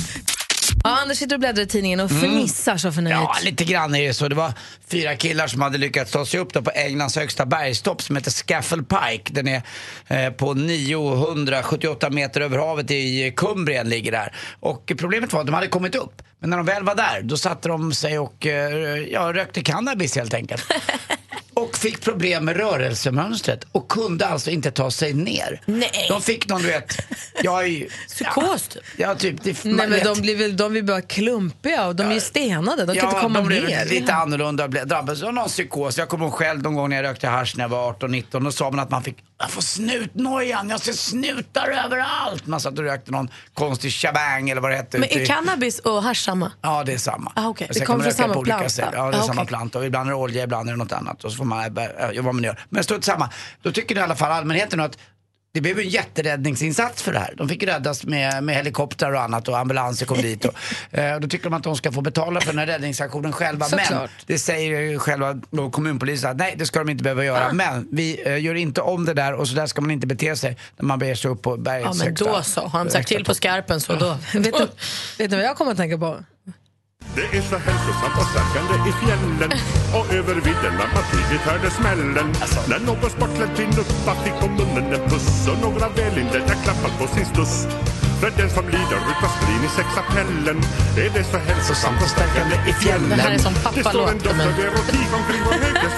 Ja, 0.85 1.01
Anders 1.03 1.19
sitter 1.19 1.37
och 1.37 1.41
bläddrar 1.41 1.63
i 1.63 1.67
tidningen 1.67 2.01
och 2.01 2.11
fnissar 2.11 2.77
så 2.77 2.93
förnöjt. 2.93 3.15
Ja, 3.15 3.37
lite 3.43 3.65
grann 3.65 3.95
är 3.95 4.07
det 4.09 4.15
så. 4.15 4.29
Det 4.29 4.35
var 4.35 4.53
fyra 4.89 5.17
killar 5.17 5.47
som 5.47 5.63
hade 5.63 5.79
lyckats 5.79 6.11
ta 6.13 6.27
sig 6.27 6.41
upp 6.41 6.53
då 6.53 6.63
på 6.63 6.71
Englands 6.71 7.17
högsta 7.17 7.47
bergstopp 7.47 8.03
som 8.03 8.17
heter 8.17 8.31
Scafell 8.31 8.85
Pike. 8.85 9.33
Den 9.33 9.49
är 9.49 9.63
eh, 10.09 10.31
på 10.31 10.55
978 10.55 12.11
meter 12.11 12.41
över 12.41 12.59
havet 12.59 12.91
i 12.91 13.33
Cumbrien 13.37 13.89
ligger 13.89 14.13
där. 14.13 14.37
Och 14.61 14.93
problemet 14.99 15.33
var 15.33 15.41
att 15.41 15.47
de 15.47 15.55
hade 15.55 15.69
kommit 15.69 15.95
upp. 15.95 16.23
Men 16.41 16.51
när 16.51 16.57
de 16.57 16.67
väl 16.67 16.85
var 16.85 16.95
där, 16.95 17.23
då 17.23 17.37
satte 17.37 17.69
de 17.69 17.93
sig 17.95 18.19
och 18.19 18.47
eh, 18.47 18.99
ja, 18.99 19.33
rökte 19.33 19.63
cannabis 19.63 20.17
helt 20.17 20.35
enkelt. 20.35 20.65
Och 21.55 21.77
fick 21.77 22.01
problem 22.01 22.45
med 22.45 22.57
rörelsemönstret 22.57 23.67
och 23.73 23.89
kunde 23.89 24.27
alltså 24.27 24.51
inte 24.51 24.71
ta 24.71 24.91
sig 24.91 25.15
ner. 25.15 25.61
Nej. 25.67 26.07
De 26.09 26.23
fick 26.23 26.49
någon, 26.49 26.63
du 26.63 26.69
vet, 26.69 26.99
jag 27.43 27.63
är 27.63 27.67
ju... 27.67 27.89
Psykos 28.09 28.69
typ. 28.69 28.83
Ja, 28.97 29.15
typ. 29.15 29.43
Det, 29.43 29.65
Nej, 29.65 29.89
men 29.89 30.05
de 30.05 30.21
blir, 30.21 30.37
väl, 30.37 30.57
de 30.57 30.73
blir 30.73 30.83
bara 30.83 31.03
klumpiga 31.03 31.87
och 31.87 31.97
de 31.97 32.07
är 32.07 32.15
ju 32.15 32.21
stenade. 32.21 32.87
De 32.87 32.97
kan 32.97 33.09
inte 33.09 33.21
komma 33.21 33.39
de 33.39 33.47
blev 33.49 33.65
ner. 33.65 33.85
lite 33.85 34.15
annorlunda, 34.15 34.69
drabbades 34.69 35.23
av 35.23 35.35
någon 35.35 35.49
psykos. 35.49 35.99
Jag 35.99 36.09
kommer 36.09 36.25
ihåg 36.25 36.35
själv 36.35 36.63
någon 36.63 36.75
gång 36.75 36.89
när 36.89 36.97
jag 36.97 37.05
rökte 37.05 37.29
hasch 37.29 37.55
när 37.57 37.65
jag 37.65 37.69
var 37.69 37.93
18-19. 37.93 38.45
Då 38.45 38.53
sa 38.53 38.71
man 38.71 38.81
att 38.81 38.91
man 38.91 39.03
fick, 39.03 39.17
jag 39.43 39.51
får 39.51 39.63
snutnojan, 39.63 40.71
jag 40.71 40.81
ser 40.81 40.93
snutar 40.93 41.69
överallt. 41.85 42.47
Man 42.47 42.61
satt 42.61 42.79
och 42.79 42.85
rökte 42.85 43.11
någon 43.11 43.29
konstig 43.55 43.93
shabang 43.93 44.51
eller 44.51 44.61
vad 44.61 44.71
det 44.71 44.77
hette. 44.77 44.99
Men 44.99 45.09
är 45.09 45.21
i- 45.21 45.27
cannabis 45.27 45.79
och 45.79 46.03
hasch 46.03 46.25
samma? 46.25 46.53
Ja, 46.63 46.85
det 46.85 46.93
är 46.93 46.99
samma. 46.99 47.33
Ah. 47.37 47.47
Och 47.49 47.57
Det 47.69 47.75
sen 47.75 47.87
kommer 47.87 48.05
från 48.05 48.13
samma 48.13 48.43
planta? 48.43 48.69
sätt. 48.69 48.89
Ja, 48.93 49.11
det 49.11 49.17
är 49.17 49.21
Ah, 49.21 49.23
samma 49.23 49.43
okej. 49.43 49.47
planta. 49.49 49.79
Och 49.79 49.87
ibland 49.87 50.07
är 50.09 50.11
det 50.13 50.17
olja, 50.19 50.43
ibland 50.45 50.69
är 50.69 50.73
det 50.73 50.79
något 50.79 50.93
annat. 50.93 51.25
Och 51.25 51.31
så 51.31 51.37
får 51.37 51.45
man 51.45 51.59
äh, 51.79 52.11
jobba 52.13 52.27
vad 52.27 52.35
man 52.35 52.45
gör. 52.45 52.61
Men 52.69 52.85
strunt 52.85 53.05
samma. 53.05 53.31
Då 53.63 53.73
tycker 53.73 53.97
i 53.97 54.01
alla 54.01 54.17
fall 54.17 54.33
allmänheten 54.33 54.81
att 54.81 54.99
det 55.55 55.61
blev 55.61 55.79
en 55.79 55.89
jätteräddningsinsats 55.89 57.03
för 57.03 57.13
det 57.13 57.19
här. 57.19 57.35
De 57.37 57.49
fick 57.49 57.63
räddas 57.63 58.05
med, 58.05 58.45
med 58.45 58.55
helikoptrar 58.55 59.13
och 59.13 59.21
annat 59.21 59.49
och 59.49 59.59
ambulanser 59.59 60.07
kom 60.07 60.23
dit. 60.23 60.45
Och, 60.45 60.55
eh, 60.99 61.21
då 61.21 61.29
tycker 61.29 61.45
de 61.45 61.55
att 61.55 61.63
de 61.63 61.77
ska 61.77 61.93
få 61.93 62.01
betala 62.01 62.41
för 62.41 62.49
den 62.49 62.59
här 62.59 62.67
räddningsaktionen 62.67 63.33
själva. 63.33 63.67
Men 63.71 63.81
Såklart. 63.87 64.11
det 64.27 64.39
säger 64.39 64.81
ju 64.81 64.99
själva 64.99 65.41
då 65.51 65.71
kommunpolisen 65.71 66.31
att 66.31 66.37
nej, 66.37 66.55
det 66.59 66.67
ska 66.67 66.79
de 66.79 66.89
inte 66.89 67.05
behöva 67.05 67.25
göra. 67.25 67.47
Ah. 67.49 67.53
Men 67.53 67.89
vi 67.91 68.23
eh, 68.27 68.43
gör 68.45 68.55
inte 68.55 68.81
om 68.81 69.05
det 69.05 69.15
där 69.15 69.33
och 69.35 69.49
så 69.49 69.55
där 69.55 69.67
ska 69.67 69.81
man 69.81 69.91
inte 69.91 70.07
bete 70.07 70.37
sig 70.37 70.57
när 70.77 70.85
man 70.87 70.99
beger 70.99 71.15
sig 71.15 71.31
upp 71.31 71.43
på 71.43 71.57
bergets 71.57 71.99
Ja, 71.99 72.05
men 72.05 72.15
högsta- 72.15 72.25
då 72.37 72.43
så. 72.43 72.61
Har 72.67 72.85
de 72.85 72.91
sagt 72.91 73.09
till 73.09 73.25
på 73.25 73.35
skarpen 73.35 73.81
så 73.81 73.95
då. 73.95 74.17
Vet 74.35 74.45
du, 74.45 74.69
vet 75.19 75.31
ni 75.31 75.37
vad 75.37 75.47
jag 75.47 75.57
kommer 75.57 75.71
att 75.71 75.77
tänka 75.77 75.99
på? 75.99 76.25
Det 77.17 77.37
är 77.39 77.43
så 77.43 77.57
hälsosamt 77.57 78.17
och 78.23 78.29
stärkande 78.33 78.75
i 78.91 78.93
fjällen 79.03 79.51
och 79.97 80.07
över 80.19 80.35
vidderna 80.35 80.85
man 80.95 81.05
tidigt 81.13 81.45
hörde 81.51 81.71
smällen. 81.71 82.29
När 82.71 82.81
någon 82.89 83.11
sportklädd 83.11 83.57
pinuppa 83.57 84.13
fick 84.25 84.39
om 84.47 84.53
munnen 84.59 84.93
en 84.97 85.11
puss 85.11 85.49
och 85.51 85.59
några 85.67 85.89
välinledda 85.89 86.55
klappar 86.65 86.93
på 86.99 87.07
sin 87.15 87.27
stuss. 87.27 87.67
För 88.21 88.31
den 88.41 88.51
som 88.57 88.65
lider 88.75 89.01
utav 89.13 89.31
sprin 89.37 89.63
i 89.69 89.71
sexapellen 89.79 90.59
är 91.05 91.11
det 91.17 91.25
så 91.33 91.39
hälsosamt 91.49 92.03
och 92.05 92.11
stärkande 92.17 92.57
i 92.71 92.73
fjällen. 92.83 93.09
Det 93.09 93.23
här 93.27 93.35
är 93.35 93.39
som 93.39 93.55
Det 93.75 93.85
står 93.93 94.07
en 94.13 94.19
doft 94.27 94.47
av 94.51 94.57
erotik 94.67 95.09
omkring 95.19 95.41
vår 95.47 95.57
högre 95.65 95.89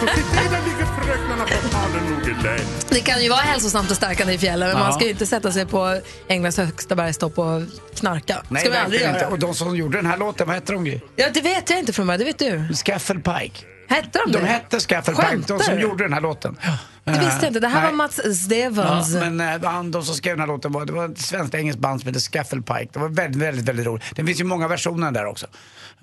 Det 2.88 3.00
kan 3.00 3.22
ju 3.22 3.28
vara 3.28 3.40
hälsosamt 3.40 3.90
och 3.90 3.96
stärkande 3.96 4.32
i 4.32 4.38
fjällen, 4.38 4.68
men 4.68 4.78
Ja. 4.78 4.84
man 4.84 4.92
ska 4.92 5.04
ju 5.04 5.10
inte 5.10 5.26
sätta 5.26 5.52
sig 5.52 5.66
på 5.66 6.00
Englands 6.28 6.56
högsta 6.58 6.94
bergstopp 6.94 7.38
och 7.38 7.62
knarka. 7.96 8.42
Nej, 8.48 8.60
ska 8.62 8.70
vi 8.70 8.76
aldrig 8.76 9.00
göra. 9.02 9.14
inte. 9.14 9.26
Och 9.26 9.38
de 9.38 9.54
som 9.54 9.76
gjorde 9.76 9.98
den 9.98 10.06
här 10.06 10.16
låten, 10.18 10.46
vad 10.46 10.54
hette 10.56 10.72
de? 10.72 11.00
Ja, 11.16 11.26
det 11.34 11.40
vet 11.40 11.70
jag 11.70 11.78
inte 11.78 11.92
från 11.92 12.06
början, 12.06 12.18
det 12.18 12.24
vet 12.24 12.38
du. 12.68 12.74
Scafell 12.74 13.16
Pike. 13.20 13.64
Hette 13.88 14.18
de 14.26 14.32
De 14.32 14.38
det? 14.38 14.46
hette 14.46 14.80
Scafell 14.80 15.14
Pike, 15.14 15.36
de 15.46 15.58
som 15.60 15.80
gjorde 15.80 16.04
den 16.04 16.12
här 16.12 16.20
låten. 16.20 16.56
Det 17.04 17.10
visste 17.10 17.38
jag 17.40 17.46
inte. 17.46 17.60
Det 17.60 17.68
här 17.68 17.80
Nej. 17.80 17.90
var 17.90 17.96
Mats 17.96 18.20
Stevens. 18.44 19.14
Ja, 19.14 19.20
men 19.30 19.40
eh, 19.40 19.70
han, 19.70 19.90
de 19.90 20.02
som 20.04 20.14
skrev 20.14 20.32
den 20.36 20.40
här 20.40 20.46
låten 20.46 20.72
var, 20.72 20.84
det 20.84 20.92
var 20.92 21.04
ett 21.08 21.18
svenskt 21.18 21.54
engelskt 21.54 21.80
band 21.80 22.00
som 22.00 22.08
hette 22.08 22.20
Scafell 22.20 22.62
Pike. 22.62 22.88
Det 22.92 22.98
var 22.98 23.08
väldigt, 23.08 23.42
väldigt, 23.42 23.64
väldigt 23.68 23.86
roligt. 23.86 24.04
Det 24.14 24.24
finns 24.24 24.40
ju 24.40 24.44
många 24.44 24.68
versioner 24.68 25.10
där 25.10 25.26
också. 25.26 25.46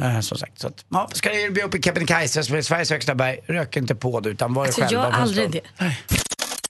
Eh, 0.02 0.20
som 0.20 0.38
sagt. 0.38 0.60
Så 0.60 0.68
att, 0.68 0.86
ja, 0.90 1.10
ska 1.14 1.30
ni 1.30 1.50
bli 1.50 1.62
uppe 1.64 1.78
i 1.78 1.82
Kebnekaise 1.82 2.44
som 2.44 2.56
är 2.56 2.62
Sveriges 2.62 2.90
högsta 2.90 3.16
berg, 3.16 3.40
rök 3.48 3.78
inte 3.78 3.96
på 3.96 4.20
det 4.20 4.30
utan 4.30 4.54
var 4.54 4.66
Alltså, 4.66 4.82
själva. 4.82 5.02
gör 5.04 5.10
för 5.12 5.18
en 5.18 5.22
aldrig 5.24 5.52
det. 5.52 5.62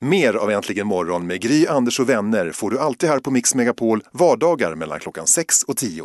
Mer 0.02 0.34
av 0.34 0.52
Äntligen 0.52 0.88
morgon 0.88 1.28
med 1.28 1.42
Gry, 1.42 1.68
Anders 1.68 2.00
och 2.00 2.10
vänner 2.10 2.52
får 2.52 2.72
du 2.72 2.80
alltid 2.80 3.10
här 3.10 3.20
på 3.20 3.32
Mix 3.32 3.56
Megapol 3.56 4.04
vardagar 4.14 4.76
mellan 4.76 5.00
klockan 5.00 5.28
6 5.28 5.64
och 5.64 5.78
10. 5.78 6.04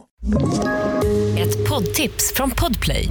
Ett 1.39 1.69
poddtips 1.69 2.33
från 2.35 2.51
Podplay. 2.51 3.09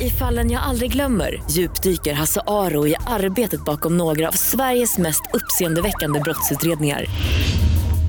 I 0.00 0.10
fallen 0.10 0.50
jag 0.50 0.62
aldrig 0.62 0.92
glömmer 0.92 1.42
djupdyker 1.50 2.12
Hasse 2.12 2.40
Aro 2.46 2.86
i 2.86 2.94
arbetet 3.06 3.64
bakom 3.64 3.96
några 3.96 4.28
av 4.28 4.32
Sveriges 4.32 4.98
mest 4.98 5.22
uppseendeväckande 5.32 6.20
brottsutredningar. 6.20 7.04